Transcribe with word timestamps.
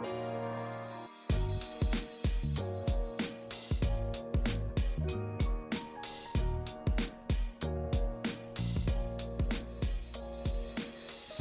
Bye. 0.00 0.37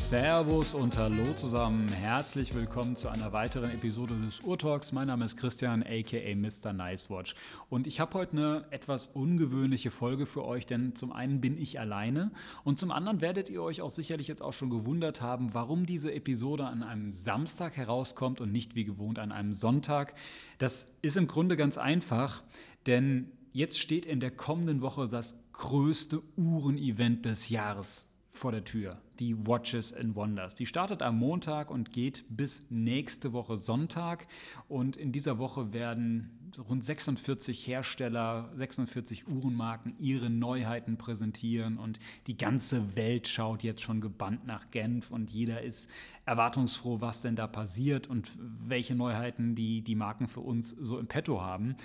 Servus 0.07 0.73
und 0.73 0.97
Hallo 0.97 1.33
zusammen. 1.33 1.89
Herzlich 1.89 2.55
willkommen 2.55 2.95
zu 2.95 3.09
einer 3.09 3.33
weiteren 3.33 3.71
Episode 3.71 4.15
des 4.15 4.39
Urtalks. 4.39 4.93
Mein 4.93 5.07
Name 5.07 5.25
ist 5.25 5.35
Christian, 5.35 5.83
aka 5.83 6.33
Mr. 6.33 6.71
Nicewatch. 6.71 7.35
Und 7.69 7.87
ich 7.87 7.99
habe 7.99 8.13
heute 8.13 8.31
eine 8.31 8.65
etwas 8.71 9.07
ungewöhnliche 9.07 9.91
Folge 9.91 10.25
für 10.25 10.45
euch, 10.45 10.65
denn 10.65 10.95
zum 10.95 11.11
einen 11.11 11.41
bin 11.41 11.57
ich 11.57 11.81
alleine 11.81 12.31
und 12.63 12.79
zum 12.79 12.91
anderen 12.91 13.19
werdet 13.19 13.49
ihr 13.49 13.61
euch 13.61 13.81
auch 13.81 13.89
sicherlich 13.89 14.29
jetzt 14.29 14.41
auch 14.41 14.53
schon 14.53 14.69
gewundert 14.69 15.19
haben, 15.19 15.53
warum 15.53 15.85
diese 15.85 16.13
Episode 16.13 16.67
an 16.67 16.83
einem 16.83 17.11
Samstag 17.11 17.75
herauskommt 17.75 18.39
und 18.39 18.53
nicht 18.53 18.75
wie 18.75 18.85
gewohnt 18.85 19.19
an 19.19 19.33
einem 19.33 19.51
Sonntag. 19.51 20.13
Das 20.57 20.87
ist 21.01 21.17
im 21.17 21.27
Grunde 21.27 21.57
ganz 21.57 21.77
einfach, 21.77 22.41
denn 22.85 23.29
jetzt 23.51 23.77
steht 23.77 24.05
in 24.05 24.21
der 24.21 24.31
kommenden 24.31 24.81
Woche 24.81 25.05
das 25.09 25.43
größte 25.51 26.21
Uhren-Event 26.37 27.25
des 27.25 27.49
Jahres 27.49 28.07
vor 28.37 28.51
der 28.51 28.63
Tür, 28.63 29.01
die 29.19 29.47
Watches 29.47 29.93
and 29.93 30.15
Wonders. 30.15 30.55
Die 30.55 30.65
startet 30.65 31.01
am 31.01 31.17
Montag 31.17 31.69
und 31.69 31.91
geht 31.91 32.23
bis 32.29 32.65
nächste 32.69 33.33
Woche 33.33 33.57
Sonntag. 33.57 34.27
Und 34.67 34.95
in 34.95 35.11
dieser 35.11 35.39
Woche 35.39 35.73
werden 35.73 36.51
rund 36.57 36.83
46 36.83 37.67
Hersteller, 37.67 38.49
46 38.55 39.27
Uhrenmarken 39.27 39.95
ihre 39.99 40.29
Neuheiten 40.29 40.97
präsentieren. 40.97 41.77
Und 41.77 41.99
die 42.27 42.37
ganze 42.37 42.95
Welt 42.95 43.27
schaut 43.27 43.63
jetzt 43.63 43.81
schon 43.81 44.01
gebannt 44.01 44.45
nach 44.45 44.71
Genf 44.71 45.11
und 45.11 45.31
jeder 45.31 45.61
ist 45.61 45.89
erwartungsfroh, 46.25 47.01
was 47.01 47.21
denn 47.21 47.35
da 47.35 47.47
passiert 47.47 48.07
und 48.07 48.31
welche 48.37 48.95
Neuheiten 48.95 49.55
die, 49.55 49.81
die 49.81 49.95
Marken 49.95 50.27
für 50.27 50.41
uns 50.41 50.69
so 50.69 50.99
im 50.99 51.07
Petto 51.07 51.41
haben. 51.41 51.75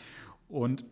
Und 0.48 0.84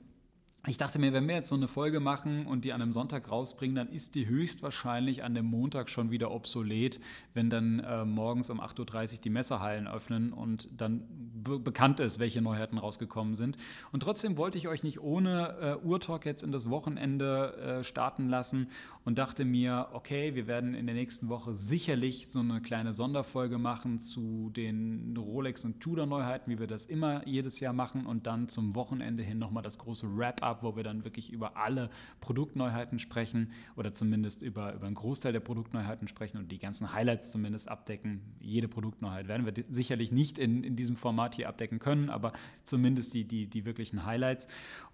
ich 0.66 0.77
dachte 0.77 0.98
mir, 0.98 1.14
wenn 1.14 1.27
wir 1.27 1.36
jetzt 1.36 1.48
so 1.48 1.55
eine 1.55 1.69
Folge 1.69 2.00
machen 2.00 2.47
und 2.47 2.66
die 2.66 2.75
an 2.75 2.83
einem 2.83 2.92
Sonntag 2.92 3.30
rausbringen, 3.30 3.75
dann 3.75 3.89
ist 3.89 4.14
die 4.14 4.27
höchstwahrscheinlich 4.27 5.25
an 5.25 5.34
dem 5.34 5.47
Montag 5.47 5.89
schon 5.89 6.11
wieder 6.11 6.30
obsolet, 6.30 7.00
wenn 7.33 7.48
dann 7.48 7.80
äh, 7.80 8.05
morgens 8.05 8.50
um 8.50 8.61
8.30 8.61 9.14
Uhr 9.14 9.20
die 9.22 9.31
Messerhallen 9.31 9.88
öffnen 9.88 10.34
und 10.34 10.69
dann 10.77 11.05
be 11.42 11.58
bekannt 11.58 11.98
ist, 11.98 12.19
welche 12.19 12.42
Neuheiten 12.42 12.77
rausgekommen 12.77 13.36
sind. 13.36 13.56
Und 13.91 14.03
trotzdem 14.03 14.36
wollte 14.36 14.58
ich 14.58 14.69
euch 14.69 14.83
nicht 14.83 15.00
ohne 15.00 15.78
äh, 15.83 15.86
Urtalk 15.86 16.27
jetzt 16.27 16.42
in 16.42 16.53
das 16.53 16.69
Wochenende 16.69 17.56
äh, 17.81 17.84
starten 17.84 18.28
lassen 18.28 18.69
und 19.05 19.16
dachte 19.16 19.47
mir, 19.47 19.88
okay, 19.92 20.34
wir 20.34 20.47
werden 20.47 20.75
in 20.75 20.84
der 20.84 20.94
nächsten 20.94 21.31
Woche 21.31 21.55
sicherlich 21.55 22.28
so 22.28 22.41
eine 22.41 22.61
kleine 22.61 22.92
Sonderfolge 22.92 23.56
machen 23.56 23.98
zu 23.98 24.50
den 24.50 25.16
Rolex 25.16 25.64
und 25.64 25.81
Tudor 25.81 26.05
Neuheiten, 26.05 26.50
wie 26.50 26.58
wir 26.58 26.66
das 26.66 26.84
immer 26.84 27.27
jedes 27.27 27.61
Jahr 27.61 27.72
machen 27.72 28.05
und 28.05 28.27
dann 28.27 28.48
zum 28.48 28.75
Wochenende 28.75 29.22
hin 29.22 29.38
nochmal 29.38 29.62
das 29.62 29.78
große 29.78 30.19
Wrap-up 30.19 30.50
ab, 30.51 30.62
wo 30.62 30.77
wir 30.77 30.83
dann 30.83 31.05
wirklich 31.05 31.33
über 31.33 31.56
alle 31.56 31.89
Produktneuheiten 32.20 32.98
sprechen 32.98 33.53
oder 33.77 33.93
zumindest 33.93 34.43
über, 34.43 34.75
über 34.75 34.87
einen 34.87 34.95
Großteil 34.95 35.33
der 35.33 35.41
Produktneuheiten 35.41 36.09
sprechen 36.09 36.39
und 36.39 36.53
die 36.53 36.59
ganzen 36.59 36.93
Highlights 36.93 37.31
zumindest 37.31 37.69
abdecken. 37.69 38.20
Jede 38.41 38.69
Produktneuheit 38.69 39.28
werden 39.28 39.47
wir 39.47 39.55
sicherlich 39.69 40.12
nicht 40.12 40.39
in, 40.39 40.62
in 40.62 40.77
diesem 40.77 40.97
Format 40.97 41.37
hier 41.37 41.48
abdecken 41.48 41.78
können, 41.78 42.11
aber 42.11 42.33
zumindest 42.65 43.15
die, 43.15 43.25
die, 43.25 43.47
die 43.47 43.65
wirklichen 43.65 44.05
Highlights. 44.05 44.48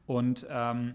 Und 0.06 0.46
ähm, 0.48 0.94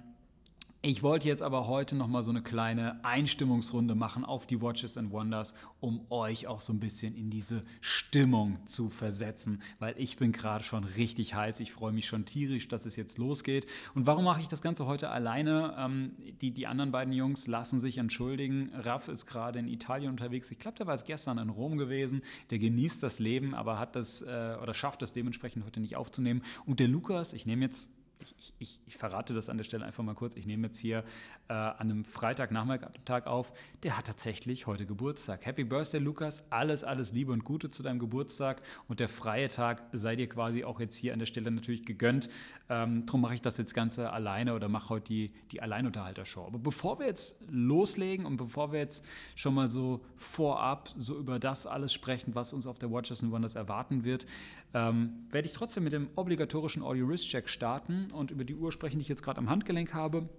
ich 0.83 1.03
wollte 1.03 1.27
jetzt 1.27 1.43
aber 1.43 1.67
heute 1.67 1.95
noch 1.95 2.07
mal 2.07 2.23
so 2.23 2.31
eine 2.31 2.41
kleine 2.41 3.05
Einstimmungsrunde 3.05 3.93
machen 3.93 4.25
auf 4.25 4.47
die 4.47 4.61
Watches 4.61 4.97
and 4.97 5.11
Wonders, 5.11 5.53
um 5.79 6.07
euch 6.09 6.47
auch 6.47 6.59
so 6.59 6.73
ein 6.73 6.79
bisschen 6.79 7.15
in 7.15 7.29
diese 7.29 7.61
Stimmung 7.81 8.57
zu 8.65 8.89
versetzen, 8.89 9.61
weil 9.77 9.93
ich 9.99 10.17
bin 10.17 10.31
gerade 10.31 10.63
schon 10.63 10.83
richtig 10.83 11.35
heiß. 11.35 11.59
Ich 11.59 11.71
freue 11.71 11.91
mich 11.91 12.07
schon 12.07 12.25
tierisch, 12.25 12.67
dass 12.67 12.87
es 12.87 12.95
jetzt 12.95 13.19
losgeht. 13.19 13.67
Und 13.93 14.07
warum 14.07 14.23
mache 14.23 14.41
ich 14.41 14.47
das 14.47 14.63
Ganze 14.63 14.87
heute 14.87 15.09
alleine? 15.09 15.75
Ähm, 15.77 16.13
die, 16.41 16.49
die 16.49 16.65
anderen 16.65 16.91
beiden 16.91 17.13
Jungs 17.13 17.45
lassen 17.45 17.77
sich 17.77 17.99
entschuldigen. 17.99 18.71
Raff 18.73 19.07
ist 19.07 19.27
gerade 19.27 19.59
in 19.59 19.67
Italien 19.67 20.09
unterwegs. 20.09 20.49
Ich 20.49 20.57
glaube, 20.57 20.77
der 20.79 20.87
war 20.87 20.95
es 20.95 21.03
gestern 21.03 21.37
in 21.37 21.49
Rom 21.49 21.77
gewesen. 21.77 22.23
Der 22.49 22.57
genießt 22.57 23.03
das 23.03 23.19
Leben, 23.19 23.53
aber 23.53 23.77
hat 23.77 23.95
das 23.95 24.23
äh, 24.23 24.57
oder 24.59 24.73
schafft 24.73 25.03
es 25.03 25.11
dementsprechend 25.11 25.63
heute 25.63 25.79
nicht 25.79 25.95
aufzunehmen. 25.95 26.41
Und 26.65 26.79
der 26.79 26.87
Lukas, 26.87 27.33
ich 27.33 27.45
nehme 27.45 27.65
jetzt 27.65 27.91
ich, 28.21 28.53
ich, 28.59 28.79
ich, 28.85 28.97
verrate 28.97 29.33
das 29.33 29.49
an 29.49 29.57
der 29.57 29.63
Stelle 29.63 29.85
einfach 29.85 30.03
mal 30.03 30.15
kurz. 30.15 30.35
Ich 30.35 30.45
nehme 30.45 30.67
jetzt 30.67 30.79
hier 30.79 31.03
äh, 31.47 31.53
an 31.53 31.79
einem 31.79 32.05
Freitagnachmittag 32.05 33.25
auf. 33.25 33.53
Der 33.83 33.97
hat 33.97 34.07
tatsächlich 34.07 34.67
heute 34.67 34.85
Geburtstag. 34.85 35.45
Happy 35.45 35.63
Birthday, 35.63 35.99
Lukas. 35.99 36.43
Alles, 36.49 36.83
alles 36.83 37.13
Liebe 37.13 37.31
und 37.31 37.43
Gute 37.43 37.69
zu 37.69 37.83
deinem 37.83 37.99
Geburtstag. 37.99 38.61
Und 38.87 38.99
der 38.99 39.09
freie 39.09 39.49
Tag 39.49 39.87
sei 39.91 40.15
dir 40.15 40.27
quasi 40.27 40.63
auch 40.63 40.79
jetzt 40.79 40.95
hier 40.95 41.13
an 41.13 41.19
der 41.19 41.25
Stelle 41.25 41.51
natürlich 41.51 41.85
gegönnt. 41.85 42.29
Ähm, 42.69 43.05
darum 43.05 43.21
mache 43.21 43.33
ich 43.33 43.41
das 43.41 43.57
jetzt 43.57 43.73
Ganze 43.73 44.11
alleine 44.11 44.53
oder 44.53 44.69
mache 44.69 44.89
heute 44.89 45.05
die, 45.05 45.31
die 45.51 45.61
Alleinunterhalter-Show. 45.61 46.45
Aber 46.45 46.59
bevor 46.59 46.99
wir 46.99 47.07
jetzt 47.07 47.39
loslegen 47.49 48.25
und 48.25 48.37
bevor 48.37 48.71
wir 48.71 48.79
jetzt 48.79 49.05
schon 49.35 49.53
mal 49.53 49.67
so 49.67 50.01
vorab 50.15 50.89
so 50.89 51.17
über 51.17 51.39
das 51.39 51.65
alles 51.65 51.93
sprechen, 51.93 52.35
was 52.35 52.53
uns 52.53 52.67
auf 52.67 52.79
der 52.79 52.91
Watches 52.91 53.23
and 53.23 53.31
Wonders 53.31 53.55
erwarten 53.55 54.03
wird, 54.03 54.25
ähm, 54.73 55.25
werde 55.29 55.47
ich 55.47 55.53
trotzdem 55.53 55.83
mit 55.83 55.93
dem 55.93 56.09
obligatorischen 56.15 56.81
Audio-Wrist-Check 56.81 57.49
starten 57.49 58.07
und 58.11 58.31
über 58.31 58.43
die 58.43 58.55
Uhr 58.55 58.71
sprechen, 58.71 58.99
die 58.99 59.03
ich 59.03 59.09
jetzt 59.09 59.23
gerade 59.23 59.39
am 59.39 59.49
Handgelenk 59.49 59.93
habe. 59.93 60.29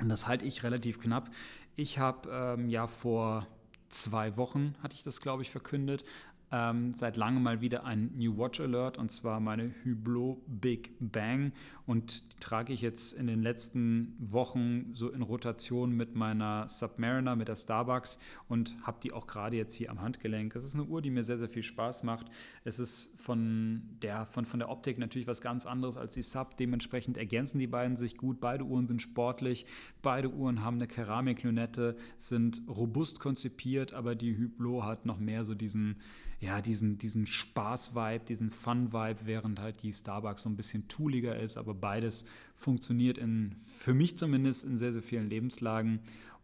Und 0.00 0.08
das 0.08 0.26
halte 0.26 0.44
ich 0.44 0.62
relativ 0.62 1.00
knapp. 1.00 1.30
Ich 1.76 1.98
habe 1.98 2.30
ähm, 2.30 2.68
ja 2.68 2.86
vor 2.86 3.46
zwei 3.88 4.36
Wochen, 4.36 4.74
hatte 4.82 4.94
ich 4.94 5.02
das, 5.02 5.20
glaube 5.20 5.42
ich, 5.42 5.50
verkündet, 5.50 6.04
ähm, 6.50 6.94
seit 6.94 7.16
langem 7.16 7.42
mal 7.42 7.60
wieder 7.60 7.84
ein 7.84 8.12
New 8.16 8.38
Watch 8.38 8.60
Alert 8.60 8.98
und 8.98 9.10
zwar 9.10 9.40
meine 9.40 9.74
Hublot 9.84 10.38
Big 10.46 10.92
Bang 11.00 11.52
und 11.86 12.22
die 12.32 12.40
trage 12.40 12.72
ich 12.72 12.82
jetzt 12.82 13.14
in 13.14 13.26
den 13.26 13.42
letzten 13.42 14.14
Wochen 14.18 14.94
so 14.94 15.10
in 15.10 15.22
Rotation 15.22 15.92
mit 15.92 16.14
meiner 16.14 16.68
Submariner, 16.68 17.34
mit 17.34 17.48
der 17.48 17.56
Starbucks 17.56 18.18
und 18.48 18.76
habe 18.82 18.98
die 19.02 19.12
auch 19.12 19.26
gerade 19.26 19.56
jetzt 19.56 19.74
hier 19.74 19.90
am 19.90 20.00
Handgelenk. 20.00 20.54
Es 20.54 20.64
ist 20.64 20.74
eine 20.74 20.84
Uhr, 20.84 21.02
die 21.02 21.10
mir 21.10 21.24
sehr, 21.24 21.38
sehr 21.38 21.48
viel 21.48 21.62
Spaß 21.62 22.02
macht. 22.02 22.26
Es 22.64 22.78
ist 22.78 23.18
von 23.18 23.82
der, 24.02 24.26
von, 24.26 24.44
von 24.44 24.60
der 24.60 24.68
Optik 24.68 24.98
natürlich 24.98 25.26
was 25.26 25.40
ganz 25.40 25.66
anderes 25.66 25.96
als 25.96 26.14
die 26.14 26.22
Sub. 26.22 26.56
Dementsprechend 26.56 27.16
ergänzen 27.16 27.58
die 27.58 27.66
beiden 27.66 27.96
sich 27.96 28.16
gut. 28.16 28.40
Beide 28.40 28.64
Uhren 28.64 28.86
sind 28.86 29.02
sportlich, 29.02 29.66
beide 30.02 30.30
Uhren 30.30 30.62
haben 30.62 30.76
eine 30.76 30.86
Keramiklünette, 30.86 31.96
sind 32.16 32.62
robust 32.68 33.20
konzipiert, 33.20 33.92
aber 33.94 34.14
die 34.14 34.36
Hublot 34.36 34.84
hat 34.84 35.06
noch 35.06 35.18
mehr 35.18 35.44
so 35.44 35.54
diesen 35.54 35.96
ja, 36.40 36.60
diesen, 36.62 36.98
diesen 36.98 37.26
Spaß-Vibe, 37.26 38.24
diesen 38.24 38.50
Fun-Vibe, 38.50 39.20
während 39.24 39.60
halt 39.60 39.82
die 39.82 39.92
Starbucks 39.92 40.44
so 40.44 40.48
ein 40.48 40.56
bisschen 40.56 40.86
tooliger 40.86 41.36
ist. 41.36 41.56
Aber 41.56 41.74
beides 41.74 42.24
funktioniert 42.54 43.18
in, 43.18 43.56
für 43.78 43.92
mich 43.92 44.16
zumindest 44.16 44.64
in 44.64 44.76
sehr, 44.76 44.92
sehr 44.92 45.02
vielen 45.02 45.28
Lebenslagen. 45.28 46.00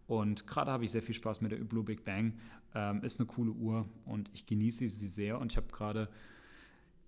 Und 0.06 0.46
gerade 0.46 0.72
habe 0.72 0.84
ich 0.84 0.90
sehr 0.90 1.02
viel 1.02 1.14
Spaß 1.14 1.40
mit 1.40 1.52
der 1.52 1.58
Blue 1.58 1.84
Big 1.84 2.04
Bang. 2.04 2.34
Ähm, 2.74 3.02
ist 3.02 3.20
eine 3.20 3.26
coole 3.28 3.52
Uhr 3.52 3.88
und 4.04 4.30
ich 4.34 4.46
genieße 4.46 4.86
sie 4.88 5.06
sehr. 5.06 5.40
Und 5.40 5.52
ich 5.52 5.56
habe 5.56 5.68
gerade 5.70 6.08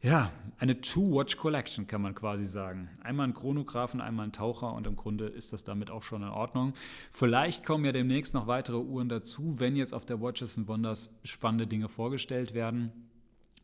ja, 0.03 0.31
eine 0.59 0.81
Two-Watch-Collection 0.81 1.87
kann 1.87 2.01
man 2.03 2.15
quasi 2.15 2.47
sagen. 2.47 2.89
Einmal 3.03 3.29
ein 3.29 3.35
Chronographen, 3.35 4.01
einmal 4.01 4.27
ein 4.27 4.33
Taucher 4.33 4.73
und 4.73 4.87
im 4.87 4.97
Grunde 4.97 5.27
ist 5.27 5.53
das 5.53 5.65
damit 5.65 5.91
auch 5.91 6.03
schon 6.03 6.23
in 6.23 6.29
Ordnung. 6.29 6.73
Vielleicht 7.11 7.65
kommen 7.65 7.85
ja 7.85 7.93
demnächst 7.93 8.33
noch 8.33 8.47
weitere 8.47 8.79
Uhren 8.79 9.09
dazu, 9.09 9.59
wenn 9.59 9.77
jetzt 9.77 9.93
auf 9.93 10.07
der 10.07 10.21
Watches 10.21 10.57
and 10.57 10.69
Wonders 10.69 11.15
spannende 11.25 11.67
Dinge 11.67 11.89
vorgestellt 11.89 12.55
werden. 12.55 12.93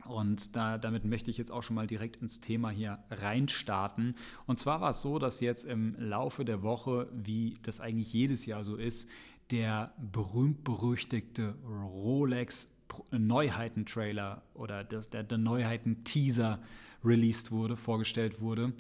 Und 0.05 0.57
da, 0.57 0.79
damit 0.79 1.05
möchte 1.05 1.31
ich 1.31 1.39
jetzt 1.39 1.53
auch 1.53 1.63
schon 1.63 1.77
mal 1.77 1.87
direkt 1.87 2.17
ins 2.17 2.41
Thema 2.41 2.71
hier 2.71 2.99
reinstarten. 3.11 4.17
Und 4.47 4.59
zwar 4.59 4.81
war 4.81 4.91
es 4.91 5.01
so, 5.01 5.19
dass 5.19 5.41
jetzt 5.41 5.65
im 5.65 5.95
Laufe 5.99 6.45
der 6.45 6.63
Woche, 6.63 7.09
wie 7.13 7.55
das 7.63 7.81
eigentlich 7.81 8.13
jedes 8.13 8.45
Jahr 8.45 8.65
so 8.65 8.77
ist, 8.77 9.09
der 9.51 9.95
berühmt-berüchtigte 9.99 11.55
Rolex 11.65 12.69
Neuheiten-Trailer 13.11 14.43
oder 14.55 14.85
das, 14.85 15.11
der, 15.11 15.23
der 15.23 15.39
Neuheiten-Teaser 15.39 16.61
released 17.05 17.51
wurde, 17.51 17.77
vorgestellt 17.77 18.41
wurde. 18.41 18.73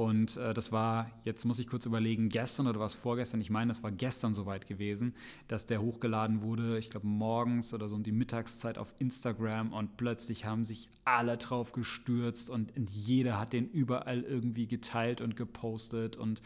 Und 0.00 0.38
äh, 0.38 0.54
das 0.54 0.72
war, 0.72 1.10
jetzt 1.24 1.44
muss 1.44 1.58
ich 1.58 1.66
kurz 1.66 1.84
überlegen, 1.84 2.30
gestern 2.30 2.66
oder 2.66 2.80
was 2.80 2.94
vorgestern, 2.94 3.42
ich 3.42 3.50
meine, 3.50 3.68
das 3.68 3.82
war 3.82 3.90
gestern 3.90 4.32
soweit 4.32 4.66
gewesen, 4.66 5.14
dass 5.46 5.66
der 5.66 5.82
hochgeladen 5.82 6.40
wurde, 6.40 6.78
ich 6.78 6.88
glaube 6.88 7.06
morgens 7.06 7.74
oder 7.74 7.86
so 7.86 7.96
um 7.96 8.02
die 8.02 8.10
Mittagszeit 8.10 8.78
auf 8.78 8.94
Instagram 8.98 9.74
und 9.74 9.98
plötzlich 9.98 10.46
haben 10.46 10.64
sich 10.64 10.88
alle 11.04 11.36
drauf 11.36 11.72
gestürzt 11.72 12.48
und, 12.48 12.74
und 12.78 12.88
jeder 12.90 13.38
hat 13.38 13.52
den 13.52 13.68
überall 13.68 14.22
irgendwie 14.22 14.66
geteilt 14.66 15.20
und 15.20 15.36
gepostet 15.36 16.16
und 16.16 16.40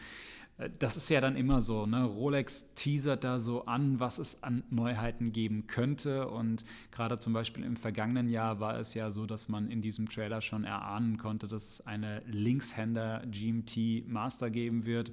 das 0.79 0.95
ist 0.95 1.09
ja 1.09 1.19
dann 1.19 1.35
immer 1.35 1.61
so, 1.61 1.85
ne? 1.85 2.05
Rolex 2.05 2.73
teasert 2.75 3.25
da 3.25 3.39
so 3.39 3.65
an, 3.65 3.99
was 3.99 4.19
es 4.19 4.41
an 4.41 4.63
Neuheiten 4.69 5.33
geben 5.33 5.67
könnte. 5.67 6.29
Und 6.29 6.63
gerade 6.91 7.19
zum 7.19 7.33
Beispiel 7.33 7.63
im 7.63 7.75
vergangenen 7.75 8.29
Jahr 8.29 8.61
war 8.61 8.79
es 8.79 8.93
ja 8.93 9.11
so, 9.11 9.25
dass 9.25 9.49
man 9.49 9.69
in 9.69 9.81
diesem 9.81 10.07
Trailer 10.07 10.39
schon 10.39 10.63
erahnen 10.63 11.17
konnte, 11.17 11.49
dass 11.49 11.71
es 11.71 11.81
eine 11.81 12.21
Linkshänder 12.25 13.23
GMT 13.29 14.07
Master 14.07 14.49
geben 14.49 14.85
wird. 14.85 15.11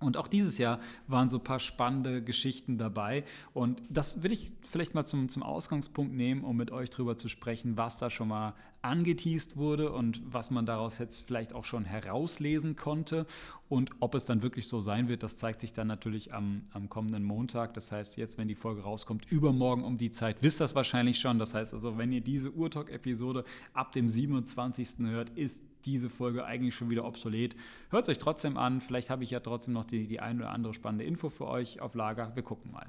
Und 0.00 0.16
auch 0.16 0.28
dieses 0.28 0.58
Jahr 0.58 0.80
waren 1.06 1.30
so 1.30 1.38
ein 1.38 1.44
paar 1.44 1.60
spannende 1.60 2.22
Geschichten 2.22 2.78
dabei. 2.78 3.24
Und 3.52 3.82
das 3.88 4.22
will 4.22 4.32
ich 4.32 4.52
vielleicht 4.68 4.94
mal 4.94 5.04
zum, 5.04 5.28
zum 5.28 5.42
Ausgangspunkt 5.42 6.14
nehmen, 6.14 6.44
um 6.44 6.56
mit 6.56 6.70
euch 6.72 6.90
darüber 6.90 7.16
zu 7.16 7.28
sprechen, 7.28 7.76
was 7.76 7.98
da 7.98 8.10
schon 8.10 8.28
mal 8.28 8.54
angeteased 8.82 9.56
wurde 9.56 9.90
und 9.92 10.20
was 10.26 10.50
man 10.50 10.66
daraus 10.66 10.98
jetzt 10.98 11.22
vielleicht 11.26 11.54
auch 11.54 11.64
schon 11.64 11.84
herauslesen 11.84 12.76
konnte. 12.76 13.26
Und 13.68 13.92
ob 14.00 14.14
es 14.14 14.26
dann 14.26 14.42
wirklich 14.42 14.68
so 14.68 14.80
sein 14.80 15.08
wird, 15.08 15.22
das 15.22 15.38
zeigt 15.38 15.60
sich 15.62 15.72
dann 15.72 15.86
natürlich 15.86 16.34
am, 16.34 16.62
am 16.72 16.90
kommenden 16.90 17.24
Montag. 17.24 17.72
Das 17.74 17.90
heißt, 17.90 18.18
jetzt, 18.18 18.36
wenn 18.36 18.46
die 18.46 18.54
Folge 18.54 18.82
rauskommt, 18.82 19.30
übermorgen 19.30 19.84
um 19.84 19.96
die 19.96 20.10
Zeit, 20.10 20.42
wisst 20.42 20.60
das 20.60 20.74
wahrscheinlich 20.74 21.18
schon. 21.18 21.38
Das 21.38 21.54
heißt 21.54 21.72
also, 21.72 21.96
wenn 21.96 22.12
ihr 22.12 22.20
diese 22.20 22.50
Urtalk-Episode 22.50 23.44
ab 23.72 23.92
dem 23.92 24.08
27. 24.08 25.06
hört, 25.06 25.30
ist 25.30 25.60
diese 25.86 26.10
Folge 26.10 26.44
eigentlich 26.44 26.74
schon 26.74 26.90
wieder 26.90 27.04
obsolet. 27.04 27.56
Hört 27.90 28.04
es 28.04 28.08
euch 28.08 28.18
trotzdem 28.18 28.56
an. 28.56 28.80
Vielleicht 28.80 29.10
habe 29.10 29.24
ich 29.24 29.30
ja 29.30 29.40
trotzdem 29.40 29.74
noch 29.74 29.84
die, 29.84 30.06
die 30.06 30.20
ein 30.20 30.38
oder 30.38 30.50
andere 30.50 30.74
spannende 30.74 31.04
Info 31.04 31.28
für 31.28 31.46
euch 31.46 31.80
auf 31.80 31.94
Lager. 31.94 32.34
Wir 32.34 32.42
gucken 32.42 32.72
mal. 32.72 32.86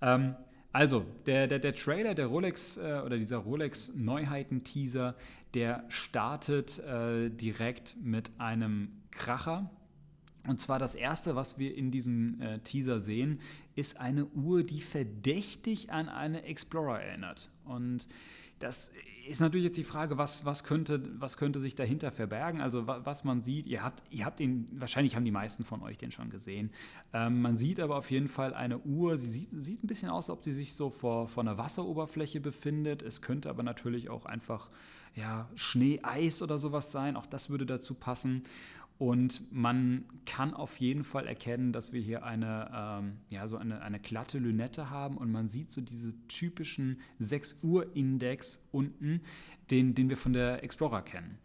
Ähm, 0.00 0.34
also, 0.72 1.04
der, 1.26 1.46
der, 1.46 1.58
der 1.58 1.74
Trailer 1.74 2.14
der 2.14 2.26
Rolex 2.26 2.76
äh, 2.76 3.02
oder 3.04 3.16
dieser 3.16 3.38
Rolex 3.38 3.94
Neuheiten-Teaser, 3.94 5.14
der 5.54 5.84
startet 5.88 6.78
äh, 6.80 7.30
direkt 7.30 7.96
mit 8.02 8.30
einem 8.38 8.92
Kracher. 9.10 9.70
Und 10.46 10.60
zwar 10.60 10.78
das 10.78 10.94
erste, 10.94 11.36
was 11.36 11.58
wir 11.58 11.76
in 11.76 11.90
diesem 11.90 12.40
äh, 12.40 12.58
Teaser 12.60 13.00
sehen, 13.00 13.40
ist 13.76 14.00
eine 14.00 14.26
Uhr, 14.26 14.62
die 14.62 14.80
verdächtig 14.80 15.90
an 15.90 16.08
eine 16.08 16.44
Explorer 16.44 17.00
erinnert. 17.00 17.50
Und 17.64 18.08
das 18.58 18.92
ist 19.28 19.40
natürlich 19.40 19.66
jetzt 19.66 19.76
die 19.76 19.84
Frage, 19.84 20.16
was, 20.16 20.46
was, 20.46 20.64
könnte, 20.64 21.02
was 21.20 21.36
könnte 21.36 21.60
sich 21.60 21.74
dahinter 21.74 22.10
verbergen? 22.10 22.60
Also 22.62 22.86
was 22.86 23.24
man 23.24 23.42
sieht, 23.42 23.66
ihr 23.66 23.82
habt, 23.82 24.02
ihr 24.10 24.24
habt 24.24 24.40
den, 24.40 24.68
wahrscheinlich 24.72 25.16
haben 25.16 25.24
die 25.24 25.30
meisten 25.30 25.64
von 25.64 25.82
euch 25.82 25.98
den 25.98 26.10
schon 26.10 26.30
gesehen. 26.30 26.70
Ähm, 27.12 27.42
man 27.42 27.56
sieht 27.56 27.78
aber 27.78 27.96
auf 27.96 28.10
jeden 28.10 28.28
Fall 28.28 28.54
eine 28.54 28.78
Uhr, 28.78 29.18
sie 29.18 29.28
sieht, 29.28 29.50
sieht 29.52 29.84
ein 29.84 29.86
bisschen 29.86 30.08
aus, 30.08 30.30
als 30.30 30.38
ob 30.38 30.44
sie 30.44 30.52
sich 30.52 30.74
so 30.74 30.88
vor, 30.88 31.28
vor 31.28 31.42
einer 31.42 31.58
Wasseroberfläche 31.58 32.40
befindet. 32.40 33.02
Es 33.02 33.20
könnte 33.20 33.50
aber 33.50 33.62
natürlich 33.62 34.08
auch 34.08 34.24
einfach 34.24 34.70
ja, 35.14 35.48
Schnee, 35.56 36.00
Eis 36.02 36.42
oder 36.42 36.58
sowas 36.58 36.90
sein. 36.90 37.16
Auch 37.16 37.26
das 37.26 37.50
würde 37.50 37.66
dazu 37.66 37.94
passen. 37.94 38.44
Und 38.98 39.52
man 39.52 40.04
kann 40.26 40.54
auf 40.54 40.76
jeden 40.78 41.04
Fall 41.04 41.28
erkennen, 41.28 41.72
dass 41.72 41.92
wir 41.92 42.00
hier 42.00 42.24
eine, 42.24 42.70
ähm, 42.74 43.12
ja, 43.28 43.46
so 43.46 43.56
eine, 43.56 43.80
eine 43.80 44.00
glatte 44.00 44.38
Lünette 44.38 44.90
haben 44.90 45.16
und 45.16 45.30
man 45.30 45.46
sieht 45.46 45.70
so 45.70 45.80
diese 45.80 46.14
typischen 46.26 47.00
6 47.20 47.60
Uhr 47.62 47.94
Index 47.94 48.66
unten, 48.72 49.20
den, 49.70 49.94
den 49.94 50.10
wir 50.10 50.16
von 50.16 50.32
der 50.32 50.64
Explorer 50.64 51.02
kennen. 51.02 51.38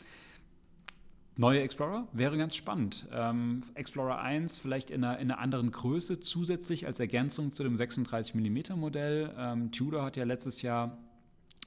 Neue 1.36 1.62
Explorer 1.62 2.08
wäre 2.12 2.38
ganz 2.38 2.56
spannend. 2.56 3.08
Ähm, 3.12 3.64
Explorer 3.76 4.20
1 4.20 4.60
vielleicht 4.60 4.92
in 4.92 5.04
einer, 5.04 5.20
in 5.20 5.32
einer, 5.32 5.40
anderen 5.40 5.72
Größe 5.72 6.20
zusätzlich 6.20 6.86
als 6.86 7.00
Ergänzung 7.00 7.52
zu 7.52 7.64
dem 7.64 7.76
36 7.76 8.36
mm 8.36 8.78
Modell. 8.80 9.34
Ähm, 9.38 9.72
Tudor 9.72 10.04
hat 10.04 10.16
ja 10.16 10.26
letztes 10.26 10.62
Jahr 10.62 10.98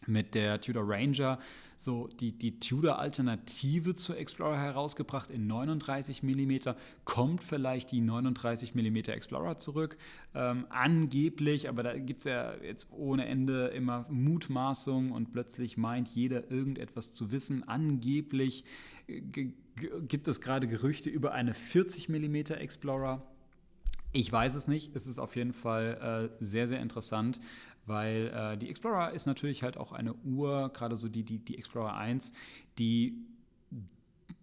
mit 0.06 0.34
der 0.34 0.60
Tudor 0.60 0.84
Ranger 0.86 1.38
so 1.76 2.08
die, 2.20 2.32
die 2.32 2.58
Tudor-Alternative 2.58 3.94
zur 3.94 4.16
Explorer 4.16 4.58
herausgebracht 4.58 5.30
in 5.30 5.46
39 5.46 6.22
mm. 6.22 6.70
Kommt 7.04 7.42
vielleicht 7.42 7.92
die 7.92 8.00
39 8.00 8.74
mm 8.74 8.96
Explorer 9.10 9.56
zurück? 9.58 9.96
Ähm, 10.34 10.66
angeblich, 10.70 11.68
aber 11.68 11.82
da 11.82 11.98
gibt 11.98 12.20
es 12.20 12.24
ja 12.24 12.54
jetzt 12.62 12.92
ohne 12.92 13.26
Ende 13.26 13.68
immer 13.68 14.06
Mutmaßungen 14.08 15.12
und 15.12 15.32
plötzlich 15.32 15.76
meint 15.76 16.08
jeder 16.08 16.50
irgendetwas 16.50 17.12
zu 17.12 17.30
wissen. 17.30 17.68
Angeblich 17.68 18.64
äh, 19.06 19.20
gibt 19.20 20.28
es 20.28 20.40
gerade 20.40 20.66
Gerüchte 20.66 21.10
über 21.10 21.32
eine 21.32 21.52
40 21.52 22.08
mm 22.08 22.36
Explorer. 22.54 23.22
Ich 24.12 24.32
weiß 24.32 24.54
es 24.54 24.66
nicht. 24.66 24.96
Es 24.96 25.06
ist 25.06 25.18
auf 25.18 25.36
jeden 25.36 25.52
Fall 25.52 26.30
äh, 26.40 26.42
sehr, 26.42 26.66
sehr 26.66 26.80
interessant 26.80 27.38
weil 27.86 28.28
äh, 28.28 28.58
die 28.58 28.68
Explorer 28.68 29.12
ist 29.12 29.26
natürlich 29.26 29.62
halt 29.62 29.76
auch 29.76 29.92
eine 29.92 30.14
Uhr, 30.14 30.70
gerade 30.72 30.96
so 30.96 31.08
die, 31.08 31.22
die, 31.22 31.38
die 31.38 31.56
Explorer 31.56 31.96
1, 31.96 32.32
die 32.78 33.26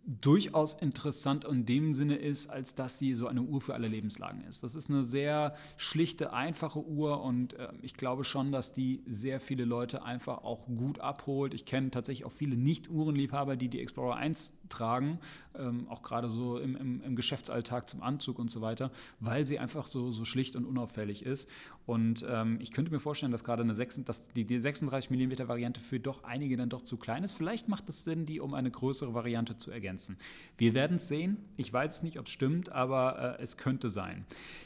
durchaus 0.06 0.74
interessant 0.74 1.46
in 1.46 1.66
dem 1.66 1.94
Sinne 1.94 2.16
ist, 2.16 2.50
als 2.50 2.76
dass 2.76 3.00
sie 3.00 3.14
so 3.14 3.28
eine 3.28 3.42
Uhr 3.42 3.62
für 3.62 3.74
alle 3.74 3.88
Lebenslagen 3.88 4.44
ist. 4.44 4.64
Das 4.64 4.76
ist 4.76 4.90
eine 4.90 5.04
sehr 5.04 5.56
schlichte, 5.78 6.34
einfache 6.34 6.86
Uhr 6.86 7.22
und 7.22 7.54
äh, 7.54 7.70
ich 7.82 7.94
glaube 7.94 8.24
schon, 8.24 8.52
dass 8.52 8.74
die 8.74 9.02
sehr 9.06 9.40
viele 9.40 9.64
Leute 9.64 10.04
einfach 10.04 10.44
auch 10.44 10.68
gut 10.68 11.00
abholt. 11.00 11.54
Ich 11.54 11.66
kenne 11.66 11.90
tatsächlich 11.90 12.26
auch 12.26 12.32
viele 12.32 12.58
Nicht-Uhrenliebhaber, 12.58 13.56
die 13.56 13.70
die 13.70 13.80
Explorer 13.80 14.18
1 14.18 14.54
tragen, 14.74 15.20
ähm, 15.56 15.88
auch 15.90 16.02
gerade 16.02 16.30
so 16.30 16.58
im, 16.58 16.76
im, 16.76 17.02
im, 17.02 17.16
Geschäftsalltag 17.16 17.90
zum 17.90 18.02
Anzug 18.02 18.40
und 18.40 18.50
so 18.50 18.62
weiter, 18.62 18.92
weil 19.20 19.46
sie 19.46 19.60
einfach 19.60 19.86
so, 19.86 20.12
so 20.12 20.26
schlicht 20.26 20.56
und 20.56 20.66
unauffällig 20.66 21.26
ist. 21.26 21.48
Und 21.86 22.26
ähm, 22.28 22.58
ich 22.62 22.72
könnte 22.72 22.92
mir 22.92 23.00
vorstellen, 23.00 23.32
dass 23.32 23.44
gerade 23.44 23.62
eine 23.62 23.76
6, 23.76 24.04
dass 24.06 24.30
die, 24.30 24.46
die 24.46 24.60
36 24.60 25.12
mm 25.12 25.48
Variante 25.48 25.82
für 25.82 26.00
doch 26.00 26.24
einige 26.24 26.58
dann 26.58 26.70
doch 26.70 26.84
zu 26.84 26.98
klein 26.98 27.24
ist. 27.24 27.34
Vielleicht 27.34 27.68
macht 27.68 27.88
es 27.90 28.04
Sinn, 28.04 28.26
die 28.26 28.40
um 28.40 28.54
eine 28.54 28.72
größere 28.72 29.14
Variante 29.14 29.58
zu 29.58 29.70
ergänzen. 29.70 30.18
Wir 30.58 30.74
werden 30.74 30.96
es 30.96 31.08
sehen. 31.08 31.38
Ich 31.58 31.72
weiß 31.72 31.96
es 31.96 32.04
nicht, 32.04 32.20
ob 32.20 32.28
es 32.28 32.32
stimmt, 32.32 32.72
aber 32.72 33.38
äh, 33.38 33.44
es 33.44 33.58
könnte 33.58 33.90
sein. 33.90 34.26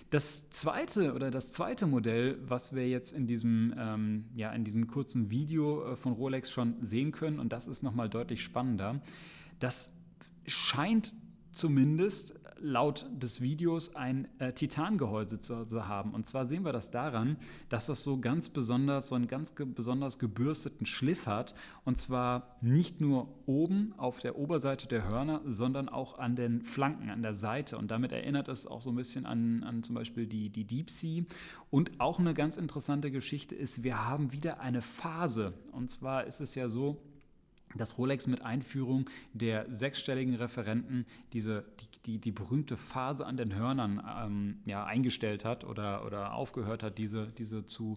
Das 0.10 0.50
zweite 0.52 1.14
oder 1.14 1.32
das 1.32 1.52
zweite 1.52 1.86
Modell, 1.86 2.38
was 2.48 2.74
wir 2.74 2.88
jetzt 2.88 3.12
in 3.12 3.28
diesem, 3.28 3.74
ähm, 3.78 4.26
ja, 4.36 4.52
in 4.52 4.64
diesem 4.64 4.88
kurzen 4.88 5.30
Video 5.32 5.92
äh, 5.92 5.96
von 5.96 6.14
Rolex 6.14 6.52
schon 6.52 6.76
sehen 6.82 7.12
können, 7.12 7.40
und 7.40 7.52
das 7.52 7.68
ist 7.68 7.84
nochmal 7.84 8.10
deutlich 8.10 8.42
spannender, 8.42 9.02
das 9.60 9.97
scheint 10.48 11.14
zumindest 11.52 12.34
laut 12.60 13.06
des 13.12 13.42
Videos 13.42 13.96
ein 13.96 14.28
äh, 14.40 14.54
Titangehäuse 14.54 15.40
zu, 15.40 15.66
zu, 15.66 15.88
haben. 15.88 16.14
Und 16.14 16.26
zwar 16.26 16.46
sehen 16.46 16.66
wir 16.66 16.74
das 16.74 16.92
daran, 16.92 17.38
dass 17.70 17.88
das 17.88 18.04
so 18.04 18.20
ganz 18.20 18.50
besonders, 18.50 19.10
so 19.10 19.16
einen 19.16 19.28
ganz 19.28 19.56
ge 19.56 19.66
besonders 19.66 20.20
gebürsteten 20.20 20.86
Schliff 20.86 21.28
hat. 21.28 21.54
Und 21.86 21.98
zwar 21.98 22.58
nicht 22.62 23.02
nur 23.02 23.28
oben 23.46 23.94
auf 23.98 24.20
der 24.20 24.38
Oberseite 24.38 24.88
der 24.88 25.08
Hörner, 25.08 25.42
sondern 25.46 25.90
auch 25.90 26.20
an 26.20 26.36
den 26.36 26.62
Flanken, 26.62 27.10
an 27.10 27.22
der 27.22 27.34
Seite. 27.34 27.78
Und 27.78 27.92
damit 27.92 28.12
erinnert 28.12 28.48
es 28.48 28.68
auch 28.68 28.82
so 28.82 28.90
ein 28.92 28.96
bisschen 28.96 29.26
an, 29.26 29.64
an 29.64 29.84
zum 29.84 29.96
Beispiel 29.96 30.28
die, 30.28 30.50
die 30.50 30.66
Deep 30.66 30.90
Sea. 30.90 31.24
Und 31.70 32.00
auch 32.00 32.20
eine 32.20 32.34
ganz 32.34 32.58
interessante 32.58 33.12
Geschichte 33.12 33.56
ist, 33.56 33.84
wir 33.84 34.08
haben 34.08 34.32
wieder 34.32 34.60
eine 34.60 34.82
Phase. 34.82 35.54
Und 35.72 35.90
zwar 35.90 36.26
ist 36.26 36.42
es 36.42 36.56
ja 36.56 36.70
so, 36.70 37.02
dass 37.78 37.98
Rolex 37.98 38.28
mit 38.28 38.42
Einführung 38.42 39.10
der 39.34 39.72
sechsstelligen 39.72 40.36
Referenten 40.36 41.06
diese, 41.34 41.64
die, 41.80 42.02
die, 42.06 42.18
die 42.20 42.32
berühmte 42.32 42.78
Phase 42.78 43.26
an 43.26 43.38
den 43.38 43.56
Hörnern 43.56 44.04
ähm, 44.24 44.60
ja, 44.66 44.86
eingestellt 44.86 45.46
hat 45.46 45.64
oder, 45.64 46.06
oder 46.06 46.34
aufgehört 46.34 46.84
hat, 46.84 46.98
diese, 46.98 47.28
diese 47.38 47.66
zu, 47.66 47.96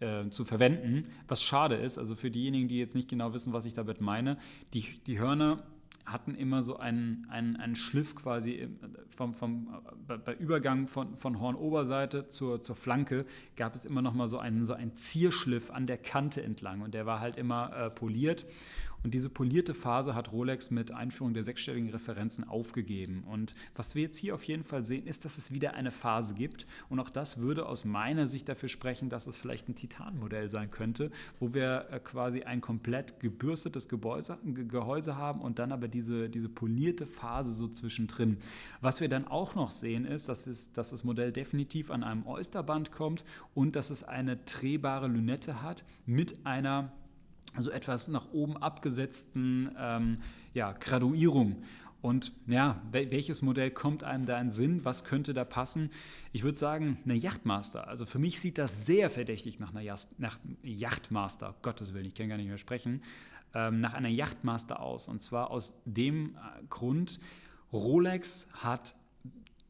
äh, 0.00 0.28
zu 0.30 0.44
verwenden. 0.44 1.06
Was 1.28 1.42
schade 1.42 1.76
ist, 1.76 1.98
also 1.98 2.14
für 2.14 2.30
diejenigen, 2.30 2.68
die 2.68 2.78
jetzt 2.78 2.94
nicht 2.94 3.08
genau 3.08 3.32
wissen, 3.32 3.52
was 3.52 3.64
ich 3.64 3.74
damit 3.74 4.00
meine, 4.00 4.38
die, 4.72 4.84
die 5.06 5.18
Hörner 5.18 5.62
hatten 6.04 6.34
immer 6.34 6.62
so 6.62 6.76
einen, 6.76 7.26
einen, 7.30 7.56
einen 7.56 7.76
Schliff 7.76 8.14
quasi 8.14 8.68
vom, 9.08 9.32
vom, 9.32 9.68
bei, 10.06 10.34
Übergang 10.34 10.86
von, 10.86 11.16
von 11.16 11.40
Hornoberseite 11.40 12.28
zur, 12.28 12.60
zur 12.60 12.76
Flanke 12.76 13.24
gab 13.56 13.74
es 13.74 13.84
immer 13.84 14.02
noch 14.02 14.12
mal 14.12 14.28
so 14.28 14.38
einen, 14.38 14.64
so 14.64 14.74
einen 14.74 14.96
Zierschliff 14.96 15.70
an 15.70 15.86
der 15.86 15.98
Kante 15.98 16.42
entlang 16.42 16.82
und 16.82 16.92
der 16.94 17.06
war 17.06 17.20
halt 17.20 17.36
immer 17.36 17.74
äh, 17.74 17.90
poliert 17.90 18.44
und 19.04 19.12
diese 19.12 19.28
polierte 19.28 19.74
Phase 19.74 20.14
hat 20.14 20.32
Rolex 20.32 20.70
mit 20.70 20.90
Einführung 20.90 21.34
der 21.34 21.44
sechsstelligen 21.44 21.90
Referenzen 21.90 22.48
aufgegeben. 22.48 23.22
Und 23.24 23.52
was 23.74 23.94
wir 23.94 24.02
jetzt 24.02 24.16
hier 24.16 24.34
auf 24.34 24.42
jeden 24.44 24.64
Fall 24.64 24.82
sehen, 24.82 25.06
ist, 25.06 25.26
dass 25.26 25.36
es 25.36 25.52
wieder 25.52 25.74
eine 25.74 25.90
Phase 25.90 26.34
gibt. 26.34 26.66
Und 26.88 26.98
auch 26.98 27.10
das 27.10 27.36
würde 27.36 27.66
aus 27.66 27.84
meiner 27.84 28.26
Sicht 28.26 28.48
dafür 28.48 28.70
sprechen, 28.70 29.10
dass 29.10 29.26
es 29.26 29.36
vielleicht 29.36 29.68
ein 29.68 29.74
Titanmodell 29.74 30.48
sein 30.48 30.70
könnte, 30.70 31.10
wo 31.38 31.52
wir 31.52 31.86
äh, 31.90 32.00
quasi 32.00 32.44
ein 32.44 32.62
komplett 32.62 33.20
gebürstetes 33.20 33.90
Gehäuse, 33.90 34.38
Gehäuse 34.42 35.16
haben 35.16 35.42
und 35.42 35.58
dann 35.58 35.70
aber 35.70 35.86
diese, 35.86 36.30
diese 36.30 36.48
polierte 36.48 37.04
Phase 37.04 37.52
so 37.52 37.68
zwischendrin. 37.68 38.38
Was 38.80 39.02
wir 39.02 39.10
dann 39.10 39.28
auch 39.28 39.54
noch 39.54 39.70
sehen, 39.70 40.06
ist, 40.06 40.30
dass, 40.30 40.46
es, 40.46 40.72
dass 40.72 40.90
das 40.90 41.04
Modell 41.04 41.30
definitiv 41.30 41.90
an 41.90 42.04
einem 42.04 42.26
Oysterband 42.26 42.90
kommt 42.90 43.22
und 43.52 43.76
dass 43.76 43.90
es 43.90 44.02
eine 44.02 44.38
drehbare 44.38 45.08
Lünette 45.08 45.60
hat 45.60 45.84
mit 46.06 46.46
einer 46.46 46.90
also 47.54 47.70
etwas 47.70 48.08
nach 48.08 48.32
oben 48.32 48.56
abgesetzten 48.56 49.74
ähm, 49.78 50.18
ja, 50.52 50.72
Graduierung. 50.72 51.62
Und 52.04 52.32
ja, 52.46 52.82
welches 52.92 53.40
Modell 53.40 53.70
kommt 53.70 54.04
einem 54.04 54.26
da 54.26 54.38
in 54.38 54.50
Sinn? 54.50 54.84
Was 54.84 55.04
könnte 55.04 55.32
da 55.32 55.44
passen? 55.44 55.88
Ich 56.32 56.42
würde 56.42 56.58
sagen, 56.58 56.98
eine 57.04 57.14
Yachtmaster. 57.14 57.88
Also 57.88 58.04
für 58.04 58.18
mich 58.18 58.40
sieht 58.40 58.58
das 58.58 58.84
sehr 58.84 59.08
verdächtig 59.08 59.58
nach 59.58 59.70
einer 59.70 59.80
Yacht, 59.80 60.08
nach 60.18 60.38
Yachtmaster, 60.62 61.54
Gottes 61.62 61.94
Willen, 61.94 62.04
ich 62.04 62.14
kann 62.14 62.28
gar 62.28 62.36
nicht 62.36 62.48
mehr 62.48 62.58
sprechen, 62.58 63.00
ähm, 63.54 63.80
nach 63.80 63.94
einer 63.94 64.10
Yachtmaster 64.10 64.80
aus. 64.80 65.08
Und 65.08 65.22
zwar 65.22 65.50
aus 65.50 65.76
dem 65.86 66.34
äh, 66.34 66.64
Grund, 66.68 67.20
Rolex 67.72 68.48
hat 68.52 68.94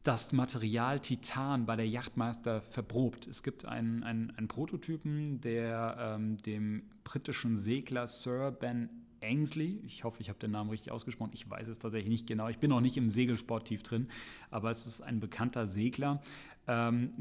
das 0.05 0.33
Material 0.33 0.99
Titan 0.99 1.65
bei 1.65 1.75
der 1.75 1.87
Yachtmaster 1.87 2.61
verprobt. 2.61 3.25
Es 3.25 3.41
gibt 3.41 3.65
einen, 3.65 4.03
einen, 4.03 4.29
einen 4.37 4.47
Prototypen, 4.47 5.41
der 5.41 6.15
ähm, 6.15 6.37
dem 6.37 6.83
britischen 7.03 7.57
Segler 7.57 8.05
Sir 8.07 8.51
Ben 8.51 8.89
Ainsley. 9.21 9.81
Ich 9.83 10.03
hoffe, 10.03 10.21
ich 10.21 10.29
habe 10.29 10.37
den 10.37 10.51
Namen 10.51 10.69
richtig 10.69 10.91
ausgesprochen. 10.91 11.31
Ich 11.33 11.49
weiß 11.49 11.67
es 11.67 11.79
tatsächlich 11.79 12.09
nicht 12.09 12.27
genau. 12.27 12.49
Ich 12.49 12.59
bin 12.59 12.71
auch 12.71 12.81
nicht 12.81 12.97
im 12.97 13.09
Segelsport 13.09 13.67
tief 13.67 13.81
drin, 13.81 14.07
aber 14.51 14.69
es 14.69 14.85
ist 14.85 15.01
ein 15.01 15.19
bekannter 15.19 15.65
Segler. 15.65 16.21
Ähm, 16.67 17.11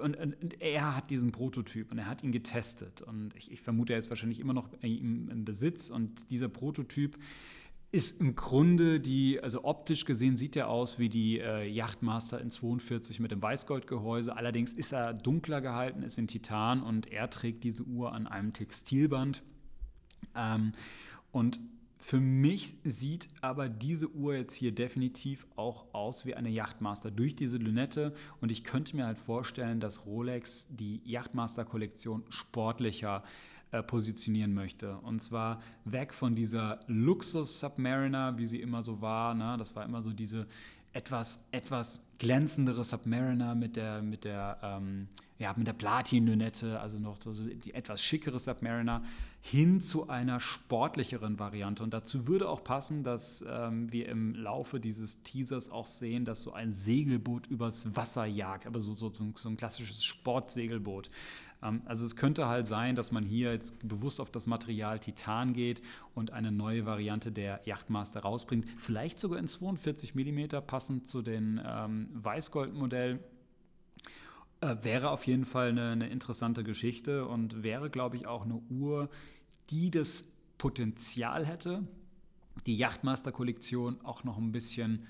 und, 0.00 0.16
und, 0.16 0.60
er 0.60 0.96
hat 0.96 1.10
diesen 1.10 1.30
Prototyp 1.30 1.92
und 1.92 1.98
er 1.98 2.06
hat 2.06 2.24
ihn 2.24 2.32
getestet. 2.32 3.02
Und 3.02 3.36
ich, 3.36 3.52
ich 3.52 3.60
vermute, 3.60 3.92
er 3.92 4.00
ist 4.00 4.10
wahrscheinlich 4.10 4.40
immer 4.40 4.52
noch 4.52 4.68
im, 4.80 5.28
im 5.28 5.44
Besitz. 5.44 5.90
Und 5.90 6.28
dieser 6.30 6.48
Prototyp 6.48 7.16
ist 7.92 8.20
im 8.20 8.34
Grunde 8.34 9.00
die, 9.00 9.38
also 9.40 9.64
optisch 9.64 10.06
gesehen 10.06 10.38
sieht 10.38 10.56
er 10.56 10.68
aus 10.68 10.98
wie 10.98 11.10
die 11.10 11.38
äh, 11.38 11.68
Yachtmaster 11.68 12.40
in 12.40 12.50
42 12.50 13.20
mit 13.20 13.30
dem 13.30 13.42
Weißgoldgehäuse. 13.42 14.34
Allerdings 14.34 14.72
ist 14.72 14.92
er 14.92 15.12
dunkler 15.12 15.60
gehalten, 15.60 16.02
ist 16.02 16.16
in 16.18 16.26
Titan 16.26 16.82
und 16.82 17.12
er 17.12 17.28
trägt 17.28 17.64
diese 17.64 17.84
Uhr 17.84 18.12
an 18.12 18.26
einem 18.26 18.54
Textilband. 18.54 19.42
Ähm, 20.34 20.72
und 21.32 21.60
für 21.98 22.18
mich 22.18 22.76
sieht 22.82 23.28
aber 23.42 23.68
diese 23.68 24.08
Uhr 24.08 24.36
jetzt 24.36 24.54
hier 24.54 24.72
definitiv 24.72 25.46
auch 25.54 25.92
aus 25.92 26.24
wie 26.24 26.34
eine 26.34 26.48
Yachtmaster 26.48 27.10
durch 27.10 27.36
diese 27.36 27.58
Lünette. 27.58 28.14
Und 28.40 28.50
ich 28.50 28.64
könnte 28.64 28.96
mir 28.96 29.04
halt 29.04 29.18
vorstellen, 29.18 29.80
dass 29.80 30.06
Rolex 30.06 30.66
die 30.70 31.02
Yachtmaster-Kollektion 31.04 32.24
sportlicher 32.30 33.22
äh, 33.22 33.51
positionieren 33.80 34.52
möchte. 34.52 34.98
Und 34.98 35.22
zwar 35.22 35.62
weg 35.84 36.12
von 36.12 36.34
dieser 36.34 36.80
Luxus-Submariner, 36.88 38.36
wie 38.36 38.46
sie 38.46 38.60
immer 38.60 38.82
so 38.82 39.00
war. 39.00 39.34
Ne? 39.34 39.56
Das 39.56 39.74
war 39.74 39.84
immer 39.84 40.02
so 40.02 40.12
diese 40.12 40.46
etwas, 40.92 41.42
etwas 41.50 42.04
glänzendere 42.18 42.84
Submariner 42.84 43.54
mit 43.54 43.76
der, 43.76 44.02
mit 44.02 44.24
der, 44.24 44.58
ähm, 44.62 45.08
ja, 45.38 45.54
mit 45.56 45.66
der 45.66 45.72
Platin-Lünette, 45.72 46.78
also 46.78 46.98
noch 46.98 47.16
so, 47.16 47.32
so, 47.32 47.44
die 47.44 47.74
etwas 47.74 48.02
schickere 48.02 48.38
Submariner, 48.38 49.02
hin 49.40 49.80
zu 49.80 50.08
einer 50.08 50.38
sportlicheren 50.38 51.38
Variante. 51.38 51.82
Und 51.82 51.94
dazu 51.94 52.26
würde 52.26 52.48
auch 52.48 52.62
passen, 52.62 53.02
dass 53.02 53.44
ähm, 53.48 53.90
wir 53.90 54.08
im 54.08 54.34
Laufe 54.34 54.78
dieses 54.78 55.22
Teasers 55.22 55.70
auch 55.70 55.86
sehen, 55.86 56.24
dass 56.24 56.42
so 56.42 56.52
ein 56.52 56.72
Segelboot 56.72 57.46
übers 57.48 57.96
Wasser 57.96 58.26
jagt, 58.26 58.66
aber 58.66 58.78
so, 58.78 58.92
so, 58.92 59.10
so 59.10 59.48
ein 59.48 59.56
klassisches 59.56 60.04
Sportsegelboot. 60.04 61.08
Ähm, 61.62 61.82
also 61.84 62.04
es 62.04 62.16
könnte 62.16 62.48
halt 62.48 62.66
sein, 62.66 62.96
dass 62.96 63.12
man 63.12 63.24
hier 63.24 63.52
jetzt 63.52 63.76
bewusst 63.86 64.20
auf 64.20 64.30
das 64.30 64.46
Material 64.46 64.98
Titan 64.98 65.52
geht 65.52 65.82
und 66.14 66.32
eine 66.32 66.52
neue 66.52 66.86
Variante 66.86 67.32
der 67.32 67.60
Yachtmaster 67.64 68.20
rausbringt. 68.20 68.68
Vielleicht 68.78 69.18
sogar 69.18 69.38
in 69.38 69.48
42 69.48 70.14
mm, 70.14 70.64
passend 70.66 71.06
zu 71.06 71.22
den 71.22 71.60
ähm, 71.64 72.08
Weißgold-Modell. 72.14 73.20
Äh, 74.60 74.76
wäre 74.82 75.10
auf 75.10 75.26
jeden 75.26 75.44
Fall 75.44 75.70
eine, 75.70 75.90
eine 75.90 76.08
interessante 76.08 76.64
Geschichte 76.64 77.26
und 77.26 77.62
wäre, 77.62 77.90
glaube 77.90 78.16
ich, 78.16 78.26
auch 78.26 78.44
eine 78.44 78.60
Uhr, 78.70 79.08
die 79.70 79.90
das 79.90 80.32
Potenzial 80.58 81.44
hätte, 81.44 81.82
die 82.66 82.76
Yachtmaster-Kollektion 82.76 84.04
auch 84.04 84.24
noch 84.24 84.38
ein 84.38 84.52
bisschen 84.52 85.06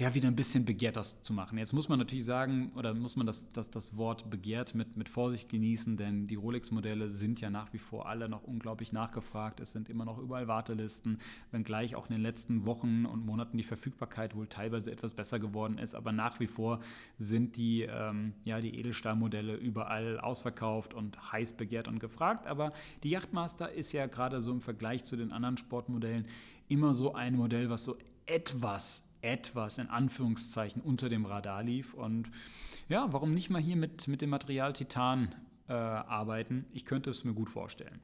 ja, 0.00 0.14
wieder 0.14 0.28
ein 0.28 0.34
bisschen 0.34 0.64
begehrter 0.64 1.02
zu 1.02 1.34
machen. 1.34 1.58
Jetzt 1.58 1.74
muss 1.74 1.90
man 1.90 1.98
natürlich 1.98 2.24
sagen, 2.24 2.72
oder 2.74 2.94
muss 2.94 3.16
man 3.16 3.26
das, 3.26 3.52
das, 3.52 3.70
das 3.70 3.98
Wort 3.98 4.30
begehrt 4.30 4.74
mit, 4.74 4.96
mit 4.96 5.10
Vorsicht 5.10 5.50
genießen, 5.50 5.98
denn 5.98 6.26
die 6.26 6.36
Rolex-Modelle 6.36 7.10
sind 7.10 7.42
ja 7.42 7.50
nach 7.50 7.74
wie 7.74 7.78
vor 7.78 8.08
alle 8.08 8.26
noch 8.26 8.42
unglaublich 8.44 8.94
nachgefragt. 8.94 9.60
Es 9.60 9.72
sind 9.72 9.90
immer 9.90 10.06
noch 10.06 10.16
überall 10.16 10.48
Wartelisten, 10.48 11.18
wenngleich 11.50 11.96
auch 11.96 12.08
in 12.08 12.14
den 12.14 12.22
letzten 12.22 12.64
Wochen 12.64 13.04
und 13.04 13.26
Monaten 13.26 13.58
die 13.58 13.62
Verfügbarkeit 13.62 14.34
wohl 14.34 14.46
teilweise 14.46 14.90
etwas 14.90 15.12
besser 15.12 15.38
geworden 15.38 15.76
ist. 15.76 15.94
Aber 15.94 16.12
nach 16.12 16.40
wie 16.40 16.46
vor 16.46 16.80
sind 17.18 17.58
die, 17.58 17.82
ähm, 17.82 18.32
ja, 18.44 18.62
die 18.62 18.78
Edelstahlmodelle 18.78 19.54
überall 19.54 20.18
ausverkauft 20.18 20.94
und 20.94 21.30
heiß 21.30 21.52
begehrt 21.58 21.88
und 21.88 21.98
gefragt. 21.98 22.46
Aber 22.46 22.72
die 23.02 23.10
Yachtmaster 23.10 23.70
ist 23.70 23.92
ja 23.92 24.06
gerade 24.06 24.40
so 24.40 24.50
im 24.50 24.62
Vergleich 24.62 25.04
zu 25.04 25.16
den 25.16 25.30
anderen 25.30 25.58
Sportmodellen 25.58 26.26
immer 26.68 26.94
so 26.94 27.12
ein 27.12 27.36
Modell, 27.36 27.68
was 27.68 27.84
so 27.84 27.98
etwas 28.24 29.04
etwas 29.22 29.78
in 29.78 29.88
Anführungszeichen 29.88 30.82
unter 30.82 31.08
dem 31.08 31.26
Radar 31.26 31.62
lief. 31.62 31.94
Und 31.94 32.30
ja, 32.88 33.12
warum 33.12 33.32
nicht 33.32 33.50
mal 33.50 33.60
hier 33.60 33.76
mit, 33.76 34.08
mit 34.08 34.20
dem 34.20 34.30
Material 34.30 34.72
Titan 34.72 35.34
äh, 35.68 35.72
arbeiten? 35.72 36.66
Ich 36.72 36.84
könnte 36.84 37.10
es 37.10 37.24
mir 37.24 37.34
gut 37.34 37.50
vorstellen. 37.50 38.00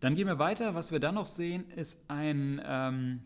Dann 0.00 0.14
gehen 0.14 0.26
wir 0.26 0.38
weiter. 0.38 0.74
Was 0.74 0.92
wir 0.92 1.00
dann 1.00 1.14
noch 1.14 1.26
sehen, 1.26 1.70
ist 1.70 2.04
ein, 2.08 2.60
ähm, 2.64 3.22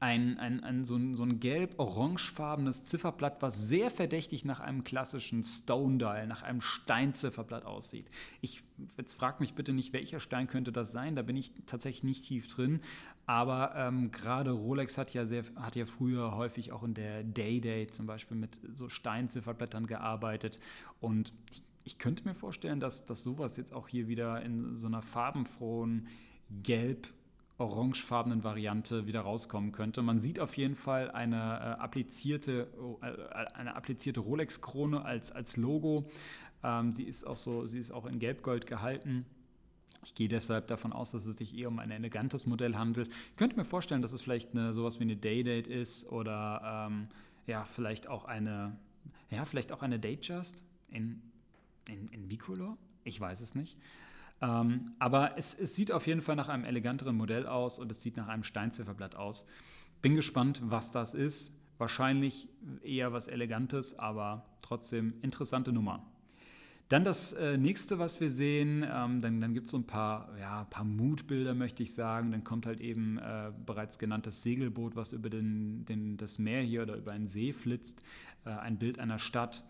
ein, 0.00 0.38
ein, 0.38 0.62
ein, 0.62 0.84
so 0.84 0.96
ein, 0.96 1.14
so 1.14 1.22
ein 1.22 1.40
gelb-orangefarbenes 1.40 2.84
Zifferblatt, 2.84 3.40
was 3.42 3.68
sehr 3.68 3.90
verdächtig 3.90 4.44
nach 4.44 4.60
einem 4.60 4.84
klassischen 4.84 5.44
Stone 5.44 5.98
Dial, 5.98 6.26
nach 6.26 6.42
einem 6.42 6.60
Steinzifferblatt 6.60 7.64
aussieht. 7.64 8.06
Ich 8.40 8.62
jetzt 8.96 9.14
frag 9.14 9.40
mich 9.40 9.54
bitte 9.54 9.72
nicht, 9.72 9.92
welcher 9.92 10.20
Stein 10.20 10.46
könnte 10.46 10.72
das 10.72 10.92
sein. 10.92 11.16
Da 11.16 11.22
bin 11.22 11.36
ich 11.36 11.52
tatsächlich 11.66 12.02
nicht 12.02 12.24
tief 12.24 12.48
drin. 12.48 12.80
Aber 13.26 13.74
ähm, 13.76 14.10
gerade 14.10 14.50
Rolex 14.50 14.98
hat 14.98 15.14
ja, 15.14 15.24
sehr, 15.24 15.44
hat 15.56 15.76
ja 15.76 15.86
früher 15.86 16.34
häufig 16.34 16.72
auch 16.72 16.82
in 16.82 16.94
der 16.94 17.22
Day-Day 17.22 17.86
zum 17.86 18.06
Beispiel 18.06 18.36
mit 18.36 18.60
so 18.74 18.88
Steinzifferblättern 18.88 19.86
gearbeitet. 19.86 20.58
Und 21.00 21.30
ich, 21.50 21.62
ich 21.84 21.98
könnte 21.98 22.26
mir 22.26 22.34
vorstellen, 22.34 22.80
dass, 22.80 23.06
dass 23.06 23.22
sowas 23.22 23.56
jetzt 23.56 23.72
auch 23.72 23.88
hier 23.88 24.08
wieder 24.08 24.42
in 24.42 24.76
so 24.76 24.88
einer 24.88 25.02
farbenfrohen 25.02 26.08
Gelb- 26.62 27.12
orangefarbenen 27.58 28.44
Variante 28.44 29.06
wieder 29.06 29.20
rauskommen 29.20 29.72
könnte. 29.72 30.02
Man 30.02 30.20
sieht 30.20 30.40
auf 30.40 30.56
jeden 30.56 30.74
Fall 30.74 31.10
eine 31.10 31.36
äh, 31.36 31.80
applizierte, 31.80 32.68
äh, 33.02 33.54
eine 33.54 33.76
applizierte 33.76 34.20
Rolex-Krone 34.20 35.04
als, 35.04 35.32
als 35.32 35.56
Logo. 35.56 36.10
Ähm, 36.64 36.94
sie 36.94 37.04
ist 37.04 37.24
auch 37.24 37.36
so, 37.36 37.66
sie 37.66 37.78
ist 37.78 37.92
auch 37.92 38.06
in 38.06 38.18
Gelbgold 38.18 38.66
gehalten. 38.66 39.26
Ich 40.04 40.14
gehe 40.14 40.28
deshalb 40.28 40.66
davon 40.66 40.92
aus, 40.92 41.12
dass 41.12 41.26
es 41.26 41.36
sich 41.36 41.56
eher 41.56 41.68
um 41.68 41.78
ein 41.78 41.90
elegantes 41.90 42.46
Modell 42.46 42.76
handelt. 42.76 43.08
Ich 43.08 43.36
könnte 43.36 43.56
mir 43.56 43.64
vorstellen, 43.64 44.02
dass 44.02 44.12
es 44.12 44.22
vielleicht 44.22 44.52
eine, 44.52 44.72
sowas 44.72 44.98
wie 44.98 45.04
eine 45.04 45.16
Day-Date 45.16 45.68
ist 45.68 46.10
oder 46.10 46.86
ähm, 46.88 47.08
ja, 47.46 47.64
vielleicht 47.64 48.08
auch 48.08 48.24
eine, 48.24 48.76
ja, 49.30 49.44
vielleicht 49.44 49.72
auch 49.72 49.82
eine 49.82 50.00
Datejust 50.00 50.64
in, 50.88 51.22
in, 51.86 52.08
in 52.08 52.28
Bicolor. 52.28 52.76
Ich 53.04 53.20
weiß 53.20 53.40
es 53.40 53.54
nicht. 53.54 53.78
Ähm, 54.42 54.92
aber 54.98 55.38
es, 55.38 55.54
es, 55.54 55.76
sieht 55.76 55.92
auf 55.92 56.06
jeden 56.06 56.20
Fall 56.20 56.34
nach 56.34 56.48
einem 56.48 56.64
eleganteren 56.64 57.16
Modell 57.16 57.46
aus 57.46 57.78
und 57.78 57.90
es 57.90 58.02
sieht 58.02 58.16
nach 58.16 58.26
einem 58.28 58.42
Steinzifferblatt 58.42 59.14
aus. 59.14 59.46
Bin 60.02 60.16
gespannt, 60.16 60.60
was 60.64 60.90
das 60.90 61.14
ist. 61.14 61.56
Wahrscheinlich 61.78 62.48
eher 62.82 63.12
was 63.12 63.28
Elegantes, 63.28 63.98
aber 63.98 64.44
trotzdem 64.60 65.14
interessante 65.22 65.72
Nummer. 65.72 66.04
Dann 66.88 67.04
das 67.04 67.32
äh, 67.32 67.56
nächste, 67.56 67.98
was 67.98 68.20
wir 68.20 68.28
sehen, 68.28 68.84
ähm, 68.86 69.22
dann, 69.22 69.40
dann 69.40 69.54
gibt 69.54 69.66
es 69.66 69.70
so 69.70 69.78
ein 69.78 69.86
paar, 69.86 70.28
ja, 70.38 70.64
paar 70.64 70.84
Mutbilder, 70.84 71.54
möchte 71.54 71.82
ich 71.82 71.94
sagen. 71.94 72.32
Dann 72.32 72.44
kommt 72.44 72.66
halt 72.66 72.80
eben 72.80 73.18
äh, 73.18 73.50
bereits 73.64 73.98
genanntes 73.98 74.42
Segelboot, 74.42 74.94
was 74.94 75.12
über 75.14 75.30
den, 75.30 75.86
den, 75.86 76.18
das 76.18 76.38
Meer 76.38 76.60
hier 76.60 76.82
oder 76.82 76.96
über 76.96 77.12
einen 77.12 77.28
See 77.28 77.52
flitzt. 77.52 78.02
Äh, 78.44 78.50
ein 78.50 78.78
Bild 78.78 78.98
einer 78.98 79.18
Stadt. 79.18 79.64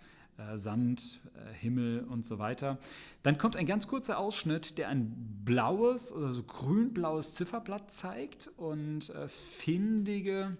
Äh, 0.50 0.58
Sand, 0.58 1.20
äh, 1.34 1.52
Himmel 1.54 2.04
und 2.04 2.24
so 2.24 2.38
weiter. 2.38 2.78
Dann 3.22 3.38
kommt 3.38 3.56
ein 3.56 3.66
ganz 3.66 3.86
kurzer 3.86 4.18
Ausschnitt, 4.18 4.78
der 4.78 4.88
ein 4.88 5.12
blaues 5.44 6.12
oder 6.12 6.30
so 6.30 6.42
grün-blaues 6.42 7.34
Zifferblatt 7.34 7.90
zeigt 7.90 8.50
und 8.56 9.10
äh, 9.10 9.28
findige 9.28 10.56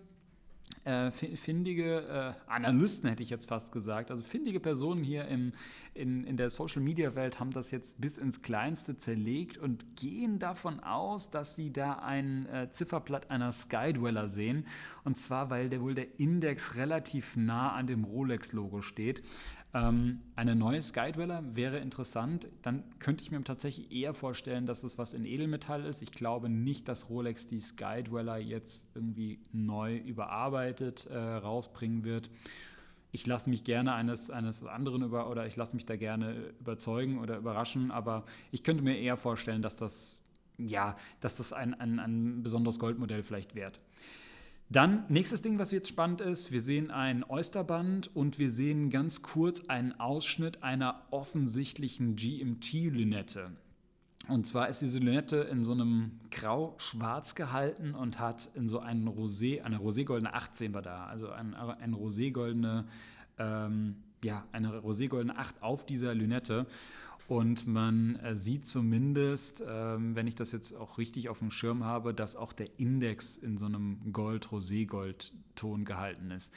findige 1.34 2.34
Analysten, 2.46 3.08
hätte 3.08 3.22
ich 3.22 3.30
jetzt 3.30 3.46
fast 3.46 3.72
gesagt, 3.72 4.10
also 4.10 4.24
findige 4.24 4.58
Personen 4.58 5.04
hier 5.04 5.26
im, 5.26 5.52
in, 5.94 6.24
in 6.24 6.36
der 6.36 6.50
Social-Media-Welt 6.50 7.38
haben 7.38 7.52
das 7.52 7.70
jetzt 7.70 8.00
bis 8.00 8.18
ins 8.18 8.42
Kleinste 8.42 8.96
zerlegt 8.96 9.58
und 9.58 9.96
gehen 9.96 10.40
davon 10.40 10.80
aus, 10.80 11.30
dass 11.30 11.54
sie 11.54 11.72
da 11.72 12.00
ein 12.00 12.48
Zifferblatt 12.72 13.30
einer 13.30 13.52
Skydweller 13.52 14.28
sehen. 14.28 14.66
Und 15.04 15.18
zwar, 15.18 15.50
weil 15.50 15.68
der 15.68 15.82
wohl 15.82 15.94
der 15.94 16.18
Index 16.18 16.74
relativ 16.74 17.36
nah 17.36 17.72
an 17.72 17.86
dem 17.86 18.02
Rolex-Logo 18.02 18.80
steht. 18.80 19.22
Ähm, 19.75 20.21
eine 20.37 20.55
neue 20.55 20.83
Skydweller 20.83 21.43
wäre 21.55 21.79
interessant. 21.79 22.49
Dann 22.62 22.85
könnte 22.99 23.23
ich 23.23 23.31
mir 23.31 23.43
tatsächlich 23.43 23.91
eher 23.91 24.12
vorstellen, 24.12 24.67
dass 24.67 24.83
es 24.83 24.99
was 24.99 25.14
in 25.14 25.25
Edelmetall 25.25 25.85
ist. 25.85 26.02
Ich 26.02 26.12
glaube 26.12 26.49
nicht, 26.49 26.88
dass 26.88 27.09
Rolex 27.09 27.47
die 27.47 27.61
Skydweller 27.61 28.37
jetzt 28.37 28.95
irgendwie 28.95 29.41
neu 29.52 29.97
überarbeitet 29.97 31.07
äh, 31.07 31.17
rausbringen 31.17 32.05
wird. 32.05 32.31
Ich 33.12 33.26
lasse 33.26 33.50
mich 33.50 33.64
gerne 33.64 33.95
eines, 33.95 34.31
eines 34.31 34.64
anderen 34.64 35.02
über 35.02 35.31
oder 35.31 35.47
ich 35.47 35.57
lasse 35.57 35.75
mich 35.75 35.85
da 35.85 35.97
gerne 35.97 36.55
überzeugen 36.61 37.19
oder 37.19 37.37
überraschen, 37.37 37.91
aber 37.91 38.25
ich 38.52 38.62
könnte 38.62 38.83
mir 38.83 38.99
eher 38.99 39.19
vorstellen, 39.19 39.61
dass 39.61 39.76
das, 39.76 40.23
ja, 40.57 40.97
dass 41.21 41.37
das 41.37 41.52
ein, 41.52 41.75
ein, 41.75 41.99
ein 41.99 42.43
besonderes 42.43 42.79
Goldmodell 42.79 43.23
vielleicht 43.23 43.55
wird. 43.55 43.79
Dann, 44.73 45.05
nächstes 45.11 45.43
Ding, 45.43 45.59
was 45.59 45.71
jetzt 45.71 45.91
spannend 45.91 46.23
ist, 46.23 46.50
wir 46.50 46.62
sehen 46.62 46.91
ein 46.91 47.25
Oysterband 47.29 48.17
und 48.17 48.38
wir 48.38 48.50
sehen 48.50 48.88
ganz 48.88 49.21
kurz 49.21 49.61
einen 49.69 49.93
Ausschnitt 50.00 50.62
einer 50.62 51.02
offensichtlichen 51.11 52.17
GMT-Lünette. 52.17 53.45
Und 54.29 54.47
zwar 54.47 54.71
ist 54.71 54.81
diese 54.81 54.99
Lünette 54.99 55.37
in 55.37 55.62
so 55.62 55.73
einem 55.73 56.12
Grau-Schwarz 56.31 57.35
gehalten 57.35 57.95
und 57.95 58.19
hat 58.19 58.49
in 58.55 58.67
so 58.67 58.79
einen 58.79 59.09
Rosé, 59.09 59.61
eine 59.61 59.76
roségoldene 59.76 60.33
18 60.33 60.73
war 60.73 60.81
da, 60.81 60.97
also 61.05 61.29
ein, 61.29 61.52
ein 61.52 61.93
roségoldene, 61.93 62.87
ähm, 63.37 63.97
ja, 64.25 64.47
eine 64.52 64.79
roségoldene 64.79 65.37
8 65.37 65.62
auf 65.62 65.85
dieser 65.85 66.14
Lünette. 66.14 66.67
Und 67.32 67.66
man 67.66 68.16
äh, 68.16 68.36
sieht 68.36 68.66
zumindest, 68.66 69.64
ähm, 69.66 70.14
wenn 70.14 70.26
ich 70.26 70.34
das 70.34 70.52
jetzt 70.52 70.74
auch 70.76 70.98
richtig 70.98 71.30
auf 71.30 71.38
dem 71.38 71.50
Schirm 71.50 71.82
habe, 71.82 72.12
dass 72.12 72.36
auch 72.36 72.52
der 72.52 72.78
Index 72.78 73.38
in 73.38 73.56
so 73.56 73.64
einem 73.64 74.12
Gold-Rosé-Gold-Ton 74.12 75.86
gehalten 75.86 76.30
ist. 76.30 76.52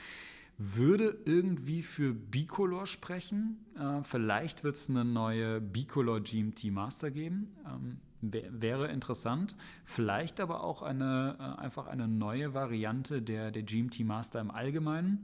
Würde 0.57 1.17
irgendwie 1.23 1.81
für 1.81 2.13
Bicolor 2.13 2.87
sprechen. 2.87 3.63
Äh, 3.79 4.03
vielleicht 4.03 4.65
wird 4.65 4.75
es 4.75 4.89
eine 4.89 5.05
neue 5.05 5.61
Bicolor 5.61 6.19
GMT 6.19 6.65
Master 6.65 7.09
geben. 7.09 7.55
Ähm, 7.65 8.01
wäre 8.19 8.89
interessant. 8.89 9.55
Vielleicht 9.85 10.41
aber 10.41 10.61
auch 10.61 10.81
eine, 10.81 11.37
äh, 11.39 11.61
einfach 11.61 11.87
eine 11.87 12.09
neue 12.09 12.53
Variante 12.53 13.21
der, 13.21 13.51
der 13.51 13.63
GMT 13.63 14.01
Master 14.01 14.41
im 14.41 14.51
Allgemeinen. 14.51 15.21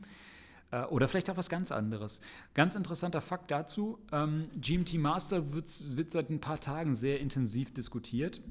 Äh, 0.72 0.84
oder 0.86 1.08
vielleicht 1.08 1.30
auch 1.30 1.38
was 1.38 1.50
ganz 1.50 1.72
anderes. 1.72 2.22
Ganz 2.54 2.75
interessanter 2.75 3.22
Fakt 3.22 3.51
dazu: 3.51 4.00
ähm, 4.12 4.50
GMT 4.60 4.96
Master 4.96 5.54
wird, 5.54 5.98
wird 5.98 6.12
seit 6.12 6.30
ein 6.30 6.42
paar 6.42 6.60
Tagen 6.60 6.96
sehr 6.96 7.20
intensiv 7.20 7.74
diskutiert. 7.74 8.42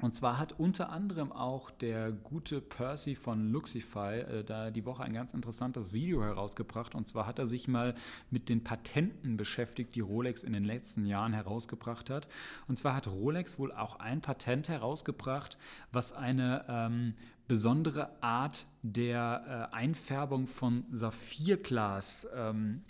Und 0.00 0.14
zwar 0.14 0.38
hat 0.38 0.58
unter 0.58 0.90
anderem 0.90 1.32
auch 1.32 1.70
der 1.70 2.10
gute 2.12 2.60
Percy 2.60 3.14
von 3.14 3.50
Luxify 3.50 4.18
äh, 4.18 4.44
da 4.44 4.70
die 4.70 4.84
Woche 4.84 5.02
ein 5.02 5.12
ganz 5.12 5.32
interessantes 5.32 5.92
Video 5.92 6.22
herausgebracht. 6.22 6.94
Und 6.94 7.06
zwar 7.06 7.26
hat 7.26 7.38
er 7.38 7.46
sich 7.46 7.68
mal 7.68 7.94
mit 8.30 8.48
den 8.48 8.62
Patenten 8.64 9.36
beschäftigt, 9.36 9.94
die 9.94 10.00
Rolex 10.00 10.42
in 10.42 10.52
den 10.52 10.64
letzten 10.64 11.06
Jahren 11.06 11.32
herausgebracht 11.32 12.10
hat. 12.10 12.26
Und 12.66 12.76
zwar 12.76 12.94
hat 12.94 13.08
Rolex 13.08 13.58
wohl 13.58 13.72
auch 13.72 13.98
ein 13.98 14.20
Patent 14.20 14.68
herausgebracht, 14.68 15.56
was 15.92 16.12
eine 16.12 16.64
ähm, 16.68 17.14
besondere 17.48 18.22
Art 18.22 18.66
der 18.82 19.70
äh, 19.72 19.74
Einfärbung 19.74 20.46
von 20.46 20.84
Saphirglas 20.90 22.26
ähm, 22.34 22.82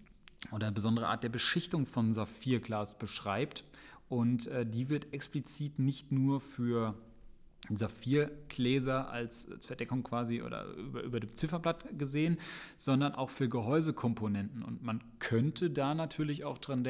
oder 0.52 0.66
eine 0.66 0.75
besondere 0.75 1.08
Art 1.08 1.25
der 1.25 1.28
Beschichtung 1.28 1.87
von 1.87 2.12
Saphirglas 2.12 2.99
beschreibt. 2.99 3.64
Und 4.08 4.46
äh, 4.49 4.66
die 4.66 4.88
wird 4.88 5.12
explizit 5.12 5.78
nicht 5.78 6.12
nur 6.12 6.40
für 6.40 6.94
Saphirgläser 7.71 9.09
als, 9.11 9.50
als 9.50 9.66
Verdeckung 9.66 10.02
quasi 10.02 10.42
oder 10.42 10.66
über, 10.75 11.02
über 11.02 11.21
dem 11.21 11.35
Zifferblatt 11.35 11.99
gesehen, 11.99 12.38
sondern 12.76 13.14
auch 13.14 13.30
für 13.30 13.49
Gehäusekomponenten. 13.49 14.62
Und 14.62 14.83
man 14.83 15.02
könnte 15.18 15.71
da 15.71 15.94
natürlich 15.94 16.44
auch 16.44 16.59
dran 16.59 16.85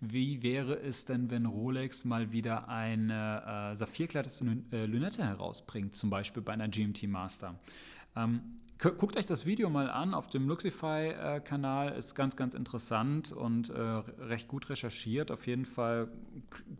wie 0.00 0.42
wäre 0.42 0.78
es 0.78 1.04
denn, 1.04 1.30
wenn 1.30 1.46
Rolex 1.46 2.04
mal 2.04 2.32
wieder 2.32 2.68
eine 2.68 3.70
äh, 3.72 3.74
Saphirglas-Lünette 3.74 5.24
herausbringt, 5.24 5.94
zum 5.96 6.10
Beispiel 6.10 6.42
bei 6.42 6.52
einer 6.52 6.68
GMT 6.68 7.08
Master. 7.08 7.58
Ähm, 8.16 8.60
Guckt 8.82 9.18
euch 9.18 9.26
das 9.26 9.44
Video 9.44 9.68
mal 9.68 9.90
an 9.90 10.14
auf 10.14 10.26
dem 10.28 10.48
Luxify-Kanal, 10.48 11.92
ist 11.98 12.14
ganz, 12.14 12.34
ganz 12.34 12.54
interessant 12.54 13.30
und 13.30 13.68
äh, 13.68 13.78
recht 13.78 14.48
gut 14.48 14.70
recherchiert. 14.70 15.30
Auf 15.30 15.46
jeden 15.46 15.66
Fall 15.66 16.08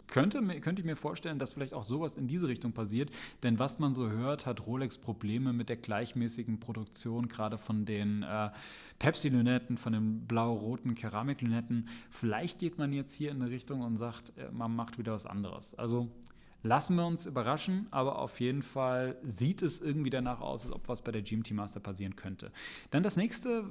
könnte, 0.07 0.41
könnte 0.61 0.81
ich 0.81 0.87
mir 0.87 0.97
vorstellen, 0.97 1.39
dass 1.39 1.53
vielleicht 1.53 1.75
auch 1.75 1.85
sowas 1.85 2.17
in 2.17 2.27
diese 2.27 2.49
Richtung 2.49 2.73
passiert. 2.73 3.11
Denn 3.43 3.59
was 3.59 3.79
man 3.81 3.93
so 3.93 4.09
hört, 4.09 4.47
hat 4.47 4.67
Rolex 4.67 4.97
Probleme 4.97 5.53
mit 5.53 5.69
der 5.69 5.77
gleichmäßigen 5.77 6.59
Produktion, 6.59 7.29
gerade 7.29 7.59
von 7.59 7.85
den 7.85 8.23
äh, 8.23 8.49
Pepsi-Lünetten, 8.99 9.77
von 9.77 9.93
den 9.93 10.27
blau-roten 10.27 10.95
Keramik-Lünetten. 10.95 11.87
Vielleicht 12.09 12.61
geht 12.61 12.79
man 12.79 12.95
jetzt 12.95 13.13
hier 13.13 13.31
in 13.31 13.43
eine 13.43 13.51
Richtung 13.51 13.83
und 13.83 13.99
sagt, 13.99 14.33
äh, 14.39 14.51
man 14.51 14.75
macht 14.75 14.97
wieder 14.97 15.13
was 15.13 15.27
anderes. 15.27 15.75
Also 15.75 16.09
Lassen 16.63 16.97
wir 16.97 17.07
uns 17.07 17.25
überraschen, 17.25 17.87
aber 17.91 18.19
auf 18.19 18.39
jeden 18.39 18.63
Fall 18.63 19.17
sieht 19.23 19.63
es 19.63 19.81
irgendwie 19.81 20.11
danach 20.11 20.41
aus, 20.41 20.67
als 20.67 20.75
ob 20.75 20.89
was 20.89 21.03
bei 21.03 21.11
der 21.11 21.23
GMT 21.23 21.53
Master 21.53 21.81
passieren 21.81 22.17
könnte. 22.17 22.53
Dann 22.91 23.03
das 23.03 23.17
nächste 23.17 23.65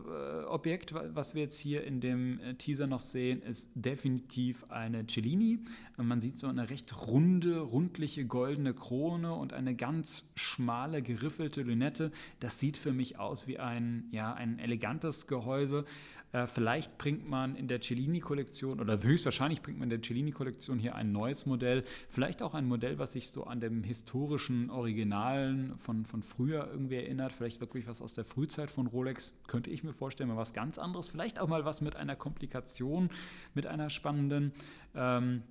äh, 0.43 0.45
Objekt, 0.45 0.95
was 1.13 1.35
wir 1.35 1.43
jetzt 1.43 1.59
hier 1.59 1.83
in 1.83 2.01
dem 2.01 2.39
äh, 2.39 2.55
Teaser 2.55 2.87
noch 2.87 2.99
sehen, 2.99 3.43
ist 3.43 3.69
definitiv 3.75 4.63
eine 4.71 5.05
Cellini. 5.05 5.59
Man 5.97 6.19
sieht 6.19 6.39
so 6.39 6.47
eine 6.47 6.69
recht 6.69 7.07
runde, 7.07 7.59
rundliche 7.59 8.25
goldene 8.25 8.73
Krone 8.73 9.33
und 9.35 9.53
eine 9.53 9.75
ganz 9.75 10.31
schmale, 10.35 11.03
geriffelte 11.03 11.61
Lünette. 11.61 12.11
Das 12.39 12.59
sieht 12.59 12.77
für 12.77 12.93
mich 12.93 13.19
aus 13.19 13.47
wie 13.47 13.59
ein, 13.59 14.07
ja, 14.11 14.33
ein 14.33 14.57
elegantes 14.57 15.27
Gehäuse. 15.27 15.85
Äh, 16.31 16.45
vielleicht 16.45 16.97
bringt 16.97 17.27
man 17.27 17.55
in 17.55 17.67
der 17.67 17.81
Cellini-Kollektion 17.81 18.79
oder 18.79 19.01
höchstwahrscheinlich 19.01 19.61
bringt 19.61 19.79
man 19.79 19.87
in 19.87 19.89
der 19.89 20.01
Cellini-Kollektion 20.01 20.77
hier 20.77 20.95
ein 20.95 21.11
neues 21.11 21.45
Modell, 21.45 21.83
vielleicht 22.09 22.41
auch 22.41 22.53
ein 22.53 22.67
Modell, 22.67 22.99
was 22.99 23.13
sich 23.13 23.29
so 23.29 23.45
an 23.45 23.59
dem 23.59 23.83
historischen 23.83 24.69
Originalen 24.69 25.77
von, 25.77 26.05
von 26.05 26.21
früher 26.21 26.67
irgendwie 26.71 26.95
erinnert, 26.95 27.31
vielleicht 27.31 27.61
wirklich 27.61 27.87
was 27.87 28.01
aus 28.01 28.13
der 28.13 28.25
Frühzeit 28.25 28.69
von 28.69 28.87
Rolex, 28.87 29.33
könnte 29.47 29.69
ich 29.69 29.83
mir 29.83 29.93
vorstellen, 29.93 30.29
mal 30.29 30.37
was 30.37 30.53
ganz 30.53 30.77
anderes, 30.77 31.09
vielleicht 31.09 31.39
auch 31.39 31.47
mal 31.47 31.65
was 31.65 31.81
mit 31.81 31.95
einer 31.95 32.15
Komplikation, 32.15 33.09
mit 33.55 33.65
einer 33.65 33.89
spannenden. 33.89 34.53
Ähm, 34.93 35.43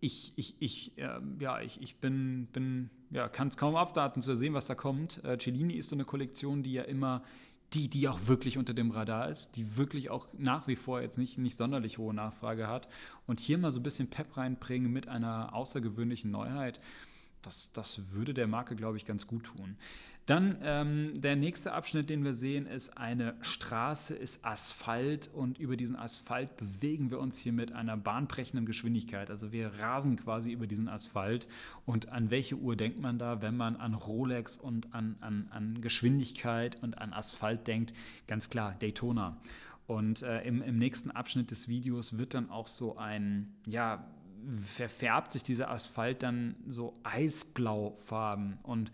ich, 0.00 0.32
ich, 0.36 0.54
ich, 0.60 0.96
äh, 0.98 1.20
ja, 1.40 1.60
ich, 1.60 1.82
ich 1.82 1.96
bin, 1.96 2.46
bin 2.52 2.88
ja, 3.10 3.28
kann 3.28 3.48
es 3.48 3.56
kaum 3.56 3.74
abwarten 3.74 4.20
zu 4.20 4.34
sehen, 4.36 4.54
was 4.54 4.66
da 4.66 4.74
kommt. 4.74 5.22
Äh, 5.24 5.36
Cellini 5.38 5.74
ist 5.74 5.88
so 5.88 5.96
eine 5.96 6.04
Kollektion, 6.04 6.62
die 6.62 6.72
ja 6.72 6.82
immer 6.82 7.22
die, 7.74 7.88
die 7.88 8.08
auch 8.08 8.26
wirklich 8.26 8.56
unter 8.56 8.72
dem 8.72 8.90
Radar 8.90 9.28
ist, 9.28 9.56
die 9.56 9.76
wirklich 9.76 10.10
auch 10.10 10.26
nach 10.38 10.66
wie 10.68 10.76
vor 10.76 11.02
jetzt 11.02 11.18
nicht, 11.18 11.36
nicht 11.38 11.56
sonderlich 11.56 11.98
hohe 11.98 12.14
Nachfrage 12.14 12.66
hat. 12.66 12.88
Und 13.26 13.40
hier 13.40 13.58
mal 13.58 13.72
so 13.72 13.80
ein 13.80 13.82
bisschen 13.82 14.08
Pep 14.08 14.36
reinbringen 14.36 14.90
mit 14.90 15.08
einer 15.08 15.54
außergewöhnlichen 15.54 16.30
Neuheit, 16.30 16.80
das, 17.42 17.72
das 17.72 18.12
würde 18.12 18.34
der 18.34 18.46
Marke, 18.46 18.76
glaube 18.76 18.96
ich, 18.96 19.04
ganz 19.04 19.26
gut 19.26 19.44
tun. 19.44 19.76
Dann 20.28 20.58
ähm, 20.62 21.18
der 21.18 21.36
nächste 21.36 21.72
Abschnitt, 21.72 22.10
den 22.10 22.22
wir 22.22 22.34
sehen, 22.34 22.66
ist 22.66 22.98
eine 22.98 23.34
Straße, 23.40 24.14
ist 24.14 24.44
Asphalt 24.44 25.30
und 25.32 25.58
über 25.58 25.74
diesen 25.74 25.96
Asphalt 25.96 26.58
bewegen 26.58 27.10
wir 27.10 27.18
uns 27.18 27.38
hier 27.38 27.54
mit 27.54 27.74
einer 27.74 27.96
bahnbrechenden 27.96 28.66
Geschwindigkeit. 28.66 29.30
Also 29.30 29.52
wir 29.52 29.72
rasen 29.78 30.16
quasi 30.16 30.52
über 30.52 30.66
diesen 30.66 30.86
Asphalt. 30.86 31.48
Und 31.86 32.12
an 32.12 32.30
welche 32.30 32.56
Uhr 32.56 32.76
denkt 32.76 33.00
man 33.00 33.18
da, 33.18 33.40
wenn 33.40 33.56
man 33.56 33.76
an 33.76 33.94
Rolex 33.94 34.58
und 34.58 34.92
an, 34.92 35.16
an, 35.20 35.48
an 35.50 35.80
Geschwindigkeit 35.80 36.82
und 36.82 36.98
an 36.98 37.14
Asphalt 37.14 37.66
denkt? 37.66 37.94
Ganz 38.26 38.50
klar, 38.50 38.76
Daytona. 38.78 39.38
Und 39.86 40.20
äh, 40.20 40.42
im, 40.42 40.60
im 40.60 40.76
nächsten 40.76 41.10
Abschnitt 41.10 41.50
des 41.50 41.68
Videos 41.68 42.18
wird 42.18 42.34
dann 42.34 42.50
auch 42.50 42.66
so 42.66 42.98
ein, 42.98 43.54
ja, 43.64 44.04
verfärbt 44.62 45.32
sich 45.32 45.42
dieser 45.42 45.70
Asphalt 45.70 46.22
dann 46.22 46.56
so 46.66 46.94
eisblaufarben. 47.04 48.58
Und 48.62 48.92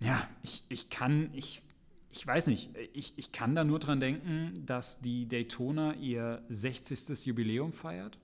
ja, 0.00 0.28
ich, 0.42 0.64
ich 0.68 0.90
kann, 0.90 1.30
ich, 1.32 1.62
ich 2.10 2.26
weiß 2.26 2.46
nicht, 2.48 2.70
ich, 2.92 3.14
ich 3.16 3.32
kann 3.32 3.54
da 3.54 3.64
nur 3.64 3.78
dran 3.78 4.00
denken, 4.00 4.64
dass 4.66 5.00
die 5.00 5.26
Daytona 5.26 5.94
ihr 5.94 6.42
60. 6.48 7.26
Jubiläum 7.26 7.72
feiert. 7.72 8.18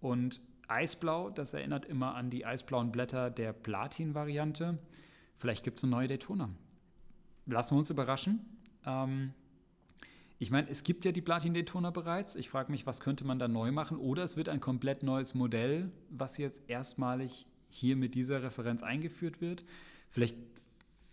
Und 0.00 0.40
Eisblau, 0.68 1.30
das 1.30 1.54
erinnert 1.54 1.86
immer 1.86 2.14
an 2.14 2.30
die 2.30 2.46
eisblauen 2.46 2.90
Blätter 2.92 3.30
der 3.30 3.52
Platin-Variante. 3.52 4.78
Vielleicht 5.38 5.64
gibt 5.64 5.78
es 5.78 5.84
eine 5.84 5.90
neue 5.90 6.08
Daytona. 6.08 6.50
Lassen 7.46 7.74
wir 7.74 7.78
uns 7.78 7.90
überraschen. 7.90 8.40
Ähm, 8.86 9.32
ich 10.44 10.50
meine, 10.50 10.68
es 10.68 10.82
gibt 10.82 11.06
ja 11.06 11.12
die 11.12 11.22
Platin 11.22 11.54
Daytona 11.54 11.88
bereits. 11.88 12.36
Ich 12.36 12.50
frage 12.50 12.70
mich, 12.70 12.86
was 12.86 13.00
könnte 13.00 13.24
man 13.24 13.38
da 13.38 13.48
neu 13.48 13.72
machen? 13.72 13.96
Oder 13.96 14.24
es 14.24 14.36
wird 14.36 14.50
ein 14.50 14.60
komplett 14.60 15.02
neues 15.02 15.32
Modell, 15.32 15.90
was 16.10 16.36
jetzt 16.36 16.68
erstmalig 16.68 17.46
hier 17.70 17.96
mit 17.96 18.14
dieser 18.14 18.42
Referenz 18.42 18.82
eingeführt 18.82 19.40
wird. 19.40 19.64
Vielleicht 20.10 20.36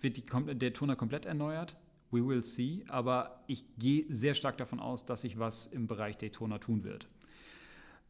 wird 0.01 0.17
die 0.17 0.25
Daytona 0.55 0.95
komplett 0.95 1.25
erneuert. 1.25 1.77
We 2.11 2.27
will 2.27 2.43
see. 2.43 2.83
Aber 2.89 3.45
ich 3.47 3.63
gehe 3.77 4.03
sehr 4.09 4.33
stark 4.33 4.57
davon 4.57 4.81
aus, 4.81 5.05
dass 5.05 5.21
sich 5.21 5.39
was 5.39 5.65
im 5.65 5.87
Bereich 5.87 6.17
Daytona 6.17 6.57
tun 6.57 6.83
wird. 6.83 7.07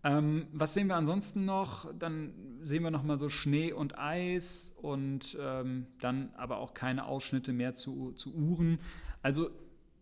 Ähm, 0.04 0.48
was 0.54 0.74
sehen 0.74 0.88
wir 0.88 0.96
ansonsten 0.96 1.46
noch? 1.46 1.94
Dann 2.00 2.34
sehen 2.64 2.82
wir 2.82 2.90
noch 2.90 3.04
mal 3.04 3.18
so 3.18 3.30
Schnee 3.30 3.74
und 3.74 4.00
Eis 4.00 4.76
und 4.82 5.38
ähm, 5.40 5.86
dann 6.00 6.34
aber 6.36 6.58
auch 6.58 6.74
keine 6.74 7.06
Ausschnitte 7.06 7.54
mehr 7.54 7.76
zu, 7.76 8.12
zu 8.14 8.34
Uhren. 8.34 8.80
Also 9.22 9.52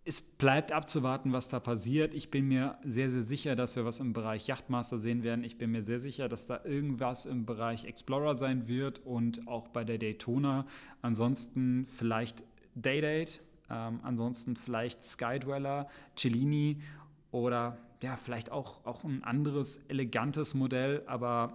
es 0.09 0.21
bleibt 0.21 0.71
abzuwarten, 0.71 1.33
was 1.33 1.49
da 1.49 1.59
passiert. 1.59 2.15
Ich 2.15 2.31
bin 2.31 2.47
mir 2.47 2.79
sehr, 2.83 3.11
sehr 3.11 3.21
sicher, 3.21 3.55
dass 3.55 3.75
wir 3.75 3.85
was 3.85 3.99
im 3.99 4.11
Bereich 4.11 4.47
Yachtmaster 4.47 4.97
sehen 4.97 5.21
werden. 5.21 5.43
Ich 5.43 5.59
bin 5.59 5.69
mir 5.69 5.83
sehr 5.83 5.99
sicher, 5.99 6.27
dass 6.27 6.47
da 6.47 6.61
irgendwas 6.65 7.27
im 7.27 7.45
Bereich 7.45 7.85
Explorer 7.85 8.33
sein 8.33 8.67
wird 8.67 9.05
und 9.05 9.47
auch 9.47 9.67
bei 9.67 9.83
der 9.83 9.99
Daytona. 9.99 10.65
Ansonsten 11.03 11.85
vielleicht 11.95 12.43
Daydate, 12.73 13.39
ähm, 13.69 13.99
ansonsten 14.01 14.55
vielleicht 14.55 15.03
Skydweller, 15.03 15.87
Cellini 16.15 16.81
oder 17.29 17.77
ja, 18.01 18.15
vielleicht 18.15 18.51
auch, 18.51 18.83
auch 18.87 19.03
ein 19.03 19.23
anderes 19.23 19.77
elegantes 19.89 20.55
Modell, 20.55 21.03
aber 21.05 21.53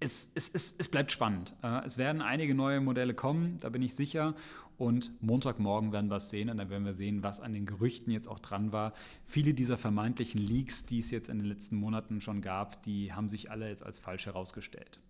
es, 0.00 0.30
es, 0.34 0.48
es, 0.48 0.74
es 0.78 0.88
bleibt 0.88 1.12
spannend. 1.12 1.54
Äh, 1.62 1.84
es 1.84 1.98
werden 1.98 2.22
einige 2.22 2.54
neue 2.54 2.80
Modelle 2.80 3.14
kommen, 3.14 3.58
da 3.60 3.68
bin 3.68 3.82
ich 3.82 3.94
sicher. 3.94 4.34
Und 4.76 5.10
Montagmorgen 5.20 5.92
werden 5.92 6.08
wir 6.08 6.16
es 6.16 6.30
sehen 6.30 6.50
und 6.50 6.58
dann 6.58 6.70
werden 6.70 6.84
wir 6.84 6.92
sehen, 6.92 7.24
was 7.24 7.40
an 7.40 7.52
den 7.52 7.66
Gerüchten 7.66 8.12
jetzt 8.12 8.28
auch 8.28 8.38
dran 8.38 8.70
war. 8.70 8.92
Viele 9.24 9.52
dieser 9.52 9.76
vermeintlichen 9.76 10.40
Leaks, 10.40 10.86
die 10.86 10.98
es 10.98 11.10
jetzt 11.10 11.28
in 11.28 11.38
den 11.38 11.48
letzten 11.48 11.74
Monaten 11.76 12.20
schon 12.20 12.42
gab, 12.42 12.80
die 12.84 13.12
haben 13.12 13.28
sich 13.28 13.50
alle 13.50 13.68
jetzt 13.68 13.82
als 13.84 13.98
falsch 13.98 14.26
herausgestellt. 14.26 15.00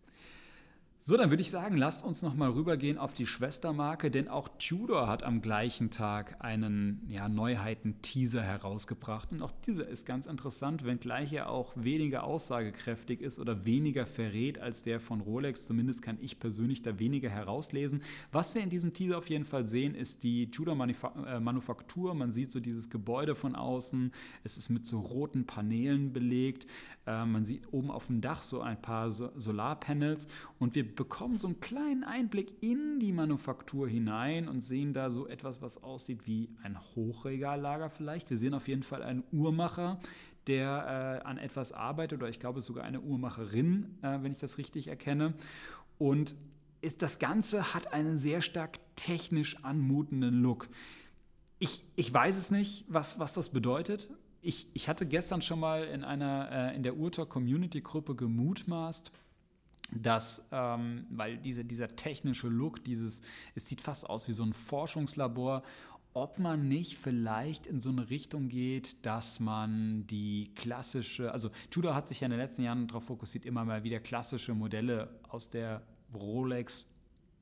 So, 1.00 1.16
dann 1.16 1.30
würde 1.30 1.40
ich 1.40 1.50
sagen, 1.50 1.76
lasst 1.76 2.04
uns 2.04 2.22
nochmal 2.22 2.50
rübergehen 2.50 2.98
auf 2.98 3.14
die 3.14 3.24
Schwestermarke, 3.24 4.10
denn 4.10 4.28
auch 4.28 4.48
Tudor 4.58 5.06
hat 5.06 5.22
am 5.22 5.40
gleichen 5.40 5.90
Tag 5.90 6.44
einen 6.44 7.06
ja, 7.08 7.28
Neuheiten-Teaser 7.28 8.42
herausgebracht. 8.42 9.30
Und 9.30 9.40
auch 9.40 9.52
dieser 9.64 9.86
ist 9.86 10.06
ganz 10.06 10.26
interessant, 10.26 10.84
wenngleich 10.84 11.32
er 11.32 11.48
auch 11.50 11.72
weniger 11.76 12.24
aussagekräftig 12.24 13.20
ist 13.22 13.38
oder 13.38 13.64
weniger 13.64 14.06
verrät 14.06 14.58
als 14.58 14.82
der 14.82 14.98
von 15.00 15.20
Rolex. 15.20 15.66
Zumindest 15.66 16.02
kann 16.02 16.18
ich 16.20 16.40
persönlich 16.40 16.82
da 16.82 16.98
weniger 16.98 17.30
herauslesen. 17.30 18.02
Was 18.32 18.54
wir 18.56 18.62
in 18.62 18.68
diesem 18.68 18.92
Teaser 18.92 19.18
auf 19.18 19.30
jeden 19.30 19.44
Fall 19.44 19.64
sehen, 19.64 19.94
ist 19.94 20.24
die 20.24 20.50
Tudor 20.50 20.74
äh. 20.74 22.12
Man 22.12 22.32
sieht 22.32 22.50
so 22.50 22.60
dieses 22.60 22.90
Gebäude 22.90 23.36
von 23.36 23.54
außen. 23.54 24.12
Es 24.42 24.58
ist 24.58 24.68
mit 24.68 24.84
so 24.84 24.98
roten 24.98 25.46
Paneelen 25.46 26.12
belegt. 26.12 26.66
Äh, 27.06 27.24
man 27.24 27.44
sieht 27.44 27.72
oben 27.72 27.90
auf 27.90 28.08
dem 28.08 28.20
Dach 28.20 28.42
so 28.42 28.60
ein 28.60 28.82
paar 28.82 29.10
Solarpanels 29.10 30.26
und 30.58 30.74
wir 30.74 30.87
bekommen 30.94 31.36
so 31.36 31.48
einen 31.48 31.60
kleinen 31.60 32.04
Einblick 32.04 32.62
in 32.62 33.00
die 33.00 33.12
Manufaktur 33.12 33.88
hinein 33.88 34.48
und 34.48 34.62
sehen 34.62 34.92
da 34.92 35.10
so 35.10 35.26
etwas, 35.26 35.62
was 35.62 35.82
aussieht 35.82 36.26
wie 36.26 36.50
ein 36.62 36.78
Hochregallager 36.94 37.90
vielleicht. 37.90 38.30
Wir 38.30 38.36
sehen 38.36 38.54
auf 38.54 38.68
jeden 38.68 38.82
Fall 38.82 39.02
einen 39.02 39.24
Uhrmacher, 39.32 40.00
der 40.46 41.20
äh, 41.22 41.26
an 41.26 41.38
etwas 41.38 41.72
arbeitet, 41.72 42.20
oder 42.20 42.28
ich 42.28 42.40
glaube 42.40 42.60
sogar 42.60 42.84
eine 42.84 43.00
Uhrmacherin, 43.00 43.98
äh, 44.02 44.22
wenn 44.22 44.32
ich 44.32 44.38
das 44.38 44.58
richtig 44.58 44.88
erkenne. 44.88 45.34
Und 45.98 46.34
ist, 46.80 47.02
das 47.02 47.18
Ganze 47.18 47.74
hat 47.74 47.92
einen 47.92 48.16
sehr 48.16 48.40
stark 48.40 48.78
technisch 48.96 49.62
anmutenden 49.64 50.40
Look. 50.40 50.68
Ich, 51.58 51.84
ich 51.96 52.12
weiß 52.12 52.36
es 52.36 52.50
nicht, 52.50 52.84
was, 52.88 53.18
was 53.18 53.34
das 53.34 53.48
bedeutet. 53.50 54.08
Ich, 54.40 54.68
ich 54.74 54.88
hatte 54.88 55.04
gestern 55.04 55.42
schon 55.42 55.58
mal 55.58 55.84
in 55.84 56.04
einer 56.04 56.50
äh, 56.70 56.76
in 56.76 56.84
der 56.84 56.96
Urter 56.96 57.26
Community 57.26 57.80
Gruppe 57.80 58.14
gemutmaßt, 58.14 59.10
dass, 59.90 60.48
ähm, 60.52 61.06
weil 61.10 61.38
diese, 61.38 61.64
dieser 61.64 61.94
technische 61.96 62.48
Look, 62.48 62.84
dieses, 62.84 63.22
es 63.54 63.66
sieht 63.66 63.80
fast 63.80 64.08
aus 64.08 64.28
wie 64.28 64.32
so 64.32 64.44
ein 64.44 64.52
Forschungslabor, 64.52 65.62
ob 66.14 66.38
man 66.38 66.68
nicht 66.68 66.96
vielleicht 66.96 67.66
in 67.66 67.80
so 67.80 67.90
eine 67.90 68.10
Richtung 68.10 68.48
geht, 68.48 69.06
dass 69.06 69.40
man 69.40 70.06
die 70.06 70.50
klassische, 70.54 71.32
also 71.32 71.50
Tudor 71.70 71.94
hat 71.94 72.08
sich 72.08 72.20
ja 72.20 72.26
in 72.26 72.32
den 72.32 72.40
letzten 72.40 72.62
Jahren 72.62 72.88
darauf 72.88 73.04
fokussiert, 73.04 73.44
immer 73.44 73.64
mal 73.64 73.84
wieder 73.84 74.00
klassische 74.00 74.54
Modelle 74.54 75.08
aus 75.28 75.48
der 75.48 75.82
Rolex 76.14 76.90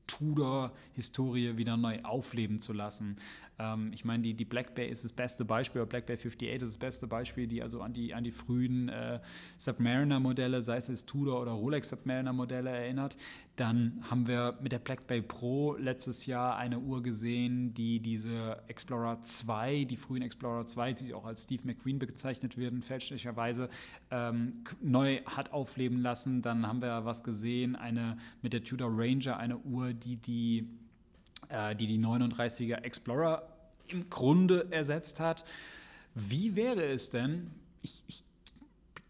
Tudor-Historie 0.05 1.57
wieder 1.57 1.75
neu 1.75 2.01
aufleben 2.03 2.59
zu 2.59 2.73
lassen. 2.73 3.17
Ähm, 3.59 3.91
ich 3.93 4.05
meine, 4.05 4.23
die, 4.23 4.33
die 4.33 4.45
Black 4.45 4.75
Bay 4.75 4.87
ist 4.89 5.03
das 5.03 5.11
beste 5.11 5.45
Beispiel, 5.45 5.81
oder 5.81 5.89
Black 5.89 6.05
Bay 6.05 6.15
58 6.15 6.49
ist 6.49 6.61
das 6.61 6.77
beste 6.77 7.07
Beispiel, 7.07 7.47
die 7.47 7.61
also 7.61 7.81
an 7.81 7.93
die, 7.93 8.13
an 8.13 8.23
die 8.23 8.31
frühen 8.31 8.89
äh, 8.89 9.19
Submariner-Modelle, 9.57 10.61
sei 10.61 10.77
es 10.77 11.05
Tudor 11.05 11.41
oder 11.41 11.51
Rolex 11.51 11.89
Submariner-Modelle 11.89 12.69
erinnert. 12.69 13.17
Dann 13.55 14.03
haben 14.09 14.27
wir 14.27 14.55
mit 14.61 14.71
der 14.71 14.79
Black 14.79 15.07
Bay 15.07 15.21
Pro 15.21 15.75
letztes 15.77 16.27
Jahr 16.27 16.57
eine 16.57 16.79
Uhr 16.79 17.01
gesehen, 17.01 17.73
die 17.73 17.99
diese 17.99 18.61
Explorer 18.67 19.21
2, 19.23 19.85
die 19.85 19.97
frühen 19.97 20.21
Explorer 20.21 20.65
2, 20.67 20.93
die 20.93 21.13
auch 21.15 21.25
als 21.25 21.43
Steve 21.43 21.63
McQueen 21.65 21.97
bezeichnet 21.97 22.57
werden, 22.57 22.83
fälschlicherweise, 22.83 23.69
ähm, 24.11 24.63
neu 24.79 25.21
hat 25.25 25.53
aufleben 25.53 25.99
lassen. 25.99 26.43
Dann 26.43 26.67
haben 26.67 26.81
wir 26.81 27.05
was 27.05 27.23
gesehen, 27.23 27.75
eine 27.75 28.17
mit 28.43 28.53
der 28.53 28.63
Tudor 28.63 28.91
Ranger, 28.93 29.37
eine 29.37 29.57
Uhr, 29.57 29.93
die 29.93 30.17
die 30.17 30.69
äh, 31.49 31.75
die 31.75 31.87
die 31.87 31.99
39er 31.99 32.83
Explorer 32.83 33.47
im 33.87 34.09
Grunde 34.09 34.67
ersetzt 34.71 35.19
hat. 35.19 35.45
Wie 36.13 36.55
wäre 36.55 36.83
es 36.83 37.09
denn, 37.09 37.51
ich, 37.81 38.03
ich 38.07 38.23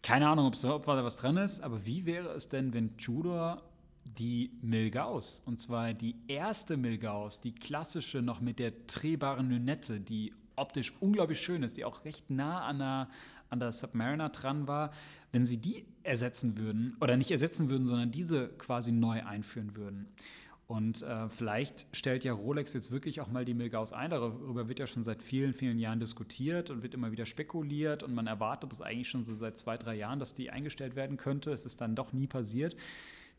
keine 0.02 0.28
Ahnung, 0.28 0.46
ob, 0.46 0.86
da 0.86 1.04
was 1.04 1.16
dran 1.16 1.36
ist, 1.36 1.60
aber 1.60 1.84
wie 1.84 2.06
wäre 2.06 2.28
es 2.28 2.48
denn, 2.48 2.72
wenn 2.72 2.96
Tudor 2.96 3.62
die 4.04 4.50
Milgaus, 4.62 5.42
und 5.44 5.58
zwar 5.58 5.92
die 5.92 6.16
erste 6.28 6.76
Milgaus, 6.76 7.40
die 7.40 7.54
klassische 7.54 8.22
noch 8.22 8.40
mit 8.40 8.58
der 8.58 8.72
drehbaren 8.86 9.50
Lünette, 9.50 10.00
die 10.00 10.32
optisch 10.56 10.94
unglaublich 11.00 11.40
schön 11.40 11.62
ist, 11.62 11.76
die 11.76 11.84
auch 11.84 12.04
recht 12.04 12.30
nah 12.30 12.62
an 12.62 12.78
der, 12.78 13.08
an 13.50 13.60
der 13.60 13.72
Submariner 13.72 14.30
dran 14.30 14.66
war, 14.66 14.92
wenn 15.30 15.44
sie 15.44 15.58
die 15.58 15.84
ersetzen 16.02 16.56
würden, 16.56 16.96
oder 17.00 17.16
nicht 17.16 17.30
ersetzen 17.30 17.68
würden, 17.68 17.86
sondern 17.86 18.10
diese 18.10 18.48
quasi 18.48 18.92
neu 18.92 19.24
einführen 19.24 19.76
würden. 19.76 20.08
Und 20.68 21.00
äh, 21.00 21.30
vielleicht 21.30 21.86
stellt 21.96 22.24
ja 22.24 22.34
Rolex 22.34 22.74
jetzt 22.74 22.90
wirklich 22.90 23.22
auch 23.22 23.28
mal 23.28 23.46
die 23.46 23.54
Milgaus 23.54 23.94
ein. 23.94 24.10
Darüber 24.10 24.68
wird 24.68 24.78
ja 24.78 24.86
schon 24.86 25.02
seit 25.02 25.22
vielen, 25.22 25.54
vielen 25.54 25.78
Jahren 25.78 25.98
diskutiert 25.98 26.68
und 26.68 26.82
wird 26.82 26.92
immer 26.92 27.10
wieder 27.10 27.24
spekuliert. 27.24 28.02
Und 28.02 28.14
man 28.14 28.26
erwartet 28.26 28.70
es 28.70 28.82
eigentlich 28.82 29.08
schon 29.08 29.24
so 29.24 29.32
seit 29.32 29.56
zwei, 29.56 29.78
drei 29.78 29.94
Jahren, 29.94 30.18
dass 30.18 30.34
die 30.34 30.50
eingestellt 30.50 30.94
werden 30.94 31.16
könnte. 31.16 31.52
Es 31.52 31.64
ist 31.64 31.80
dann 31.80 31.94
doch 31.94 32.12
nie 32.12 32.26
passiert. 32.26 32.76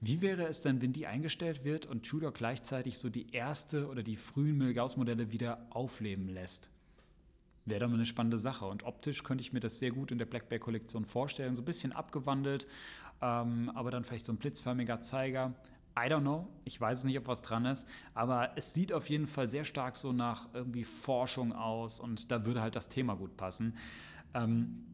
Wie 0.01 0.23
wäre 0.23 0.47
es 0.47 0.61
denn, 0.61 0.81
wenn 0.81 0.91
die 0.91 1.05
eingestellt 1.05 1.63
wird 1.63 1.85
und 1.85 2.03
Tudor 2.03 2.31
gleichzeitig 2.31 2.97
so 2.97 3.09
die 3.09 3.31
erste 3.31 3.87
oder 3.89 4.01
die 4.01 4.15
frühen 4.15 4.57
Milgaus-Modelle 4.57 5.31
wieder 5.31 5.67
aufleben 5.69 6.29
lässt? 6.29 6.71
Wäre 7.65 7.81
doch 7.81 7.89
mal 7.89 7.95
eine 7.95 8.07
spannende 8.07 8.39
Sache. 8.39 8.65
Und 8.65 8.85
optisch 8.85 9.23
könnte 9.23 9.43
ich 9.43 9.53
mir 9.53 9.59
das 9.59 9.77
sehr 9.77 9.91
gut 9.91 10.11
in 10.11 10.17
der 10.17 10.25
Black 10.25 10.49
Bay-Kollektion 10.49 11.05
vorstellen. 11.05 11.53
So 11.53 11.61
ein 11.61 11.65
bisschen 11.65 11.91
abgewandelt, 11.91 12.65
ähm, 13.21 13.69
aber 13.75 13.91
dann 13.91 14.03
vielleicht 14.03 14.25
so 14.25 14.33
ein 14.33 14.37
blitzförmiger 14.37 15.01
Zeiger. 15.01 15.53
I 15.97 16.07
don't 16.09 16.21
know. 16.21 16.47
Ich 16.63 16.79
weiß 16.79 17.03
nicht, 17.03 17.17
ob 17.17 17.27
was 17.27 17.41
dran 17.41 17.65
ist. 17.65 17.87
Aber 18.13 18.51
es 18.55 18.73
sieht 18.73 18.93
auf 18.93 19.09
jeden 19.09 19.27
Fall 19.27 19.47
sehr 19.49 19.65
stark 19.65 19.97
so 19.97 20.11
nach 20.11 20.47
irgendwie 20.53 20.83
Forschung 20.83 21.53
aus 21.53 21.99
und 21.99 22.31
da 22.31 22.45
würde 22.45 22.61
halt 22.61 22.75
das 22.75 22.89
Thema 22.89 23.15
gut 23.15 23.35
passen. 23.37 23.75
Ähm, 24.33 24.85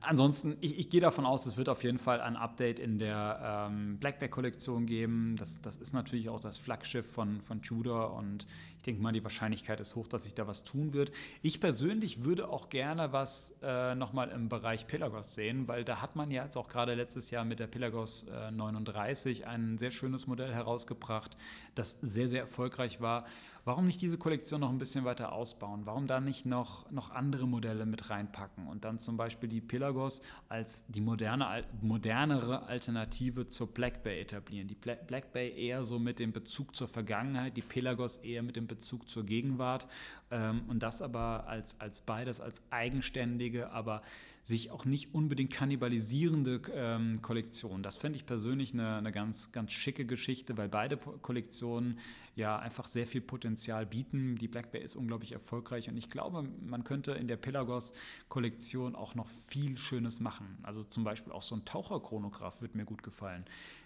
ansonsten, 0.00 0.56
ich, 0.60 0.78
ich, 0.78 0.90
gehe 0.90 1.00
davon 1.00 1.26
aus, 1.26 1.46
es 1.46 1.56
wird 1.56 1.68
auf 1.68 1.82
jeden 1.82 1.98
Fall 1.98 2.20
ein 2.20 2.36
Update 2.36 2.78
in 2.78 2.98
der 2.98 3.68
ähm, 3.68 3.98
Blackback-Kollektion 3.98 4.86
geben. 4.86 5.36
Das, 5.38 5.60
das, 5.60 5.76
ist 5.76 5.92
natürlich 5.92 6.28
auch 6.28 6.40
das 6.40 6.58
Flaggschiff 6.58 7.10
von, 7.10 7.40
von 7.40 7.62
Tudor 7.62 8.14
und 8.14 8.46
ich 8.76 8.82
denke 8.82 9.02
mal, 9.02 9.12
die 9.12 9.24
Wahrscheinlichkeit 9.24 9.80
ist 9.80 9.96
hoch, 9.96 10.06
dass 10.06 10.24
sich 10.24 10.34
da 10.34 10.46
was 10.46 10.64
tun 10.64 10.92
wird. 10.92 11.12
Ich 11.42 11.60
persönlich 11.60 12.24
würde 12.24 12.48
auch 12.48 12.68
gerne 12.68 13.12
was 13.12 13.58
äh, 13.62 13.94
nochmal 13.94 14.30
im 14.30 14.48
Bereich 14.48 14.86
Pelagos 14.86 15.34
sehen, 15.34 15.68
weil 15.68 15.84
da 15.84 16.00
hat 16.00 16.16
man 16.16 16.30
ja 16.30 16.44
jetzt 16.44 16.56
auch 16.56 16.68
gerade 16.68 16.94
letztes 16.94 17.30
Jahr 17.30 17.44
mit 17.44 17.58
der 17.58 17.66
Pelagos 17.66 18.26
äh, 18.28 18.50
39 18.50 19.46
ein 19.46 19.78
sehr 19.78 19.90
schönes 19.90 20.26
Modell 20.26 20.52
herausgebracht, 20.52 21.36
das 21.74 21.98
sehr, 22.00 22.28
sehr 22.28 22.42
erfolgreich 22.42 23.00
war. 23.00 23.24
Warum 23.66 23.86
nicht 23.86 24.00
diese 24.00 24.16
Kollektion 24.16 24.60
noch 24.60 24.70
ein 24.70 24.78
bisschen 24.78 25.04
weiter 25.04 25.32
ausbauen? 25.32 25.86
Warum 25.86 26.06
da 26.06 26.20
nicht 26.20 26.46
noch, 26.46 26.88
noch 26.92 27.10
andere 27.10 27.48
Modelle 27.48 27.84
mit 27.84 28.10
reinpacken 28.10 28.68
und 28.68 28.84
dann 28.84 29.00
zum 29.00 29.16
Beispiel 29.16 29.48
die 29.48 29.60
Pelagos 29.60 30.22
als 30.48 30.84
die 30.86 31.00
moderne, 31.00 31.64
modernere 31.80 32.68
Alternative 32.68 33.48
zur 33.48 33.74
Black 33.74 34.04
Bay 34.04 34.20
etablieren? 34.20 34.68
Die 34.68 34.76
Black 34.76 35.32
Bay 35.32 35.52
eher 35.52 35.84
so 35.84 35.98
mit 35.98 36.20
dem 36.20 36.30
Bezug 36.30 36.76
zur 36.76 36.86
Vergangenheit, 36.86 37.56
die 37.56 37.62
Pelagos 37.62 38.18
eher 38.18 38.44
mit 38.44 38.54
dem 38.54 38.68
Bezug 38.68 39.08
zur 39.08 39.26
Gegenwart 39.26 39.88
ähm, 40.30 40.62
und 40.68 40.84
das 40.84 41.02
aber 41.02 41.48
als, 41.48 41.80
als 41.80 42.00
beides 42.02 42.40
als 42.40 42.62
eigenständige, 42.70 43.72
aber 43.72 44.02
sich 44.46 44.70
auch 44.70 44.84
nicht 44.84 45.12
unbedingt 45.12 45.52
kannibalisierende 45.52 46.62
ähm, 46.72 47.20
Kollektion. 47.20 47.82
Das 47.82 47.96
fände 47.96 48.16
ich 48.16 48.26
persönlich 48.26 48.74
eine, 48.74 48.94
eine, 48.98 49.10
ganz, 49.10 49.50
ganz 49.50 49.72
schicke 49.72 50.06
Geschichte, 50.06 50.56
weil 50.56 50.68
beide 50.68 50.96
Kollektionen 50.96 51.98
ja 52.36 52.56
einfach 52.56 52.86
sehr 52.86 53.08
viel 53.08 53.22
Potenzial 53.22 53.86
bieten. 53.86 54.36
Die 54.36 54.46
Black 54.46 54.70
Bear 54.70 54.84
ist 54.84 54.94
unglaublich 54.94 55.32
erfolgreich 55.32 55.88
und 55.88 55.96
ich 55.96 56.10
glaube, 56.10 56.48
man 56.64 56.84
könnte 56.84 57.10
in 57.12 57.26
der 57.26 57.38
Pelagos-Kollektion 57.38 58.94
auch 58.94 59.16
noch 59.16 59.26
viel 59.26 59.76
Schönes 59.76 60.20
machen. 60.20 60.58
Also 60.62 60.84
zum 60.84 61.02
Beispiel 61.02 61.32
auch 61.32 61.42
so 61.42 61.56
ein 61.56 61.64
Taucherchronograph 61.64 62.62
wird 62.62 62.76
mir 62.76 62.84
gut 62.84 63.02
gefallen. 63.02 63.44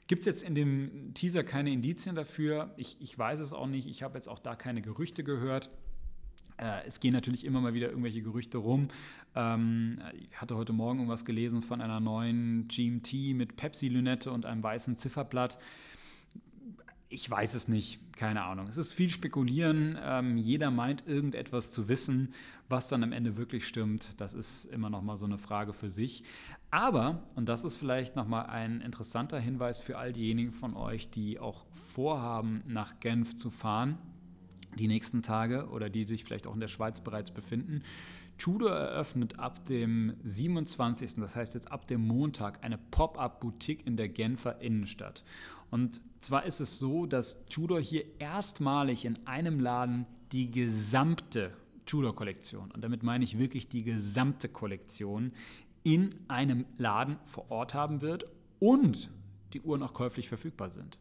Gibt 0.09 0.20
es 0.20 0.27
jetzt 0.27 0.42
in 0.42 0.55
dem 0.55 1.14
Teaser 1.14 1.42
keine 1.42 1.70
Indizien 1.70 2.16
dafür? 2.16 2.75
Ich, 2.77 2.99
ich 3.01 3.18
weiß 3.18 3.40
es 3.40 3.55
auch 3.55 3.66
nicht. 3.66 3.87
Ich 3.87 4.03
habe 4.03 4.18
jetzt 4.18 4.29
auch 4.29 4.38
da 4.38 4.57
keine 4.57 4.83
Gerüchte 4.83 5.25
gehört. 5.25 5.70
Äh, 6.61 6.87
es 6.87 7.01
gehen 7.01 7.12
natürlich 7.12 7.44
immer 7.44 7.61
mal 7.61 7.75
wieder 7.75 7.88
irgendwelche 7.88 8.23
Gerüchte 8.23 8.59
rum. 8.59 8.88
Ähm, 9.35 10.01
ich 10.14 10.40
hatte 10.40 10.57
heute 10.57 10.73
Morgen 10.73 10.99
irgendwas 10.99 11.25
gelesen 11.25 11.62
von 11.62 11.81
einer 11.81 12.01
neuen 12.01 12.68
GMT 12.68 13.35
mit 13.35 13.57
Pepsi-Lünette 13.57 14.31
und 14.31 14.44
einem 14.46 14.62
weißen 14.62 14.96
Zifferblatt. 14.96 15.59
Ich 17.09 17.29
weiß 17.29 17.55
es 17.55 17.66
nicht, 17.66 18.12
keine 18.12 18.44
Ahnung. 18.44 18.68
Es 18.68 18.77
ist 18.77 18.92
viel 18.92 19.11
Spekulieren. 19.11 19.99
Ähm, 20.01 20.37
jeder 20.37 20.70
meint 20.70 21.09
irgendetwas 21.09 21.73
zu 21.73 21.88
wissen, 21.88 22.33
was 22.68 22.87
dann 22.87 23.03
am 23.03 23.12
Ende 23.12 23.37
wirklich 23.37 23.66
stimmt. 23.66 24.20
Das 24.20 24.33
ist 24.33 24.66
immer 24.66 24.90
noch 24.90 25.03
mal 25.03 25.16
so 25.16 25.27
eine 25.27 25.38
Frage 25.38 25.73
für 25.73 25.90
sich. 25.90 26.23
Aber, 26.70 27.25
und 27.35 27.49
das 27.49 27.64
ist 27.64 27.79
vielleicht 27.79 28.14
noch 28.14 28.29
mal 28.29 28.42
ein 28.42 28.81
interessanter 28.81 29.40
Hinweis 29.40 29.81
für 29.81 29.99
all 29.99 30.12
diejenigen 30.12 30.53
von 30.53 30.77
euch, 30.77 31.11
die 31.11 31.40
auch 31.40 31.64
vorhaben, 31.73 32.62
nach 32.68 33.01
Genf 33.01 33.35
zu 33.35 33.51
fahren, 33.51 33.99
die 34.78 34.88
nächsten 34.88 35.22
Tage 35.22 35.68
oder 35.68 35.90
die 35.90 36.04
sich 36.04 36.24
vielleicht 36.24 36.46
auch 36.46 36.54
in 36.54 36.61
der 36.61 36.68
Schweiz 36.68 37.00
bereits 37.00 37.30
befinden. 37.30 37.83
Tudor 38.38 38.70
eröffnet 38.70 39.38
ab 39.38 39.66
dem 39.66 40.14
27., 40.24 41.16
das 41.16 41.37
heißt 41.37 41.54
jetzt 41.54 41.70
ab 41.70 41.87
dem 41.87 42.06
Montag, 42.06 42.64
eine 42.64 42.78
Pop-up-Boutique 42.78 43.87
in 43.87 43.96
der 43.96 44.09
Genfer 44.09 44.61
Innenstadt. 44.61 45.24
Und 45.70 46.00
zwar 46.20 46.44
ist 46.46 46.61
es 46.61 46.78
so, 46.78 47.06
dass 47.06 47.44
Tudor 47.46 47.80
hier 47.80 48.04
erstmalig 48.18 49.04
in 49.04 49.18
einem 49.26 49.61
Laden 49.61 50.06
die 50.33 50.50
gesamte 50.50 51.52
Tudor-Kollektion, 51.85 52.70
und 52.70 52.83
damit 52.83 53.02
meine 53.02 53.24
ich 53.24 53.38
wirklich 53.38 53.68
die 53.68 53.83
gesamte 53.83 54.48
Kollektion, 54.48 55.33
in 55.83 56.14
einem 56.28 56.64
Laden 56.78 57.18
vor 57.24 57.50
Ort 57.50 57.74
haben 57.74 58.00
wird 58.00 58.26
und 58.59 59.11
die 59.52 59.61
Uhren 59.61 59.83
auch 59.83 59.92
käuflich 59.92 60.28
verfügbar 60.28 60.70
sind. 60.70 60.98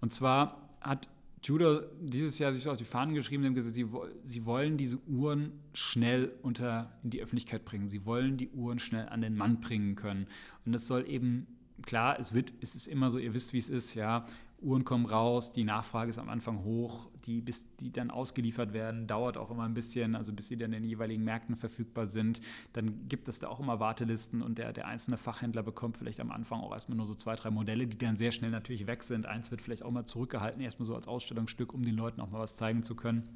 Und 0.00 0.12
zwar 0.12 0.70
hat 0.80 1.08
Tudor 1.42 1.84
dieses 2.00 2.38
Jahr 2.38 2.52
sich 2.52 2.68
auf 2.68 2.76
die 2.76 2.84
Fahnen 2.84 3.14
geschrieben 3.14 3.46
und 3.46 3.54
gesagt, 3.54 3.74
sie, 3.74 3.86
sie 4.24 4.44
wollen 4.44 4.76
diese 4.76 4.98
Uhren 5.06 5.52
schnell 5.72 6.32
unter 6.42 6.98
in 7.02 7.10
die 7.10 7.22
Öffentlichkeit 7.22 7.64
bringen. 7.64 7.88
Sie 7.88 8.04
wollen 8.04 8.36
die 8.36 8.50
Uhren 8.50 8.78
schnell 8.78 9.08
an 9.08 9.22
den 9.22 9.36
Mann 9.36 9.60
bringen 9.60 9.94
können. 9.94 10.26
Und 10.66 10.72
das 10.72 10.86
soll 10.86 11.08
eben, 11.08 11.46
klar, 11.82 12.20
es 12.20 12.34
wird, 12.34 12.52
es 12.60 12.74
ist 12.74 12.88
immer 12.88 13.08
so, 13.08 13.18
ihr 13.18 13.32
wisst, 13.32 13.54
wie 13.54 13.58
es 13.58 13.70
ist, 13.70 13.94
ja, 13.94 14.26
Uhren 14.62 14.84
kommen 14.84 15.06
raus, 15.06 15.52
die 15.52 15.64
Nachfrage 15.64 16.10
ist 16.10 16.18
am 16.18 16.28
Anfang 16.28 16.64
hoch, 16.64 17.08
die, 17.24 17.40
bis 17.40 17.76
die 17.76 17.90
dann 17.92 18.10
ausgeliefert 18.10 18.72
werden, 18.72 19.06
dauert 19.06 19.36
auch 19.36 19.50
immer 19.50 19.64
ein 19.64 19.74
bisschen, 19.74 20.14
also 20.14 20.32
bis 20.32 20.48
sie 20.48 20.56
dann 20.56 20.72
in 20.72 20.82
den 20.82 20.88
jeweiligen 20.88 21.24
Märkten 21.24 21.56
verfügbar 21.56 22.06
sind. 22.06 22.40
Dann 22.72 23.08
gibt 23.08 23.28
es 23.28 23.38
da 23.38 23.48
auch 23.48 23.60
immer 23.60 23.80
Wartelisten 23.80 24.42
und 24.42 24.58
der, 24.58 24.72
der 24.72 24.86
einzelne 24.86 25.16
Fachhändler 25.16 25.62
bekommt 25.62 25.96
vielleicht 25.96 26.20
am 26.20 26.30
Anfang 26.30 26.60
auch 26.60 26.72
erstmal 26.72 26.96
nur 26.96 27.06
so 27.06 27.14
zwei, 27.14 27.36
drei 27.36 27.50
Modelle, 27.50 27.86
die 27.86 27.96
dann 27.96 28.16
sehr 28.16 28.32
schnell 28.32 28.50
natürlich 28.50 28.86
weg 28.86 29.02
sind. 29.02 29.26
Eins 29.26 29.50
wird 29.50 29.62
vielleicht 29.62 29.82
auch 29.82 29.90
mal 29.90 30.04
zurückgehalten, 30.04 30.60
erstmal 30.60 30.86
so 30.86 30.94
als 30.94 31.08
Ausstellungsstück, 31.08 31.72
um 31.72 31.82
den 31.82 31.96
Leuten 31.96 32.20
auch 32.20 32.30
mal 32.30 32.40
was 32.40 32.56
zeigen 32.56 32.82
zu 32.82 32.94
können. 32.94 33.28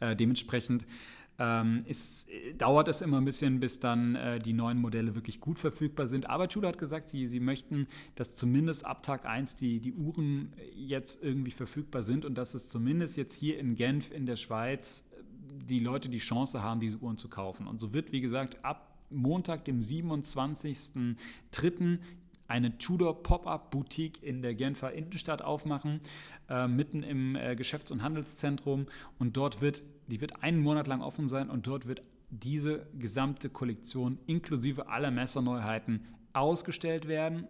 Äh, 0.00 0.16
dementsprechend 0.16 0.86
ähm, 1.40 1.82
ist, 1.86 2.28
dauert 2.58 2.86
es 2.88 3.00
immer 3.00 3.16
ein 3.16 3.24
bisschen, 3.24 3.60
bis 3.60 3.80
dann 3.80 4.14
äh, 4.14 4.38
die 4.38 4.52
neuen 4.52 4.78
Modelle 4.78 5.14
wirklich 5.14 5.40
gut 5.40 5.58
verfügbar 5.58 6.06
sind. 6.06 6.28
Aber 6.28 6.48
Tudor 6.48 6.68
hat 6.68 6.78
gesagt, 6.78 7.08
sie, 7.08 7.26
sie 7.26 7.40
möchten, 7.40 7.86
dass 8.14 8.34
zumindest 8.34 8.84
ab 8.84 9.02
Tag 9.02 9.24
1 9.24 9.56
die, 9.56 9.80
die 9.80 9.94
Uhren 9.94 10.52
jetzt 10.74 11.22
irgendwie 11.22 11.50
verfügbar 11.50 12.02
sind 12.02 12.26
und 12.26 12.36
dass 12.36 12.52
es 12.52 12.68
zumindest 12.68 13.16
jetzt 13.16 13.34
hier 13.34 13.58
in 13.58 13.74
Genf 13.74 14.10
in 14.10 14.26
der 14.26 14.36
Schweiz 14.36 15.06
äh, 15.12 15.22
die 15.64 15.78
Leute 15.78 16.10
die 16.10 16.18
Chance 16.18 16.62
haben, 16.62 16.78
diese 16.78 16.98
Uhren 16.98 17.16
zu 17.16 17.30
kaufen. 17.30 17.66
Und 17.66 17.80
so 17.80 17.94
wird, 17.94 18.12
wie 18.12 18.20
gesagt, 18.20 18.62
ab 18.62 18.98
Montag, 19.10 19.64
dem 19.64 19.80
27.03 19.80 21.98
eine 22.50 22.76
Tudor 22.78 23.22
Pop-up 23.22 23.70
Boutique 23.70 24.22
in 24.22 24.42
der 24.42 24.54
Genfer 24.54 24.92
Innenstadt 24.92 25.40
aufmachen, 25.40 26.00
äh, 26.48 26.66
mitten 26.66 27.02
im 27.02 27.36
äh, 27.36 27.54
Geschäfts- 27.54 27.90
und 27.90 28.02
Handelszentrum. 28.02 28.86
Und 29.18 29.36
dort 29.36 29.60
wird, 29.60 29.82
die 30.08 30.20
wird 30.20 30.42
einen 30.42 30.60
Monat 30.60 30.88
lang 30.88 31.00
offen 31.00 31.28
sein 31.28 31.48
und 31.48 31.66
dort 31.66 31.86
wird 31.86 32.02
diese 32.30 32.86
gesamte 32.98 33.48
Kollektion 33.48 34.18
inklusive 34.26 34.88
aller 34.88 35.10
Messerneuheiten 35.10 36.04
ausgestellt 36.32 37.08
werden 37.08 37.46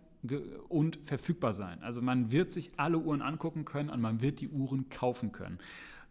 und 0.69 0.97
verfügbar 0.97 1.53
sein. 1.53 1.83
Also 1.83 2.03
man 2.03 2.31
wird 2.31 2.53
sich 2.53 2.71
alle 2.79 2.99
Uhren 2.99 3.23
angucken 3.23 3.65
können 3.65 3.89
und 3.89 4.01
man 4.01 4.21
wird 4.21 4.41
die 4.41 4.49
Uhren 4.49 4.91
kaufen 4.91 5.33
können. 5.33 5.59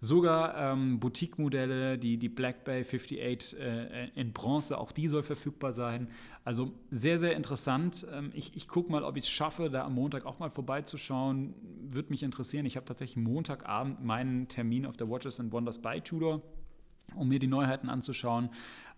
Sogar 0.01 0.55
ähm, 0.57 0.99
Boutique-Modelle, 0.99 1.97
die, 1.97 2.17
die 2.17 2.29
Black 2.29 2.63
Bay 2.63 2.83
58 2.83 3.59
äh, 3.59 4.07
in 4.15 4.31
Bronze, 4.31 4.77
auch 4.77 4.93
die 4.93 5.09
soll 5.09 5.23
verfügbar 5.23 5.73
sein. 5.73 6.07
Also 6.45 6.71
sehr, 6.89 7.19
sehr 7.19 7.35
interessant. 7.35 8.07
Ähm, 8.13 8.31
ich 8.33 8.55
ich 8.55 8.69
gucke 8.69 8.91
mal, 8.91 9.03
ob 9.03 9.17
ich 9.17 9.23
es 9.23 9.29
schaffe, 9.29 9.69
da 9.69 9.83
am 9.83 9.95
Montag 9.95 10.25
auch 10.25 10.39
mal 10.39 10.49
vorbeizuschauen. 10.49 11.53
Würde 11.91 12.09
mich 12.11 12.23
interessieren. 12.23 12.65
Ich 12.65 12.77
habe 12.77 12.85
tatsächlich 12.85 13.17
Montagabend 13.17 14.01
meinen 14.01 14.47
Termin 14.47 14.85
auf 14.85 14.95
der 14.95 15.09
Watches 15.09 15.39
and 15.39 15.51
Wonders 15.51 15.81
bei 15.81 15.99
Tudor 15.99 16.41
um 17.15 17.27
mir 17.27 17.39
die 17.39 17.47
Neuheiten 17.47 17.89
anzuschauen. 17.89 18.49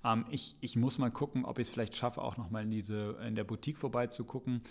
Ähm, 0.03 0.25
ich, 0.29 0.55
ich 0.61 0.75
muss 0.75 0.97
mal 0.97 1.11
gucken, 1.11 1.45
ob 1.45 1.59
ich 1.59 1.67
es 1.67 1.73
vielleicht 1.73 1.95
schaffe, 1.95 2.21
auch 2.21 2.37
noch 2.37 2.49
mal 2.49 2.63
in, 2.63 2.71
diese, 2.71 3.17
in 3.25 3.35
der 3.35 3.43
Boutique 3.43 3.77
vorbeizugucken. 3.77 4.61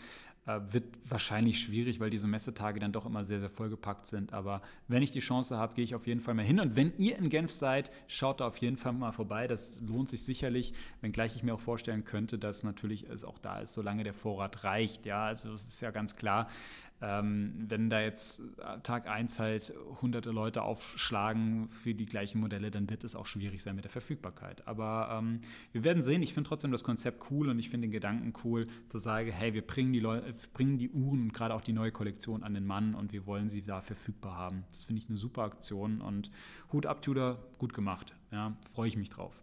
Äh, 0.51 0.73
wird 0.73 0.85
wahrscheinlich 1.09 1.59
schwierig, 1.59 2.01
weil 2.01 2.11
diese 2.11 2.29
Messetage 2.29 2.79
dann 2.79 2.93
doch 2.93 3.05
immer 3.05 3.25
sehr, 3.25 3.41
sehr 3.41 3.51
vollgepackt 3.51 4.07
sind. 4.07 4.33
Aber 4.33 4.63
wenn 4.89 5.03
ich 5.03 5.11
die 5.11 5.21
Chance 5.21 5.57
habe, 5.57 5.75
gehe 5.75 5.85
ich 5.85 5.95
auf 5.95 6.07
jeden 6.07 6.21
Fall 6.21 6.35
mal 6.35 6.45
hin. 6.45 6.61
Und 6.61 6.77
wenn 6.77 6.93
ihr 6.99 7.19
in 7.19 7.29
Genf 7.29 7.51
seid, 7.51 7.91
schaut 8.07 8.41
da 8.41 8.47
auf 8.47 8.57
jeden 8.59 8.77
Fall 8.77 8.93
mal 8.93 9.13
vorbei. 9.13 9.47
Das 9.47 9.81
lohnt 9.81 10.09
sich 10.09 10.23
sicherlich, 10.23 10.73
wenngleich 11.01 11.35
ich 11.37 11.43
mir 11.43 11.55
auch 11.55 11.61
vorstellen 11.61 12.05
könnte, 12.05 12.39
dass 12.39 12.63
natürlich 12.63 13.09
es 13.09 13.25
auch 13.25 13.39
da 13.39 13.61
ist, 13.61 13.75
solange 13.75 14.05
der 14.05 14.15
Vorrat 14.15 14.65
reicht. 14.65 15.07
Ja, 15.07 15.25
also 15.25 15.53
es 15.53 15.67
ist 15.67 15.81
ja 15.81 15.91
ganz 15.91 16.17
klar, 16.17 16.49
ähm, 17.03 17.65
wenn 17.69 17.89
da 17.89 18.01
jetzt 18.01 18.41
äh, 18.59 18.81
Tag 18.83 19.09
1 19.09 19.41
halt 19.41 19.73
hunderte 20.03 20.31
Leute 20.31 20.63
aufschlagen 20.63 21.67
für 21.69 21.95
die 21.95 22.05
gleichen 22.05 22.41
Modelle, 22.41 22.71
dann 22.71 22.91
wird 22.91 23.05
es 23.05 23.17
auch 23.17 23.27
schwierig 23.27 23.63
sein 23.63 23.75
mit 23.75 23.85
der 23.85 23.91
Verfügbarkeit. 23.91 24.67
Aber 24.69 25.09
ähm, 25.19 25.41
wir 25.73 25.83
werden 25.83 26.03
sehen. 26.03 26.23
Ich 26.23 26.35
finde 26.35 26.49
trotzdem 26.49 26.73
das 26.73 26.85
Konzept 26.85 27.31
cool 27.31 27.49
und 27.49 27.59
ich 27.59 27.71
finde 27.71 27.87
den 27.87 27.93
Gedanken 27.93 28.33
cool, 28.45 28.67
zu 28.89 28.99
sagen, 28.99 29.31
hey, 29.31 29.55
wir 29.55 29.67
bringen 29.67 29.93
die, 29.93 30.01
Leu 30.01 30.21
bringen 30.53 30.77
die 30.79 30.91
Uhren 30.91 31.23
und 31.23 31.33
gerade 31.33 31.55
auch 31.55 31.63
die 31.63 31.73
neue 31.73 31.91
Kollektion 31.91 32.43
an 32.43 32.53
den 32.53 32.67
Mann 32.67 32.95
und 32.95 33.13
wir 33.13 33.27
wollen 33.27 33.49
sie 33.49 33.63
da 33.63 33.81
verfügbar 33.81 34.37
haben. 34.37 34.65
Das 34.73 34.85
finde 34.85 35.03
ich 35.03 35.09
eine 35.09 35.17
super 35.17 35.43
Aktion 35.43 36.01
und 36.03 36.29
Hut 36.73 36.85
ab, 36.87 37.01
Tudor, 37.01 37.39
gut 37.59 37.73
gemacht. 37.73 38.13
Ja, 38.31 38.57
freue 38.75 38.89
ich 38.89 38.97
mich 38.97 39.09
drauf. 39.09 39.41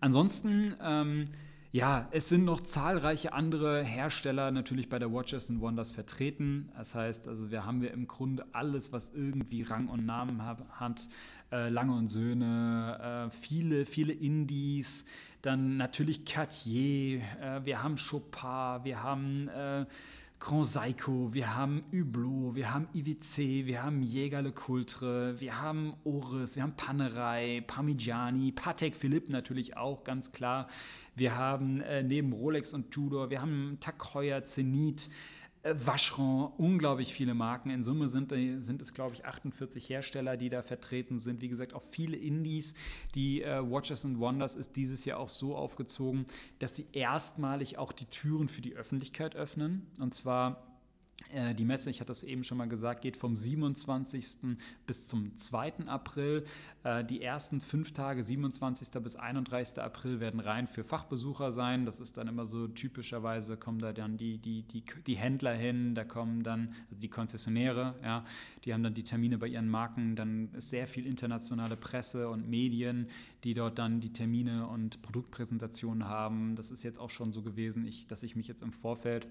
Ansonsten 0.00 0.74
ähm, 0.82 1.26
ja, 1.72 2.08
es 2.10 2.28
sind 2.28 2.44
noch 2.44 2.60
zahlreiche 2.60 3.32
andere 3.32 3.84
Hersteller 3.84 4.50
natürlich 4.50 4.88
bei 4.88 4.98
der 4.98 5.12
Watches 5.12 5.50
and 5.50 5.60
Wonders 5.60 5.90
vertreten. 5.90 6.68
Das 6.76 6.94
heißt, 6.94 7.28
also 7.28 7.50
wir 7.50 7.64
haben 7.64 7.80
wir 7.80 7.92
im 7.92 8.08
Grunde 8.08 8.44
alles, 8.52 8.92
was 8.92 9.10
irgendwie 9.10 9.62
Rang 9.62 9.86
und 9.86 10.04
Namen 10.04 10.42
hat. 10.44 11.08
Äh, 11.52 11.68
Lange 11.68 11.94
und 11.94 12.06
Söhne, 12.06 13.28
äh, 13.28 13.36
viele, 13.36 13.84
viele 13.84 14.12
Indies, 14.12 15.04
dann 15.42 15.76
natürlich 15.76 16.24
Cartier, 16.24 17.20
äh, 17.40 17.64
wir 17.64 17.82
haben 17.82 17.96
Chopin, 17.96 18.84
wir 18.84 19.02
haben 19.02 19.50
Grand 20.40 20.64
Seiko, 20.64 21.34
wir 21.34 21.54
haben 21.54 21.84
Hublot, 21.92 22.54
wir 22.54 22.72
haben 22.72 22.88
IWC, 22.94 23.66
wir 23.66 23.82
haben 23.82 24.02
Jäger 24.02 24.40
Le 24.40 24.52
Coultre, 24.52 25.38
wir 25.38 25.60
haben 25.60 25.92
Oris, 26.02 26.56
wir 26.56 26.62
haben 26.62 26.72
Panerai, 26.76 27.62
Parmigiani, 27.66 28.50
Patek 28.50 28.96
Philippe 28.96 29.30
natürlich 29.30 29.76
auch, 29.76 30.02
ganz 30.02 30.32
klar. 30.32 30.66
Wir 31.14 31.36
haben 31.36 31.82
äh, 31.82 32.02
neben 32.02 32.32
Rolex 32.32 32.72
und 32.72 32.90
Tudor, 32.90 33.28
wir 33.28 33.42
haben 33.42 33.76
Tag 33.80 34.14
Heuer, 34.14 34.46
Zenit, 34.46 35.10
Vacheron, 35.62 36.52
unglaublich 36.56 37.12
viele 37.12 37.34
Marken. 37.34 37.68
In 37.68 37.82
Summe 37.82 38.08
sind, 38.08 38.32
sind 38.62 38.80
es, 38.80 38.94
glaube 38.94 39.14
ich, 39.14 39.26
48 39.26 39.90
Hersteller, 39.90 40.38
die 40.38 40.48
da 40.48 40.62
vertreten 40.62 41.18
sind. 41.18 41.42
Wie 41.42 41.48
gesagt, 41.48 41.74
auch 41.74 41.82
viele 41.82 42.16
Indies. 42.16 42.74
Die 43.14 43.42
äh, 43.42 43.60
Watches 43.62 44.06
and 44.06 44.18
Wonders 44.18 44.56
ist 44.56 44.76
dieses 44.76 45.04
Jahr 45.04 45.18
auch 45.18 45.28
so 45.28 45.54
aufgezogen, 45.54 46.24
dass 46.60 46.76
sie 46.76 46.86
erstmalig 46.92 47.76
auch 47.76 47.92
die 47.92 48.06
Türen 48.06 48.48
für 48.48 48.62
die 48.62 48.74
Öffentlichkeit 48.74 49.36
öffnen. 49.36 49.86
Und 49.98 50.14
zwar 50.14 50.52
äh, 50.52 50.69
die 51.54 51.64
Messe, 51.64 51.90
ich 51.90 52.00
hatte 52.00 52.12
es 52.12 52.24
eben 52.24 52.44
schon 52.44 52.58
mal 52.58 52.68
gesagt, 52.68 53.02
geht 53.02 53.16
vom 53.16 53.36
27. 53.36 54.56
bis 54.86 55.06
zum 55.06 55.36
2. 55.36 55.86
April. 55.86 56.44
Äh, 56.82 57.04
die 57.04 57.22
ersten 57.22 57.60
fünf 57.60 57.92
Tage, 57.92 58.22
27. 58.22 59.00
bis 59.02 59.16
31. 59.16 59.82
April, 59.82 60.20
werden 60.20 60.40
rein 60.40 60.66
für 60.66 60.82
Fachbesucher 60.82 61.52
sein. 61.52 61.84
Das 61.84 62.00
ist 62.00 62.16
dann 62.16 62.26
immer 62.26 62.46
so 62.46 62.68
typischerweise, 62.68 63.56
kommen 63.56 63.78
da 63.78 63.92
dann 63.92 64.16
die, 64.16 64.38
die, 64.38 64.62
die, 64.62 64.82
die 65.06 65.16
Händler 65.16 65.54
hin, 65.54 65.94
da 65.94 66.04
kommen 66.04 66.42
dann 66.42 66.74
also 66.90 67.00
die 67.00 67.08
Konzessionäre, 67.08 67.94
ja, 68.02 68.24
die 68.64 68.72
haben 68.74 68.82
dann 68.82 68.94
die 68.94 69.04
Termine 69.04 69.38
bei 69.38 69.48
ihren 69.48 69.68
Marken. 69.68 70.16
Dann 70.16 70.50
ist 70.54 70.70
sehr 70.70 70.86
viel 70.86 71.06
internationale 71.06 71.76
Presse 71.76 72.28
und 72.28 72.48
Medien, 72.48 73.06
die 73.44 73.54
dort 73.54 73.78
dann 73.78 74.00
die 74.00 74.12
Termine 74.12 74.66
und 74.66 75.02
Produktpräsentationen 75.02 76.08
haben. 76.08 76.56
Das 76.56 76.70
ist 76.70 76.82
jetzt 76.82 76.98
auch 76.98 77.10
schon 77.10 77.32
so 77.32 77.42
gewesen, 77.42 77.86
ich, 77.86 78.06
dass 78.06 78.22
ich 78.22 78.36
mich 78.36 78.48
jetzt 78.48 78.62
im 78.62 78.72
Vorfeld 78.72 79.26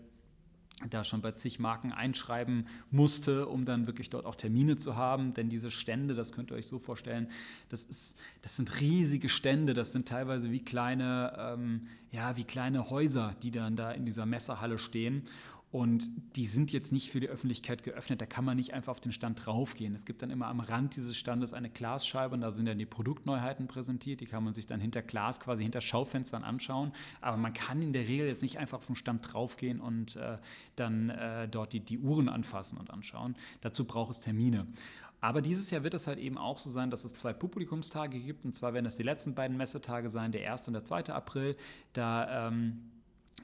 da 0.89 1.03
schon 1.03 1.21
bei 1.21 1.31
zig 1.31 1.59
Marken 1.59 1.91
einschreiben 1.91 2.67
musste, 2.91 3.47
um 3.47 3.65
dann 3.65 3.87
wirklich 3.87 4.09
dort 4.09 4.25
auch 4.25 4.35
Termine 4.35 4.77
zu 4.77 4.95
haben. 4.95 5.33
Denn 5.33 5.49
diese 5.49 5.71
Stände, 5.71 6.15
das 6.15 6.31
könnt 6.31 6.51
ihr 6.51 6.57
euch 6.57 6.67
so 6.67 6.79
vorstellen, 6.79 7.27
das, 7.69 7.83
ist, 7.83 8.17
das 8.41 8.55
sind 8.55 8.79
riesige 8.79 9.29
Stände, 9.29 9.73
das 9.73 9.91
sind 9.91 10.07
teilweise 10.07 10.51
wie 10.51 10.63
kleine, 10.63 11.55
ähm, 11.57 11.87
ja, 12.11 12.37
wie 12.37 12.43
kleine 12.43 12.89
Häuser, 12.89 13.35
die 13.43 13.51
dann 13.51 13.75
da 13.75 13.91
in 13.91 14.05
dieser 14.05 14.25
Messerhalle 14.25 14.77
stehen. 14.77 15.23
Und 15.71 16.09
die 16.35 16.45
sind 16.47 16.71
jetzt 16.71 16.91
nicht 16.91 17.11
für 17.11 17.19
die 17.19 17.27
Öffentlichkeit 17.27 17.83
geöffnet. 17.83 18.19
Da 18.19 18.25
kann 18.25 18.43
man 18.43 18.57
nicht 18.57 18.73
einfach 18.73 18.91
auf 18.91 18.99
den 18.99 19.11
Stand 19.11 19.45
draufgehen. 19.45 19.93
Es 19.93 20.03
gibt 20.03 20.23
dann 20.23 20.31
immer 20.31 20.47
am 20.47 20.61
Rand 20.61 20.95
dieses 20.95 21.15
Standes 21.15 21.53
eine 21.53 21.69
Glasscheibe 21.69 22.33
und 22.33 22.41
da 22.41 22.49
sind 22.49 22.65
dann 22.65 22.79
die 22.79 22.87
Produktneuheiten 22.87 23.67
präsentiert. 23.67 24.19
Die 24.19 24.25
kann 24.25 24.43
man 24.43 24.55
sich 24.55 24.65
dann 24.65 24.79
hinter 24.79 25.03
Glas, 25.03 25.39
quasi 25.39 25.61
hinter 25.61 25.81
Schaufenstern 25.81 26.43
anschauen. 26.43 26.91
Aber 27.21 27.37
man 27.37 27.53
kann 27.53 27.83
in 27.83 27.93
der 27.93 28.07
Regel 28.07 28.27
jetzt 28.27 28.41
nicht 28.41 28.57
einfach 28.57 28.79
auf 28.79 28.87
den 28.87 28.95
Stand 28.95 29.31
draufgehen 29.31 29.79
und 29.79 30.15
äh, 30.15 30.37
dann 30.75 31.11
äh, 31.11 31.47
dort 31.47 31.73
die, 31.73 31.81
die 31.81 31.99
Uhren 31.99 32.29
anfassen 32.29 32.79
und 32.79 32.89
anschauen. 32.89 33.35
Dazu 33.61 33.85
braucht 33.85 34.11
es 34.11 34.21
Termine. 34.21 34.65
Aber 35.21 35.41
dieses 35.41 35.69
Jahr 35.69 35.83
wird 35.83 35.93
es 35.93 36.07
halt 36.07 36.17
eben 36.17 36.37
auch 36.37 36.57
so 36.57 36.69
sein, 36.69 36.89
dass 36.89 37.03
es 37.03 37.13
zwei 37.13 37.33
Publikumstage 37.33 38.19
gibt. 38.19 38.45
Und 38.45 38.55
zwar 38.55 38.73
werden 38.73 38.85
das 38.85 38.95
die 38.95 39.03
letzten 39.03 39.35
beiden 39.35 39.57
Messetage 39.57 40.09
sein, 40.09 40.31
der 40.31 40.51
1. 40.51 40.67
und 40.67 40.73
der 40.73 40.83
2. 40.83 41.05
April. 41.13 41.55
Da 41.93 42.47
ähm, 42.47 42.88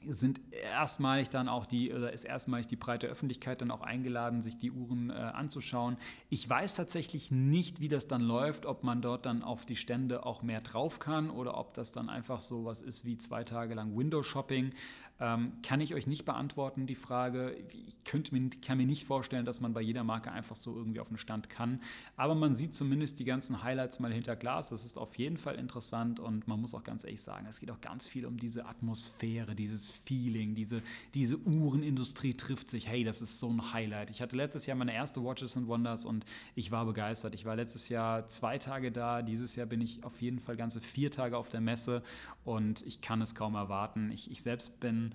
sind 0.06 0.40
erstmalig 0.52 1.30
dann 1.30 1.48
auch 1.48 1.66
die, 1.66 1.92
oder 1.92 2.12
ist 2.12 2.24
erstmalig 2.24 2.66
die 2.66 2.76
breite 2.76 3.06
Öffentlichkeit 3.06 3.60
dann 3.60 3.70
auch 3.70 3.82
eingeladen, 3.82 4.42
sich 4.42 4.58
die 4.58 4.70
Uhren 4.70 5.10
äh, 5.10 5.14
anzuschauen. 5.14 5.96
Ich 6.30 6.48
weiß 6.48 6.74
tatsächlich 6.74 7.30
nicht, 7.30 7.80
wie 7.80 7.88
das 7.88 8.06
dann 8.06 8.22
läuft, 8.22 8.66
ob 8.66 8.84
man 8.84 9.02
dort 9.02 9.26
dann 9.26 9.42
auf 9.42 9.64
die 9.64 9.76
Stände 9.76 10.24
auch 10.24 10.42
mehr 10.42 10.60
drauf 10.60 10.98
kann 10.98 11.30
oder 11.30 11.58
ob 11.58 11.74
das 11.74 11.92
dann 11.92 12.08
einfach 12.08 12.40
so 12.40 12.64
was 12.64 12.82
ist 12.82 13.04
wie 13.04 13.18
zwei 13.18 13.44
Tage 13.44 13.74
lang 13.74 13.96
Window-Shopping. 13.96 14.72
Ähm, 15.18 15.52
kann 15.62 15.80
ich 15.80 15.94
euch 15.94 16.06
nicht 16.06 16.26
beantworten, 16.26 16.86
die 16.86 16.94
Frage. 16.94 17.52
Ich 17.54 18.04
könnte 18.04 18.34
mir, 18.34 18.50
kann 18.60 18.76
mir 18.76 18.86
nicht 18.86 19.06
vorstellen, 19.06 19.46
dass 19.46 19.60
man 19.60 19.72
bei 19.72 19.80
jeder 19.80 20.04
Marke 20.04 20.30
einfach 20.30 20.56
so 20.56 20.76
irgendwie 20.76 21.00
auf 21.00 21.08
den 21.08 21.16
Stand 21.16 21.48
kann. 21.48 21.80
Aber 22.16 22.34
man 22.34 22.54
sieht 22.54 22.74
zumindest 22.74 23.18
die 23.18 23.24
ganzen 23.24 23.62
Highlights 23.62 23.98
mal 23.98 24.12
hinter 24.12 24.36
Glas. 24.36 24.68
Das 24.68 24.84
ist 24.84 24.98
auf 24.98 25.16
jeden 25.16 25.38
Fall 25.38 25.54
interessant 25.54 26.20
und 26.20 26.46
man 26.46 26.60
muss 26.60 26.74
auch 26.74 26.82
ganz 26.82 27.04
ehrlich 27.04 27.22
sagen, 27.22 27.46
es 27.48 27.60
geht 27.60 27.70
auch 27.70 27.80
ganz 27.80 28.06
viel 28.06 28.26
um 28.26 28.36
diese 28.36 28.66
Atmosphäre, 28.66 29.54
dieses 29.54 29.94
Feeling, 30.04 30.54
diese, 30.54 30.82
diese 31.14 31.38
Uhrenindustrie 31.38 32.34
trifft 32.34 32.70
sich. 32.70 32.88
Hey, 32.88 33.04
das 33.04 33.20
ist 33.20 33.40
so 33.40 33.48
ein 33.48 33.72
Highlight. 33.72 34.10
Ich 34.10 34.22
hatte 34.22 34.36
letztes 34.36 34.66
Jahr 34.66 34.76
meine 34.76 34.94
erste 34.94 35.22
Watches 35.22 35.56
and 35.56 35.66
Wonders 35.66 36.06
und 36.06 36.24
ich 36.54 36.70
war 36.70 36.84
begeistert. 36.86 37.34
Ich 37.34 37.44
war 37.44 37.56
letztes 37.56 37.88
Jahr 37.88 38.28
zwei 38.28 38.58
Tage 38.58 38.92
da. 38.92 39.22
Dieses 39.22 39.56
Jahr 39.56 39.66
bin 39.66 39.80
ich 39.80 40.04
auf 40.04 40.20
jeden 40.22 40.38
Fall 40.38 40.56
ganze 40.56 40.80
vier 40.80 41.10
Tage 41.10 41.36
auf 41.36 41.48
der 41.48 41.60
Messe 41.60 42.02
und 42.44 42.82
ich 42.86 43.00
kann 43.00 43.20
es 43.20 43.34
kaum 43.34 43.54
erwarten. 43.54 44.10
Ich, 44.10 44.30
ich 44.30 44.42
selbst 44.42 44.80
bin 44.80 45.14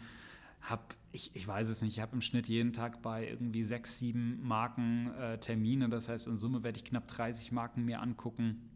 habe, 0.61 0.83
ich, 1.11 1.31
ich 1.35 1.47
weiß 1.47 1.67
es 1.69 1.81
nicht, 1.81 1.97
ich 1.97 2.01
habe 2.01 2.13
im 2.13 2.21
Schnitt 2.21 2.47
jeden 2.47 2.73
Tag 2.73 3.01
bei 3.01 3.27
irgendwie 3.27 3.63
sechs, 3.63 3.97
sieben 3.97 4.41
Marken 4.41 5.11
äh, 5.19 5.37
Termine. 5.39 5.89
Das 5.89 6.09
heißt, 6.09 6.27
in 6.27 6.37
Summe 6.37 6.63
werde 6.63 6.77
ich 6.77 6.85
knapp 6.85 7.07
30 7.07 7.51
Marken 7.51 7.85
mir 7.85 8.01
angucken. 8.01 8.69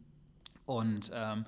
Und 0.66 1.12
ähm, 1.14 1.46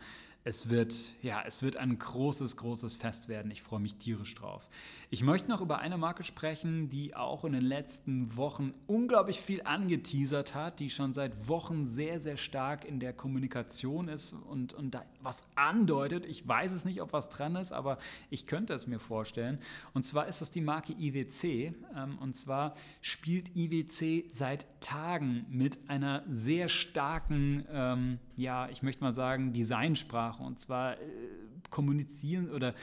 es 0.48 0.70
wird, 0.70 0.96
ja, 1.22 1.44
es 1.46 1.62
wird 1.62 1.76
ein 1.76 2.00
großes, 2.00 2.56
großes 2.56 2.96
Fest 2.96 3.28
werden. 3.28 3.52
Ich 3.52 3.62
freue 3.62 3.82
mich 3.82 3.96
tierisch 3.96 4.34
drauf. 4.34 4.64
Ich 5.10 5.22
möchte 5.22 5.50
noch 5.50 5.60
über 5.60 5.80
eine 5.80 5.98
Marke 5.98 6.24
sprechen, 6.24 6.90
die 6.90 7.18
auch 7.18 7.44
in 7.44 7.52
den 7.52 7.66
letzten 7.66 8.38
Wochen 8.38 8.74
unglaublich 8.88 9.42
viel 9.42 9.62
angeteasert 9.64 10.56
hat, 10.56 10.80
die 10.80 10.90
schon 10.90 11.12
seit 11.12 11.50
Wochen 11.50 11.86
sehr, 11.86 12.22
sehr 12.22 12.38
stark 12.38 12.86
in 12.86 13.02
der 13.02 13.12
Kommunikation 13.12 14.08
ist 14.08 14.32
und, 14.32 14.74
und 14.74 14.92
da 14.96 15.04
was 15.28 15.44
andeutet. 15.56 16.26
Ich 16.26 16.48
weiß 16.48 16.72
es 16.72 16.86
nicht, 16.86 17.02
ob 17.02 17.13
was 17.13 17.30
dran 17.30 17.56
ist, 17.56 17.72
aber 17.72 18.00
ich 18.30 18.48
könnte 18.48 18.74
es 18.74 18.88
mir 18.88 19.00
vorstellen. 19.00 19.60
Und 19.94 20.04
zwar 20.04 20.28
ist 20.28 20.42
das 20.42 20.50
die 20.50 20.62
Marke 20.62 20.94
IWC. 20.94 21.74
Ähm, 21.96 22.18
und 22.20 22.36
zwar 22.36 22.74
spielt 23.02 23.56
IWC 23.56 24.30
seit 24.32 24.66
Tagen 24.82 25.46
mit 25.50 25.90
einer 25.90 26.24
sehr 26.30 26.70
starken, 26.70 27.66
ähm, 27.72 28.20
ja, 28.36 28.68
ich 28.70 28.82
möchte 28.84 29.04
mal 29.04 29.13
sagen, 29.13 29.54
Designsprache 29.54 30.08
Sprache. 30.08 30.44
Und 30.44 30.60
zwar 30.60 30.94
äh, 30.94 31.06
kommunizieren 31.70 32.50
oder 32.50 32.70
äh, 32.70 32.76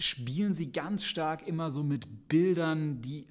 spielen 0.00 0.54
sie 0.54 0.72
ganz 0.72 1.04
stark 1.04 1.46
immer 1.46 1.70
so 1.70 1.82
mit 1.82 2.28
Bildern, 2.28 3.00
die 3.00 3.26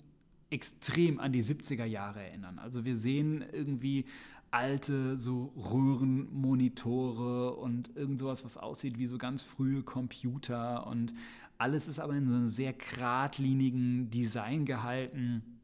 extrem 0.49 1.19
an 1.19 1.31
die 1.31 1.43
70er 1.43 1.85
Jahre 1.85 2.21
erinnern. 2.23 2.59
Also 2.59 2.83
wir 2.83 2.95
sehen 2.95 3.43
irgendwie 3.53 4.05
alte 4.51 5.17
so 5.17 5.53
Röhrenmonitore 5.55 7.55
und 7.55 7.95
irgend 7.95 8.19
sowas, 8.19 8.45
was 8.45 8.57
aussieht 8.57 8.97
wie 8.97 9.05
so 9.05 9.17
ganz 9.17 9.43
frühe 9.43 9.81
Computer 9.81 10.87
und 10.87 11.13
alles 11.57 11.87
ist 11.87 11.99
aber 11.99 12.15
in 12.15 12.27
so 12.27 12.35
einem 12.35 12.47
sehr 12.47 12.73
geradlinigen 12.73 14.09
Design 14.09 14.65
gehalten. 14.65 15.60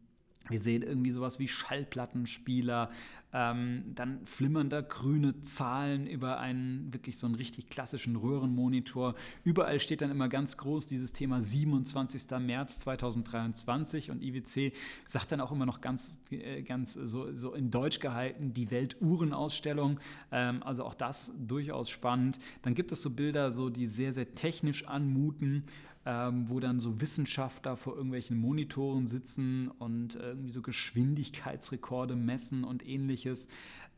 Wir 0.49 0.59
sehen 0.59 0.83
irgendwie 0.83 1.11
sowas 1.11 1.39
wie 1.39 1.47
Schallplattenspieler, 1.47 2.89
ähm, 3.33 3.83
dann 3.93 4.25
flimmern 4.25 4.69
da 4.69 4.81
grüne 4.81 5.41
Zahlen 5.43 6.07
über 6.07 6.39
einen 6.39 6.93
wirklich 6.93 7.17
so 7.17 7.27
einen 7.27 7.35
richtig 7.35 7.69
klassischen 7.69 8.15
Röhrenmonitor. 8.15 9.15
Überall 9.43 9.79
steht 9.79 10.01
dann 10.01 10.11
immer 10.11 10.29
ganz 10.29 10.55
groß 10.55 10.87
dieses 10.87 11.11
Thema 11.11 11.41
27. 11.41 12.39
März 12.39 12.79
2023 12.79 14.11
und 14.11 14.23
IWC 14.23 14.71
sagt 15.05 15.33
dann 15.33 15.41
auch 15.41 15.51
immer 15.51 15.65
noch 15.65 15.81
ganz, 15.81 16.19
äh, 16.31 16.61
ganz 16.61 16.93
so, 16.93 17.35
so 17.35 17.53
in 17.53 17.69
Deutsch 17.69 17.99
gehalten 17.99 18.53
die 18.53 18.71
Weltuhrenausstellung. 18.71 19.99
Ähm, 20.31 20.63
also 20.63 20.85
auch 20.85 20.93
das 20.93 21.33
durchaus 21.37 21.89
spannend. 21.89 22.39
Dann 22.61 22.75
gibt 22.75 22.93
es 22.93 23.01
so 23.01 23.09
Bilder, 23.09 23.51
so 23.51 23.69
die 23.69 23.87
sehr, 23.87 24.13
sehr 24.13 24.35
technisch 24.35 24.87
anmuten 24.87 25.65
ähm, 26.07 26.47
wo 26.47 26.61
dann 26.61 26.79
so 26.79 27.01
Wissenschaftler 27.01 27.75
vor 27.75 27.95
irgendwelchen 27.95 28.37
Monitoren 28.39 29.07
sitzen 29.07 29.67
und 29.67 30.15
irgendwie 30.15 30.51
so 30.51 30.61
Geschwindigkeitsrekorde 30.61 32.15
messen 32.15 32.63
und 32.63 32.87
ähnliches. 32.87 33.49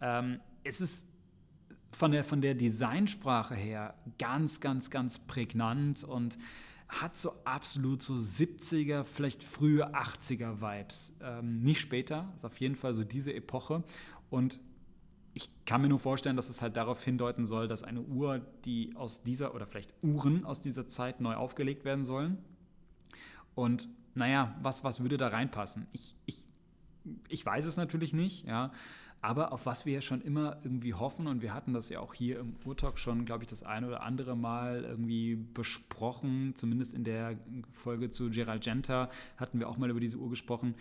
Ähm, 0.02 0.40
es 0.64 0.82
ist 0.82 1.08
von 1.92 2.12
der, 2.12 2.24
von 2.24 2.42
der 2.42 2.56
Designsprache 2.56 3.54
her 3.54 3.94
ganz, 4.18 4.60
ganz, 4.60 4.90
ganz 4.90 5.20
prägnant 5.20 6.04
und 6.04 6.40
hat 6.88 7.16
so 7.16 7.32
absolut 7.44 8.02
so 8.02 8.16
70er, 8.16 9.04
vielleicht 9.04 9.44
frühe 9.44 9.94
80er 9.94 10.62
Vibes. 10.62 11.16
Ähm, 11.22 11.60
nicht 11.62 11.80
später, 11.80 12.34
ist 12.36 12.44
auf 12.44 12.60
jeden 12.60 12.76
Fall 12.76 12.96
so 12.96 13.04
diese 13.04 13.36
Epoche. 13.36 13.84
Und 14.32 14.58
ich 15.34 15.50
kann 15.66 15.82
mir 15.82 15.90
nur 15.90 16.00
vorstellen, 16.00 16.36
dass 16.36 16.50
es 16.50 16.62
halt 16.62 16.76
darauf 16.76 17.04
hindeuten 17.04 17.46
soll, 17.46 17.68
dass 17.68 17.84
eine 17.84 18.02
Uhr, 18.02 18.42
die 18.66 18.96
aus 18.96 19.24
dieser 19.24 19.54
oder 19.56 19.68
vielleicht 19.68 19.94
Uhren 20.02 20.46
aus 20.46 20.62
dieser 20.62 20.88
Zeit 20.88 21.22
neu 21.22 21.36
aufgelegt 21.36 21.86
werden 21.86 22.04
sollen. 22.04 22.38
Und 23.56 23.88
naja, 24.16 24.56
was, 24.62 24.84
was 24.84 25.02
würde 25.02 25.18
da 25.18 25.28
reinpassen? 25.28 25.88
Ich, 25.92 26.16
ich, 26.26 26.40
ich 27.28 27.46
weiß 27.46 27.66
es 27.66 27.78
natürlich 27.78 28.14
nicht, 28.14 28.46
ja. 28.46 28.72
Aber 29.22 29.52
auf 29.52 29.66
was 29.66 29.86
wir 29.86 29.94
ja 29.94 30.02
schon 30.02 30.22
immer 30.22 30.60
irgendwie 30.64 30.94
hoffen, 30.94 31.28
und 31.28 31.42
wir 31.42 31.54
hatten 31.54 31.74
das 31.74 31.90
ja 31.90 32.00
auch 32.00 32.14
hier 32.14 32.40
im 32.40 32.56
Urtalk 32.64 32.98
schon, 32.98 33.26
glaube 33.26 33.44
ich, 33.44 33.50
das 33.50 33.64
eine 33.64 33.88
oder 33.88 34.02
andere 34.02 34.38
Mal 34.38 34.86
irgendwie 34.86 35.36
besprochen, 35.36 36.56
zumindest 36.56 36.94
in 36.94 37.04
der 37.04 37.38
Folge 37.70 38.10
zu 38.10 38.30
Gerald 38.30 38.64
Genta 38.64 39.10
hatten 39.36 39.60
wir 39.60 39.68
auch 39.68 39.78
mal 39.78 39.90
über 39.90 40.00
diese 40.00 40.18
Uhr 40.18 40.30
gesprochen 40.30 40.74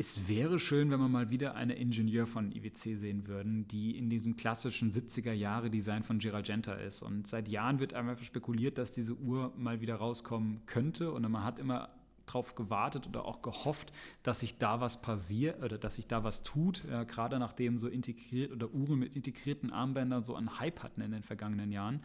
es 0.00 0.28
wäre 0.28 0.60
schön, 0.60 0.92
wenn 0.92 1.00
wir 1.00 1.08
mal 1.08 1.30
wieder 1.30 1.56
eine 1.56 1.74
Ingenieur 1.74 2.28
von 2.28 2.52
IWC 2.52 2.96
sehen 2.96 3.26
würden, 3.26 3.66
die 3.66 3.98
in 3.98 4.08
diesem 4.08 4.36
klassischen 4.36 4.92
70er 4.92 5.32
Jahre 5.32 5.70
Design 5.70 6.04
von 6.04 6.20
Gerald 6.20 6.46
Genta 6.46 6.74
ist. 6.74 7.02
Und 7.02 7.26
seit 7.26 7.48
Jahren 7.48 7.80
wird 7.80 7.94
einfach 7.94 8.22
spekuliert, 8.22 8.78
dass 8.78 8.92
diese 8.92 9.16
Uhr 9.16 9.52
mal 9.56 9.80
wieder 9.80 9.96
rauskommen 9.96 10.64
könnte. 10.66 11.10
Und 11.10 11.28
man 11.28 11.42
hat 11.42 11.58
immer 11.58 11.88
darauf 12.26 12.54
gewartet 12.54 13.08
oder 13.08 13.24
auch 13.24 13.42
gehofft, 13.42 13.90
dass 14.22 14.38
sich 14.40 14.58
da 14.58 14.80
was 14.80 15.02
passiert 15.02 15.64
oder 15.64 15.78
dass 15.78 15.96
sich 15.96 16.06
da 16.06 16.22
was 16.22 16.44
tut. 16.44 16.84
Ja, 16.88 17.02
gerade 17.02 17.40
nachdem 17.40 17.76
so 17.76 17.88
integriert 17.88 18.52
oder 18.52 18.72
Uhren 18.72 19.00
mit 19.00 19.16
integrierten 19.16 19.72
Armbändern 19.72 20.22
so 20.22 20.36
einen 20.36 20.60
Hype 20.60 20.84
hatten 20.84 21.00
in 21.00 21.10
den 21.10 21.24
vergangenen 21.24 21.72
Jahren. 21.72 22.02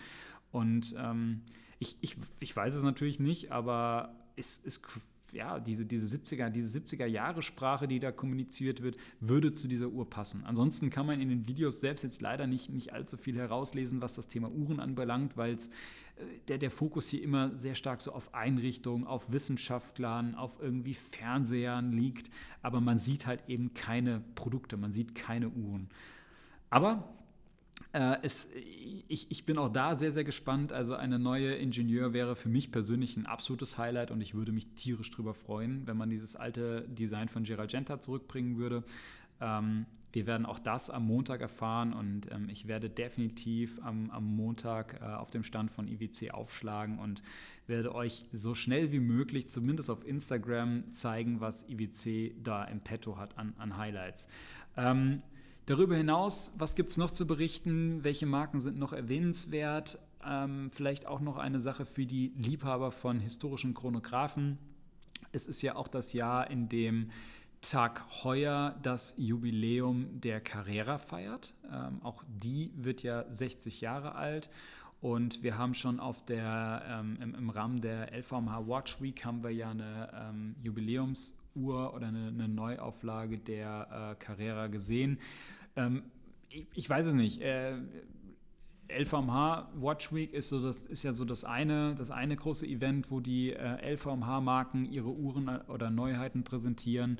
Und 0.51 0.95
ähm, 0.97 1.41
ich, 1.77 1.97
ich, 2.01 2.17
ich 2.39 2.56
weiß 2.56 2.73
es 2.73 2.82
natürlich 2.82 3.19
nicht, 3.19 3.51
aber 3.51 4.15
es, 4.36 4.60
es 4.65 4.82
ja, 5.34 5.60
diese, 5.60 5.86
diese 5.86 6.17
70er, 6.17 6.50
diese 6.50 6.80
70er 6.80 7.06
Jahre 7.06 7.41
Sprache, 7.41 7.88
die 7.88 8.00
da 8.00 8.12
kommuniziert 8.12 8.82
wird, 8.82 8.98
würde 9.19 9.54
zu 9.54 9.67
dieser 9.67 9.89
Uhr 9.89 10.10
passen. 10.10 10.43
Ansonsten 10.46 10.89
kann 10.89 11.06
man 11.06 11.19
in 11.19 11.30
den 11.30 11.48
Videos 11.48 11.82
selbst 11.82 12.04
jetzt 12.04 12.22
leider 12.22 12.48
nicht, 12.48 12.69
nicht 12.69 12.93
allzu 12.93 13.17
viel 13.17 13.38
herauslesen, 13.38 14.02
was 14.02 14.13
das 14.13 14.28
Thema 14.28 14.52
Uhren 14.52 14.80
anbelangt, 14.80 15.36
weil 15.36 15.54
äh, 15.54 15.58
der, 16.48 16.58
der 16.58 16.72
Fokus 16.72 17.10
hier 17.10 17.24
immer 17.24 17.56
sehr 17.56 17.76
stark 17.76 18.02
so 18.02 18.13
auf 18.13 18.34
Einrichtungen, 18.34 19.06
auf 19.06 19.32
Wissenschaftlern, 19.32 20.36
auf 20.36 20.58
irgendwie 20.62 20.93
Fernsehern 20.93 21.91
liegt. 21.91 22.30
Aber 22.62 22.80
man 22.80 23.00
sieht 23.00 23.26
halt 23.26 23.43
eben 23.48 23.74
keine 23.74 24.22
Produkte, 24.36 24.78
man 24.78 24.91
sieht 24.91 25.15
keine 25.15 25.50
Uhren. 25.50 25.89
Aber 26.69 27.13
äh, 27.93 28.17
es, 28.23 28.49
ich, 29.08 29.29
ich, 29.29 29.45
bin 29.45 29.58
auch 29.58 29.69
da 29.69 29.95
sehr, 29.95 30.12
sehr 30.12 30.23
gespannt. 30.23 30.73
Also 30.73 30.95
eine 30.95 31.19
neue 31.19 31.53
Ingenieur 31.53 32.12
wäre 32.12 32.36
für 32.36 32.49
mich 32.49 32.71
persönlich 32.71 33.17
ein 33.17 33.27
absolutes 33.27 33.77
Highlight 33.77 34.10
und 34.10 34.19
ich 34.19 34.34
würde 34.34 34.51
mich 34.51 34.67
tierisch 34.75 35.12
darüber 35.12 35.34
freuen, 35.34 35.86
wenn 35.86 35.95
man 35.95 36.10
dieses 36.10 36.36
alte 36.36 36.88
Design 36.89 37.29
von 37.29 37.43
Gerald 37.43 37.71
Genta 37.71 38.01
zurückbringen 38.01 38.58
würde. 38.58 38.84
Ähm, 39.39 39.86
wir 40.12 40.27
werden 40.27 40.45
auch 40.45 40.60
das 40.60 40.89
am 40.89 41.06
Montag 41.06 41.41
erfahren 41.41 41.93
und 41.93 42.32
ähm, 42.32 42.49
ich 42.49 42.67
werde 42.67 42.89
definitiv 42.89 43.79
am, 43.84 44.10
am 44.12 44.36
Montag 44.36 44.99
äh, 45.01 45.06
auf 45.06 45.29
dem 45.29 45.43
Stand 45.43 45.71
von 45.71 45.88
IWC 45.88 46.32
aufschlagen 46.32 46.99
und 46.99 47.21
werde 47.67 47.93
euch 47.93 48.25
so 48.32 48.56
schnell 48.56 48.91
wie 48.91 48.99
möglich, 48.99 49.49
zumindest 49.49 49.89
auf 49.89 50.06
Instagram, 50.06 50.91
zeigen, 50.91 51.41
was 51.41 51.67
IWC 51.69 52.36
da 52.43 52.63
im 52.65 52.79
Petto 52.79 53.17
hat 53.17 53.38
an, 53.38 53.53
an 53.58 53.77
Highlights. 53.77 54.27
Ähm, 54.77 55.21
Darüber 55.65 55.95
hinaus, 55.95 56.52
was 56.58 56.76
gibt 56.76 56.91
es 56.91 56.97
noch 56.97 57.12
zu 57.12 57.26
berichten? 57.26 58.04
Welche 58.04 58.26
Marken 58.26 58.60
sind 58.60 58.78
noch 58.78 58.91
erwähnenswert? 58.91 59.97
Ähm, 60.26 60.69
vielleicht 60.73 61.08
auch 61.08 61.21
noch 61.21 61.38
eine 61.38 61.62
Sache 61.62 61.86
für 61.86 62.06
die 62.06 62.34
Liebhaber 62.36 62.91
von 62.91 63.21
historischen 63.21 63.73
Chronographen. 63.73 64.58
Es 65.32 65.47
ist 65.47 65.62
ja 65.62 65.78
auch 65.78 65.88
das 65.88 66.12
Jahr, 66.12 66.52
in 66.52 66.67
dem 66.67 67.12
Tag 67.62 68.04
Heuer 68.26 68.76
das 68.84 69.13
Jubiläum 69.17 70.19
der 70.19 70.41
Carrera 70.41 70.97
feiert. 70.97 71.54
Ähm, 71.71 72.02
auch 72.04 72.26
die 72.28 72.73
wird 72.76 73.02
ja 73.02 73.23
60 73.32 73.80
Jahre 73.80 74.15
alt. 74.15 74.49
Und 74.99 75.43
wir 75.43 75.58
haben 75.58 75.73
schon 75.73 76.02
auf 76.02 76.26
der, 76.26 76.84
ähm, 76.89 77.17
im, 77.21 77.36
im, 77.36 77.49
Rahmen 77.49 77.80
der 77.80 78.12
LVMH 78.12 78.67
Watch 78.67 79.02
Week 79.02 79.23
haben 79.23 79.43
wir 79.43 79.52
ja 79.52 79.69
eine 79.69 80.10
ähm, 80.13 80.56
Jubiläums- 80.62 81.36
Uhr 81.56 81.94
oder 81.94 82.08
eine, 82.08 82.28
eine 82.28 82.48
Neuauflage 82.48 83.38
der 83.38 84.16
äh, 84.20 84.24
Carrera 84.24 84.68
gesehen. 84.68 85.20
Ähm, 85.76 86.04
ich, 86.50 86.68
ich, 86.74 86.89
weiß 86.89 87.08
es 87.08 87.13
nicht. 87.13 87.42
Äh, 87.42 87.78
LVMH 88.89 89.70
Watch 89.76 90.13
Week 90.13 90.34
ist, 90.34 90.50
so 90.50 90.62
das, 90.62 90.86
ist 90.86 91.04
ja 91.04 91.13
so 91.13 91.26
das 91.26 91.44
eine, 91.44 91.96
das 91.96 92.12
eine 92.12 92.36
große 92.36 92.68
Event, 92.68 93.10
wo 93.12 93.20
die 93.20 93.52
äh, 93.52 93.94
LVMH-Marken 93.94 94.86
ihre 94.86 95.10
Uhren 95.10 95.48
äh, 95.48 95.60
oder 95.68 95.89
Neuheiten 95.89 96.44
präsentieren. 96.44 97.18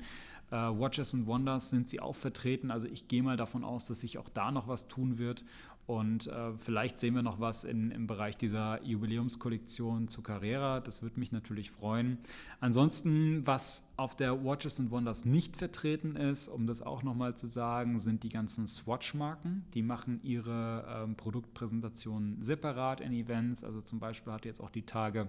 Äh, 0.50 0.56
Watches 0.56 1.14
and 1.14 1.26
Wonders 1.26 1.70
sind 1.70 1.88
sie 1.88 2.00
auch 2.00 2.14
vertreten. 2.14 2.70
Also 2.70 2.86
ich 2.86 3.08
gehe 3.08 3.22
mal 3.22 3.36
davon 3.36 3.64
aus, 3.64 3.86
dass 3.86 4.00
sich 4.00 4.18
auch 4.18 4.28
da 4.28 4.50
noch 4.50 4.68
was 4.68 4.88
tun 4.88 5.18
wird. 5.18 5.44
Und 5.86 6.28
äh, 6.28 6.52
vielleicht 6.56 6.98
sehen 6.98 7.14
wir 7.14 7.22
noch 7.22 7.40
was 7.40 7.64
in, 7.64 7.90
im 7.90 8.06
Bereich 8.06 8.38
dieser 8.38 8.82
Jubiläumskollektion 8.82 10.08
zu 10.08 10.22
Carrera. 10.22 10.80
Das 10.80 11.02
würde 11.02 11.20
mich 11.20 11.30
natürlich 11.30 11.70
freuen. 11.70 12.18
Ansonsten, 12.60 13.46
was 13.46 13.92
auf 13.96 14.16
der 14.16 14.44
Watches 14.44 14.80
and 14.80 14.90
Wonders 14.90 15.26
nicht 15.26 15.56
vertreten 15.56 16.16
ist, 16.16 16.48
um 16.48 16.66
das 16.66 16.80
auch 16.80 17.02
nochmal 17.02 17.36
zu 17.36 17.46
sagen, 17.46 17.98
sind 17.98 18.22
die 18.22 18.30
ganzen 18.30 18.66
Swatch-Marken. 18.66 19.64
Die 19.74 19.82
machen 19.82 20.20
ihre 20.22 21.04
ähm, 21.04 21.16
Produktpräsentationen 21.16 22.42
separat 22.42 23.02
in 23.02 23.12
Events. 23.12 23.62
Also 23.62 23.82
zum 23.82 23.98
Beispiel 23.98 24.32
hat 24.32 24.46
jetzt 24.46 24.60
auch 24.60 24.70
die 24.70 24.86
Tage 24.86 25.28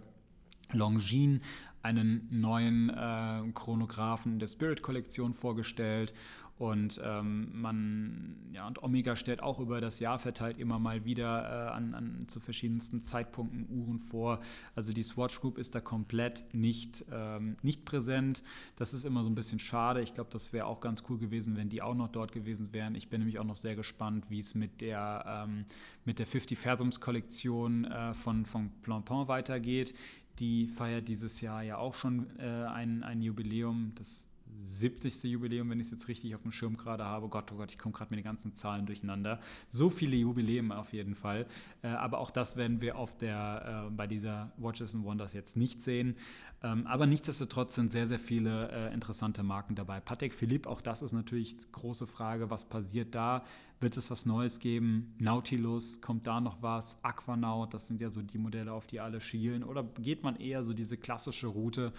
Longines 0.72 1.42
einen 1.82 2.28
neuen 2.32 2.90
äh, 2.90 3.44
Chronographen 3.54 4.40
der 4.40 4.48
Spirit-Kollektion 4.48 5.34
vorgestellt 5.34 6.14
und 6.58 7.02
ähm, 7.04 7.50
man, 7.52 8.38
ja, 8.54 8.66
und 8.66 8.82
Omega 8.82 9.18
stellt 9.18 9.44
auch 9.44 9.60
über 9.60 9.82
das 9.82 10.00
Jahr 10.00 10.20
verteilt 10.20 10.58
immer 10.58 10.80
mal 10.80 11.04
wieder 11.04 11.44
äh, 11.44 11.72
an, 11.74 11.94
an, 11.94 12.20
zu 12.28 12.40
verschiedensten 12.40 13.04
Zeitpunkten 13.04 13.68
Uhren 13.70 14.00
vor. 14.00 14.40
Also 14.74 14.94
die 14.94 15.04
Swatch 15.04 15.42
Group 15.42 15.58
ist 15.58 15.76
da 15.76 15.82
komplett 15.82 16.46
nicht, 16.54 17.04
ähm, 17.12 17.58
nicht 17.62 17.84
präsent. 17.84 18.42
Das 18.78 18.94
ist 18.94 19.04
immer 19.04 19.22
so 19.22 19.30
ein 19.30 19.36
bisschen 19.36 19.60
schade. 19.60 20.02
Ich 20.02 20.14
glaube, 20.14 20.30
das 20.32 20.54
wäre 20.54 20.68
auch 20.68 20.80
ganz 20.80 21.04
cool 21.10 21.18
gewesen, 21.18 21.58
wenn 21.58 21.68
die 21.68 21.82
auch 21.82 21.94
noch 21.94 22.08
dort 22.08 22.32
gewesen 22.32 22.72
wären. 22.72 22.96
Ich 22.96 23.10
bin 23.10 23.20
nämlich 23.20 23.38
auch 23.38 23.44
noch 23.44 23.58
sehr 23.58 23.76
gespannt, 23.76 24.30
wie 24.30 24.40
es 24.40 24.56
mit 24.56 24.80
der, 24.80 25.46
ähm, 25.46 25.66
mit 26.06 26.20
der 26.20 26.26
50 26.26 26.58
Fathoms 26.58 27.02
Kollektion 27.02 27.84
äh, 27.84 28.14
von, 28.14 28.46
von 28.46 28.72
Planpon 28.82 29.28
weitergeht. 29.28 29.94
Die 30.40 30.68
feiert 30.68 31.10
dieses 31.10 31.42
Jahr 31.42 31.64
ja 31.64 31.78
auch 31.78 31.96
schon 31.96 32.30
äh, 32.40 32.44
ein, 32.44 33.04
ein 33.04 33.22
Jubiläum. 33.22 33.92
Das 33.96 34.30
70. 34.60 35.24
Jubiläum, 35.24 35.70
wenn 35.70 35.80
ich 35.80 35.88
es 35.88 35.92
jetzt 35.92 36.08
richtig 36.08 36.36
auf 36.36 36.42
dem 36.42 36.52
Schirm 36.52 36.78
gerade 36.78 37.06
habe. 37.06 37.30
Gott, 37.30 37.52
oh 37.52 37.56
Gott, 37.56 37.72
ich 37.72 37.78
komme 37.78 37.94
gerade 37.94 38.10
mit 38.12 38.20
den 38.20 38.26
ganzen 38.26 38.54
Zahlen 38.54 38.86
durcheinander. 38.86 39.40
So 39.68 39.90
viele 39.90 40.16
Jubiläen 40.16 40.72
auf 40.72 40.94
jeden 40.94 41.16
Fall. 41.16 41.46
Äh, 41.82 41.88
aber 41.88 42.20
auch 42.20 42.32
das 42.32 42.56
werden 42.56 42.82
wir 42.82 42.98
auf 42.98 43.18
der, 43.18 43.88
äh, 43.88 43.92
bei 43.92 44.08
dieser 44.08 44.52
Watches 44.58 44.96
and 44.96 45.06
Wonders 45.06 45.34
jetzt 45.34 45.58
nicht 45.58 45.82
sehen. 45.82 46.16
Ähm, 46.64 46.88
aber 46.88 47.06
nichtsdestotrotz 47.06 47.76
sind 47.76 47.92
sehr, 47.92 48.08
sehr 48.08 48.20
viele 48.20 48.72
äh, 48.72 48.94
interessante 48.94 49.44
Marken 49.44 49.76
dabei. 49.76 50.00
Patek 50.00 50.34
Philippe, 50.34 50.70
auch 50.70 50.82
das 50.82 51.02
ist 51.02 51.12
natürlich 51.14 51.56
große 51.72 52.08
Frage, 52.08 52.50
was 52.50 52.66
passiert 52.66 53.14
da? 53.14 53.44
Wird 53.82 53.98
es 53.98 54.10
was 54.10 54.26
Neues 54.26 54.60
geben? 54.60 55.14
Nautilus, 55.20 56.02
kommt 56.02 56.26
da 56.28 56.40
noch 56.40 56.62
was? 56.62 57.04
Aquanaut, 57.04 57.74
das 57.74 57.88
sind 57.88 58.00
ja 58.02 58.10
so 58.10 58.22
die 58.22 58.38
Modelle, 58.38 58.72
auf 58.72 58.88
die 58.88 59.02
alle 59.02 59.20
schielen. 59.20 59.64
Oder 59.64 59.84
geht 59.84 60.24
man 60.24 60.38
eher 60.38 60.64
so 60.64 60.74
diese 60.74 60.98
klassische 60.98 61.48
Route? 61.48 61.92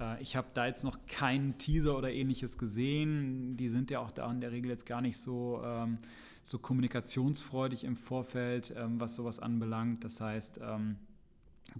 Äh, 0.00 0.20
ich 0.22 0.36
habe 0.36 0.48
da 0.54 0.66
jetzt 0.66 0.84
noch 0.84 1.06
keinen 1.06 1.58
Teaser 1.58 1.96
oder 1.96 2.12
ähnliches 2.12 2.58
gesehen. 2.58 3.56
Die 3.56 3.68
sind 3.68 3.90
ja 3.90 4.00
auch 4.00 4.10
da 4.10 4.30
in 4.30 4.40
der 4.40 4.52
Regel 4.52 4.70
jetzt 4.70 4.86
gar 4.86 5.00
nicht 5.00 5.18
so, 5.18 5.60
ähm, 5.64 5.98
so 6.42 6.58
kommunikationsfreudig 6.58 7.84
im 7.84 7.96
Vorfeld, 7.96 8.74
ähm, 8.76 9.00
was 9.00 9.14
sowas 9.14 9.38
anbelangt. 9.38 10.04
Das 10.04 10.20
heißt, 10.20 10.60
ähm, 10.62 10.96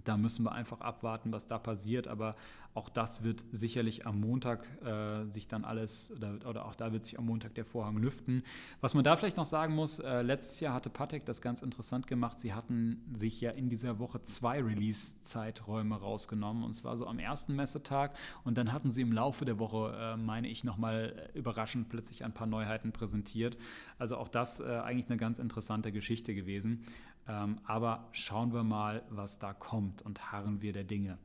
da 0.03 0.17
müssen 0.17 0.43
wir 0.43 0.51
einfach 0.51 0.81
abwarten, 0.81 1.31
was 1.31 1.47
da 1.47 1.57
passiert. 1.57 2.07
Aber 2.07 2.35
auch 2.73 2.89
das 2.89 3.23
wird 3.23 3.43
sicherlich 3.51 4.07
am 4.07 4.21
Montag 4.21 4.65
äh, 4.83 5.29
sich 5.29 5.47
dann 5.47 5.65
alles, 5.65 6.11
oder, 6.11 6.37
oder, 6.47 6.65
auch 6.65 6.75
da 6.75 6.93
wird 6.93 7.03
sich 7.03 7.19
am 7.19 7.25
Montag 7.25 7.53
der 7.55 7.65
Vorhang 7.65 7.97
lüften. 7.97 8.43
Was 8.79 8.93
man 8.93 9.03
da 9.03 9.17
vielleicht 9.17 9.37
noch 9.37 9.45
sagen 9.45 9.75
muss, 9.75 9.99
äh, 9.99 10.21
letztes 10.21 10.59
Jahr 10.61 10.73
hatte 10.73 10.89
Patek 10.89 11.25
das 11.25 11.41
ganz 11.41 11.61
interessant 11.61 12.07
gemacht. 12.07 12.39
Sie 12.39 12.53
hatten 12.53 13.03
sich 13.13 13.41
ja 13.41 13.51
in 13.51 13.67
dieser 13.67 13.99
Woche 13.99 14.21
zwei 14.21 14.61
Release-Zeiträume 14.61 15.95
rausgenommen. 15.95 16.63
Und 16.63 16.73
zwar 16.73 16.95
so 16.97 17.07
am 17.07 17.19
ersten 17.19 17.55
Messetag. 17.55 18.15
Und 18.45 18.57
dann 18.57 18.71
hatten 18.71 18.91
sie 18.91 19.01
im 19.01 19.11
Laufe 19.11 19.43
der 19.43 19.59
Woche, 19.59 19.93
äh, 19.99 20.17
meine 20.17 20.47
ich, 20.47 20.63
nochmal 20.63 21.29
überraschend 21.33 21.89
plötzlich 21.89 22.23
ein 22.23 22.33
paar 22.33 22.47
Neuheiten 22.47 22.93
präsentiert. 22.93 23.57
Also 23.97 24.15
auch 24.17 24.29
das 24.29 24.61
äh, 24.61 24.63
eigentlich 24.63 25.07
eine 25.07 25.17
ganz 25.17 25.39
interessante 25.39 25.91
Geschichte 25.91 26.33
gewesen. 26.33 26.85
Ähm, 27.27 27.59
aber 27.65 28.07
schauen 28.11 28.53
wir 28.53 28.63
mal, 28.63 29.03
was 29.09 29.39
da 29.39 29.53
kommt 29.53 30.01
und 30.01 30.31
harren 30.31 30.61
wir 30.61 30.73
der 30.73 30.83
Dinge. 30.83 31.17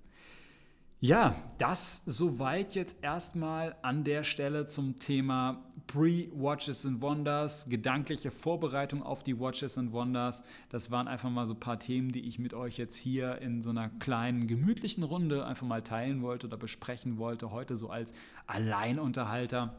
Ja, 1.00 1.34
das 1.58 2.02
soweit 2.06 2.74
jetzt 2.74 2.96
erstmal 3.02 3.76
an 3.82 4.02
der 4.02 4.24
Stelle 4.24 4.64
zum 4.66 4.98
Thema 4.98 5.62
Pre-Watches 5.88 6.86
and 6.86 7.02
Wonders, 7.02 7.68
gedankliche 7.68 8.30
Vorbereitung 8.30 9.02
auf 9.02 9.22
die 9.22 9.38
Watches 9.38 9.76
and 9.76 9.92
Wonders. 9.92 10.42
Das 10.70 10.90
waren 10.90 11.06
einfach 11.06 11.28
mal 11.28 11.44
so 11.44 11.52
ein 11.52 11.60
paar 11.60 11.78
Themen, 11.78 12.12
die 12.12 12.26
ich 12.26 12.38
mit 12.38 12.54
euch 12.54 12.78
jetzt 12.78 12.96
hier 12.96 13.42
in 13.42 13.62
so 13.62 13.70
einer 13.70 13.90
kleinen, 13.90 14.46
gemütlichen 14.46 15.04
Runde 15.04 15.44
einfach 15.46 15.66
mal 15.66 15.82
teilen 15.82 16.22
wollte 16.22 16.46
oder 16.46 16.56
besprechen 16.56 17.18
wollte, 17.18 17.50
heute 17.50 17.76
so 17.76 17.90
als 17.90 18.14
Alleinunterhalter. 18.46 19.74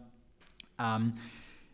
Ähm, 0.77 1.13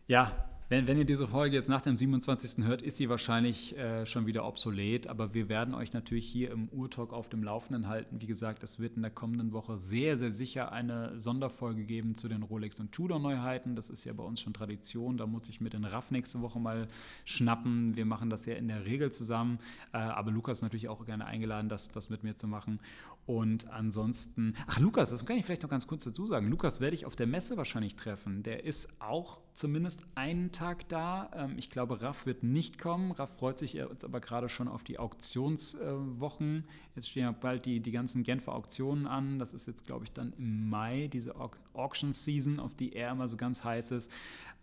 ja, 0.08 0.32
wenn, 0.74 0.88
wenn, 0.88 0.98
ihr 0.98 1.04
diese 1.04 1.28
Folge 1.28 1.54
jetzt 1.54 1.68
nach 1.68 1.82
dem 1.82 1.96
27. 1.96 2.64
hört, 2.64 2.82
ist 2.82 2.96
sie 2.96 3.08
wahrscheinlich 3.08 3.78
äh, 3.78 4.04
schon 4.06 4.26
wieder 4.26 4.44
obsolet. 4.44 5.06
Aber 5.06 5.32
wir 5.32 5.48
werden 5.48 5.72
euch 5.72 5.92
natürlich 5.92 6.26
hier 6.26 6.50
im 6.50 6.68
Urtalk 6.70 7.12
auf 7.12 7.28
dem 7.28 7.44
Laufenden 7.44 7.86
halten. 7.86 8.20
Wie 8.20 8.26
gesagt, 8.26 8.64
es 8.64 8.80
wird 8.80 8.96
in 8.96 9.02
der 9.02 9.12
kommenden 9.12 9.52
Woche 9.52 9.78
sehr, 9.78 10.16
sehr 10.16 10.32
sicher 10.32 10.72
eine 10.72 11.16
Sonderfolge 11.16 11.84
geben 11.84 12.16
zu 12.16 12.26
den 12.26 12.42
Rolex 12.42 12.80
und 12.80 12.90
Tudor 12.90 13.20
Neuheiten. 13.20 13.76
Das 13.76 13.88
ist 13.88 14.04
ja 14.04 14.12
bei 14.14 14.24
uns 14.24 14.40
schon 14.40 14.52
Tradition. 14.52 15.16
Da 15.16 15.28
muss 15.28 15.48
ich 15.48 15.60
mir 15.60 15.70
den 15.70 15.84
Raff 15.84 16.10
nächste 16.10 16.40
Woche 16.40 16.58
mal 16.58 16.88
schnappen. 17.24 17.94
Wir 17.94 18.04
machen 18.04 18.28
das 18.28 18.44
ja 18.46 18.54
in 18.54 18.66
der 18.66 18.84
Regel 18.84 19.12
zusammen. 19.12 19.60
Äh, 19.92 19.98
aber 19.98 20.32
Lukas 20.32 20.58
ist 20.58 20.62
natürlich 20.62 20.88
auch 20.88 21.04
gerne 21.06 21.26
eingeladen, 21.26 21.68
das, 21.68 21.92
das 21.92 22.10
mit 22.10 22.24
mir 22.24 22.34
zu 22.34 22.48
machen. 22.48 22.80
Und 23.26 23.70
ansonsten, 23.70 24.54
ach 24.66 24.78
Lukas, 24.78 25.10
das 25.10 25.24
kann 25.24 25.38
ich 25.38 25.46
vielleicht 25.46 25.62
noch 25.62 25.70
ganz 25.70 25.86
kurz 25.86 26.04
dazu 26.04 26.26
sagen. 26.26 26.48
Lukas 26.48 26.80
werde 26.80 26.94
ich 26.94 27.06
auf 27.06 27.16
der 27.16 27.26
Messe 27.26 27.56
wahrscheinlich 27.56 27.96
treffen. 27.96 28.42
Der 28.42 28.64
ist 28.64 28.88
auch 29.00 29.40
zumindest 29.54 30.02
einen 30.14 30.52
Tag 30.52 30.88
da. 30.88 31.30
Ähm, 31.34 31.54
ich 31.56 31.70
glaube, 31.70 32.02
Raff 32.02 32.26
wird 32.26 32.42
nicht 32.42 32.78
kommen. 32.78 33.12
Raff 33.12 33.38
freut 33.38 33.58
sich 33.58 33.72
jetzt 33.72 34.04
aber 34.04 34.20
gerade 34.20 34.50
schon 34.50 34.68
auf 34.68 34.84
die 34.84 34.98
Auktionswochen. 34.98 36.64
Jetzt 36.94 37.08
stehen 37.08 37.22
ja 37.22 37.32
bald 37.32 37.64
die, 37.64 37.80
die 37.80 37.92
ganzen 37.92 38.24
Genfer 38.24 38.54
Auktionen 38.54 39.06
an. 39.06 39.38
Das 39.38 39.54
ist 39.54 39.66
jetzt, 39.66 39.86
glaube 39.86 40.04
ich, 40.04 40.12
dann 40.12 40.34
im 40.36 40.68
Mai, 40.68 41.08
diese 41.10 41.34
Auction 41.72 42.12
Season, 42.12 42.60
auf 42.60 42.74
die 42.74 42.92
er 42.92 43.12
immer 43.12 43.28
so 43.28 43.38
ganz 43.38 43.64
heiß 43.64 43.92
ist. 43.92 44.12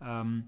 Ähm, 0.00 0.44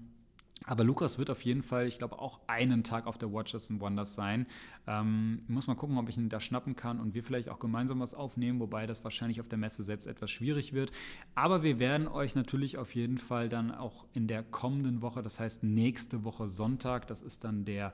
aber 0.63 0.83
Lukas 0.83 1.19
wird 1.19 1.29
auf 1.29 1.41
jeden 1.41 1.61
Fall, 1.61 1.85
ich 1.85 1.97
glaube, 1.97 2.19
auch 2.19 2.39
einen 2.47 2.83
Tag 2.83 3.05
auf 3.07 3.17
der 3.17 3.31
Watches 3.31 3.69
and 3.69 3.81
Wonders 3.81 4.15
sein. 4.15 4.47
Ähm, 4.87 5.43
muss 5.47 5.67
mal 5.67 5.75
gucken, 5.75 5.97
ob 5.97 6.09
ich 6.09 6.17
ihn 6.17 6.29
da 6.29 6.39
schnappen 6.39 6.75
kann 6.75 6.99
und 6.99 7.13
wir 7.13 7.23
vielleicht 7.23 7.49
auch 7.49 7.59
gemeinsam 7.59 7.99
was 7.99 8.13
aufnehmen, 8.13 8.59
wobei 8.59 8.87
das 8.87 9.03
wahrscheinlich 9.03 9.41
auf 9.41 9.47
der 9.47 9.57
Messe 9.57 9.83
selbst 9.83 10.07
etwas 10.07 10.31
schwierig 10.31 10.73
wird. 10.73 10.91
Aber 11.35 11.61
wir 11.61 11.77
werden 11.79 12.07
euch 12.07 12.35
natürlich 12.35 12.77
auf 12.77 12.95
jeden 12.95 13.17
Fall 13.17 13.49
dann 13.49 13.71
auch 13.71 14.05
in 14.13 14.27
der 14.27 14.43
kommenden 14.43 15.01
Woche, 15.01 15.21
das 15.21 15.39
heißt 15.39 15.63
nächste 15.63 16.23
Woche 16.23 16.47
Sonntag, 16.47 17.07
das 17.07 17.21
ist 17.21 17.43
dann 17.43 17.65
der 17.65 17.93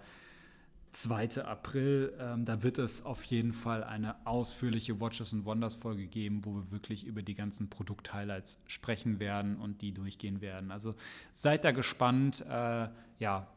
2. 0.92 1.44
April. 1.44 2.14
Ähm, 2.20 2.46
da 2.46 2.64
wird 2.64 2.78
es 2.78 3.06
auf 3.06 3.24
jeden 3.26 3.54
Fall 3.54 3.84
eine 3.84 4.16
ausführliche 4.26 5.00
Watches 5.00 5.34
and 5.34 5.46
Wonders 5.46 5.76
Folge 5.76 6.08
geben, 6.08 6.46
wo 6.46 6.56
wir 6.56 6.72
wirklich 6.72 7.06
über 7.06 7.22
die 7.22 7.36
ganzen 7.36 7.70
Produkt-Highlights 7.70 8.62
sprechen 8.68 9.20
werden 9.20 9.58
und 9.58 9.82
die 9.82 9.94
durchgehen 9.94 10.42
werden. 10.42 10.72
Also 10.72 10.94
seid 11.34 11.66
da 11.66 11.72
gespannt. 11.72 12.46
Äh, 12.48 12.90
ja, 13.20 13.48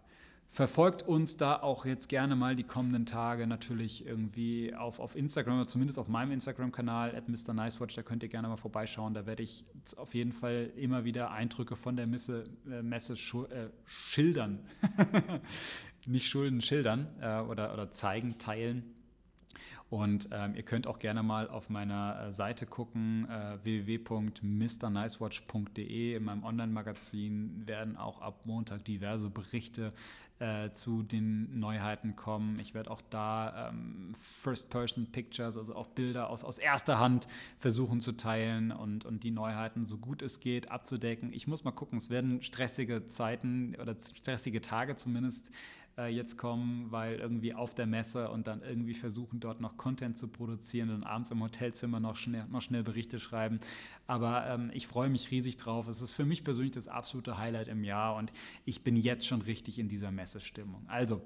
verfolgt 0.54 1.02
uns 1.02 1.36
da 1.36 1.56
auch 1.56 1.84
jetzt 1.84 2.08
gerne 2.08 2.36
mal 2.36 2.54
die 2.54 2.62
kommenden 2.62 3.06
Tage 3.06 3.48
natürlich 3.48 4.06
irgendwie 4.06 4.72
auf, 4.72 5.00
auf 5.00 5.16
Instagram 5.16 5.56
oder 5.56 5.66
zumindest 5.66 5.98
auf 5.98 6.06
meinem 6.06 6.30
Instagram-Kanal 6.30 7.12
at 7.16 7.28
Mr. 7.28 7.52
Nicewatch. 7.52 7.96
Da 7.96 8.02
könnt 8.04 8.22
ihr 8.22 8.28
gerne 8.28 8.46
mal 8.46 8.56
vorbeischauen. 8.56 9.14
Da 9.14 9.26
werde 9.26 9.42
ich 9.42 9.64
auf 9.96 10.14
jeden 10.14 10.30
Fall 10.30 10.70
immer 10.76 11.04
wieder 11.04 11.32
Eindrücke 11.32 11.74
von 11.74 11.96
der 11.96 12.08
Messe, 12.08 12.44
äh, 12.70 12.82
Messe 12.82 13.14
äh, 13.14 13.68
schildern. 13.84 14.60
nicht 16.06 16.28
Schulden 16.28 16.60
schildern 16.60 17.08
äh, 17.20 17.40
oder, 17.40 17.72
oder 17.72 17.90
zeigen, 17.90 18.38
teilen. 18.38 18.94
Und 19.90 20.28
ähm, 20.32 20.54
ihr 20.54 20.62
könnt 20.62 20.86
auch 20.86 20.98
gerne 20.98 21.22
mal 21.22 21.48
auf 21.48 21.68
meiner 21.70 22.28
äh, 22.28 22.32
Seite 22.32 22.66
gucken, 22.66 23.26
äh, 23.30 23.58
www.mrnicewatch.de. 23.62 26.16
In 26.16 26.24
meinem 26.24 26.44
Online-Magazin 26.44 27.62
werden 27.66 27.96
auch 27.96 28.20
ab 28.20 28.46
Montag 28.46 28.84
diverse 28.84 29.30
Berichte 29.30 29.92
äh, 30.40 30.72
zu 30.72 31.02
den 31.02 31.60
Neuheiten 31.60 32.16
kommen. 32.16 32.58
Ich 32.58 32.74
werde 32.74 32.90
auch 32.90 33.00
da 33.08 33.70
ähm, 33.70 34.12
First-Person-Pictures, 34.20 35.56
also 35.56 35.76
auch 35.76 35.86
Bilder 35.86 36.28
aus, 36.28 36.42
aus 36.42 36.58
erster 36.58 36.98
Hand 36.98 37.28
versuchen 37.58 38.00
zu 38.00 38.12
teilen 38.12 38.72
und, 38.72 39.04
und 39.04 39.22
die 39.22 39.30
Neuheiten 39.30 39.84
so 39.84 39.96
gut 39.96 40.22
es 40.22 40.40
geht 40.40 40.70
abzudecken. 40.70 41.32
Ich 41.32 41.46
muss 41.46 41.62
mal 41.62 41.70
gucken, 41.70 41.98
es 41.98 42.10
werden 42.10 42.42
stressige 42.42 43.06
Zeiten 43.06 43.76
oder 43.80 43.94
stressige 44.14 44.60
Tage 44.60 44.96
zumindest 44.96 45.52
äh, 45.98 46.08
jetzt 46.08 46.36
kommen, 46.36 46.90
weil 46.90 47.16
irgendwie 47.16 47.54
auf 47.54 47.74
der 47.74 47.86
Messe 47.86 48.28
und 48.30 48.46
dann 48.46 48.62
irgendwie 48.62 48.94
versuchen, 48.94 49.40
dort 49.40 49.60
noch 49.60 49.76
Content 49.76 50.18
zu 50.18 50.28
produzieren 50.28 50.90
und 50.90 51.04
abends 51.04 51.30
im 51.30 51.42
Hotelzimmer 51.42 52.00
noch 52.00 52.16
schnell, 52.16 52.46
noch 52.48 52.62
schnell 52.62 52.82
Berichte 52.82 53.20
schreiben. 53.20 53.60
Aber 54.06 54.46
ähm, 54.46 54.70
ich 54.74 54.86
freue 54.86 55.08
mich 55.08 55.30
riesig 55.30 55.56
drauf. 55.56 55.88
Es 55.88 56.00
ist 56.00 56.12
für 56.12 56.24
mich 56.24 56.44
persönlich 56.44 56.72
das 56.72 56.88
absolute 56.88 57.38
Highlight 57.38 57.68
im 57.68 57.84
Jahr 57.84 58.16
und 58.16 58.32
ich 58.64 58.82
bin 58.82 58.96
jetzt 58.96 59.26
schon 59.26 59.42
richtig 59.42 59.78
in 59.78 59.88
dieser 59.88 60.10
Messestimmung. 60.10 60.84
Also 60.88 61.22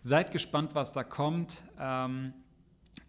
seid 0.00 0.30
gespannt, 0.30 0.74
was 0.74 0.92
da 0.92 1.04
kommt. 1.04 1.62
Ähm, 1.78 2.32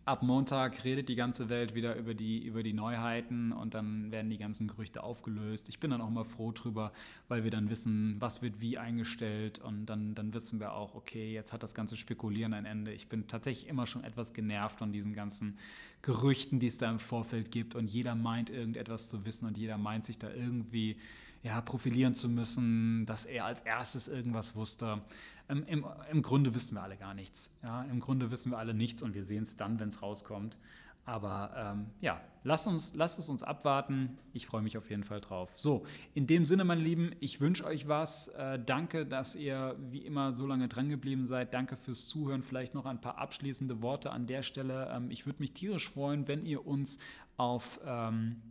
ab 0.05 0.21
Montag 0.21 0.83
redet 0.83 1.07
die 1.07 1.15
ganze 1.15 1.49
Welt 1.49 1.75
wieder 1.75 1.95
über 1.95 2.13
die, 2.13 2.39
über 2.43 2.61
die 2.63 2.73
Neuheiten 2.73 3.51
und 3.51 3.73
dann 3.73 4.11
werden 4.11 4.29
die 4.29 4.37
ganzen 4.37 4.67
Gerüchte 4.67 5.03
aufgelöst. 5.03 5.69
Ich 5.69 5.79
bin 5.79 5.91
dann 5.91 6.01
auch 6.01 6.09
mal 6.09 6.25
froh 6.25 6.51
drüber, 6.51 6.91
weil 7.27 7.43
wir 7.43 7.51
dann 7.51 7.69
wissen, 7.69 8.17
was 8.19 8.41
wird 8.41 8.59
wie 8.59 8.77
eingestellt 8.77 9.59
und 9.59 9.85
dann, 9.85 10.13
dann 10.15 10.33
wissen 10.33 10.59
wir 10.59 10.73
auch, 10.73 10.95
okay, 10.95 11.33
jetzt 11.33 11.53
hat 11.53 11.63
das 11.63 11.73
ganze 11.73 11.95
Spekulieren 11.95 12.53
ein 12.53 12.65
Ende. 12.65 12.91
Ich 12.91 13.07
bin 13.07 13.27
tatsächlich 13.27 13.69
immer 13.69 13.87
schon 13.87 14.03
etwas 14.03 14.33
genervt 14.33 14.77
von 14.77 14.91
diesen 14.91 15.13
ganzen 15.13 15.57
Gerüchten, 16.01 16.59
die 16.59 16.67
es 16.67 16.77
da 16.77 16.89
im 16.89 16.99
Vorfeld 16.99 17.51
gibt 17.51 17.75
und 17.75 17.89
jeder 17.89 18.15
meint 18.15 18.49
irgendetwas 18.49 19.07
zu 19.07 19.25
wissen 19.25 19.47
und 19.47 19.57
jeder 19.57 19.77
meint 19.77 20.05
sich 20.05 20.17
da 20.17 20.29
irgendwie 20.29 20.97
ja, 21.43 21.59
profilieren 21.61 22.15
zu 22.15 22.29
müssen, 22.29 23.05
dass 23.05 23.25
er 23.25 23.45
als 23.45 23.61
erstes 23.61 24.07
irgendwas 24.07 24.55
wusste. 24.55 25.01
Ähm, 25.49 25.63
im, 25.67 25.85
Im 26.09 26.21
Grunde 26.21 26.55
wissen 26.55 26.75
wir 26.75 26.83
alle 26.83 26.97
gar 26.97 27.13
nichts. 27.13 27.51
Ja? 27.61 27.83
Im 27.83 27.99
Grunde 27.99 28.31
wissen 28.31 28.51
wir 28.51 28.57
alle 28.57 28.73
nichts 28.73 29.01
und 29.01 29.13
wir 29.13 29.23
sehen 29.23 29.43
es 29.43 29.57
dann, 29.57 29.79
wenn 29.79 29.89
es 29.89 30.01
rauskommt. 30.01 30.57
Aber 31.05 31.51
ähm, 31.57 31.87
ja, 31.99 32.21
lasst, 32.43 32.65
uns, 32.65 32.95
lasst 32.95 33.19
es 33.19 33.27
uns 33.27 33.43
abwarten. 33.43 34.17
Ich 34.31 34.47
freue 34.47 34.61
mich 34.61 34.77
auf 34.77 34.89
jeden 34.89 35.03
Fall 35.03 35.19
drauf. 35.19 35.51
So, 35.57 35.85
in 36.13 36.27
dem 36.27 36.45
Sinne, 36.45 36.63
meine 36.63 36.79
Lieben, 36.79 37.11
ich 37.19 37.41
wünsche 37.41 37.65
euch 37.65 37.89
was. 37.89 38.29
Äh, 38.29 38.57
danke, 38.65 39.05
dass 39.05 39.35
ihr 39.35 39.75
wie 39.91 40.05
immer 40.05 40.31
so 40.33 40.47
lange 40.47 40.69
dran 40.69 40.87
geblieben 40.87 41.25
seid. 41.25 41.53
Danke 41.53 41.75
fürs 41.75 42.07
Zuhören. 42.07 42.41
Vielleicht 42.41 42.73
noch 42.73 42.85
ein 42.85 43.01
paar 43.01 43.17
abschließende 43.17 43.81
Worte 43.81 44.11
an 44.11 44.27
der 44.27 44.43
Stelle. 44.43 44.89
Ähm, 44.93 45.11
ich 45.11 45.25
würde 45.25 45.41
mich 45.41 45.51
tierisch 45.51 45.89
freuen, 45.89 46.29
wenn 46.29 46.45
ihr 46.45 46.65
uns 46.65 46.99
auf... 47.35 47.81
Ähm, 47.85 48.41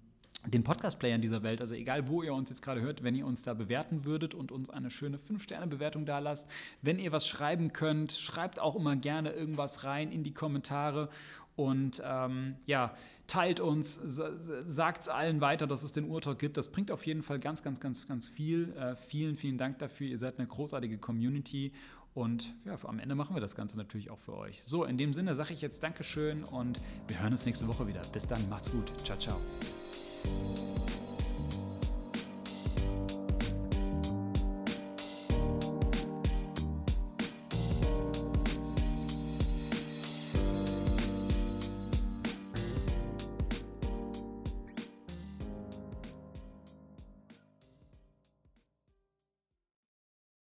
den 0.47 0.65
Podcast-Playern 0.65 1.23
dieser 1.23 1.43
Welt, 1.43 1.61
also 1.61 1.75
egal 1.75 2.09
wo 2.09 2.23
ihr 2.23 2.35
uns 2.35 2.49
jetzt 2.49 2.63
gerade 2.63 2.81
hört, 2.81 3.03
wenn 3.03 3.15
ihr 3.15 3.27
uns 3.27 3.43
da 3.43 3.55
bewerten 3.55 4.05
würdet 4.05 4.35
und 4.35 4.51
uns 4.51 4.71
eine 4.71 4.91
schöne 4.91 5.17
5-Sterne-Bewertung 5.17 6.05
da 6.05 6.19
lasst. 6.19 6.51
Wenn 6.83 6.99
ihr 6.99 7.13
was 7.13 7.27
schreiben 7.27 7.73
könnt, 7.73 8.13
schreibt 8.13 8.59
auch 8.59 8.75
immer 8.75 8.97
gerne 8.97 9.33
irgendwas 9.33 9.85
rein 9.85 10.11
in 10.11 10.25
die 10.25 10.33
Kommentare 10.33 11.09
und 11.55 12.03
ähm, 12.05 12.57
ja, 12.67 12.95
teilt 13.27 13.61
uns, 13.61 14.01
sagt 14.05 15.09
allen 15.09 15.41
weiter, 15.41 15.67
dass 15.67 15.83
es 15.83 15.93
den 15.93 16.09
Urtalk 16.09 16.39
gibt. 16.39 16.57
Das 16.57 16.73
bringt 16.73 16.91
auf 16.91 17.07
jeden 17.07 17.23
Fall 17.23 17.39
ganz, 17.39 17.63
ganz, 17.63 17.79
ganz, 17.79 18.07
ganz 18.07 18.29
viel. 18.29 18.73
Äh, 18.77 18.97
vielen, 18.97 19.37
vielen 19.37 19.59
Dank 19.59 19.79
dafür. 19.79 20.09
Ihr 20.09 20.19
seid 20.19 20.39
eine 20.39 20.49
großartige 20.49 20.99
Community 20.99 21.73
und 22.15 22.55
ja, 22.65 22.77
am 22.85 22.99
Ende 22.99 23.15
machen 23.15 23.35
wir 23.35 23.41
das 23.41 23.55
Ganze 23.55 23.77
natürlich 23.77 24.11
auch 24.11 24.19
für 24.19 24.37
euch. 24.37 24.61
So, 24.65 24.85
in 24.85 24.99
dem 24.99 25.13
Sinne 25.13 25.35
sage 25.35 25.55
ich 25.55 25.63
jetzt 25.63 25.83
Dankeschön 25.83 26.45
und 26.45 26.81
wir 27.07 27.21
hören 27.21 27.33
uns 27.33 27.47
nächste 27.47 27.69
Woche 27.69 27.87
wieder. 27.87 28.03
Bis 28.13 28.27
dann, 28.27 28.49
macht's 28.49 28.71
gut. 28.71 28.93
Ciao, 29.05 29.19
ciao. 29.19 29.39
Peace. 30.23 30.72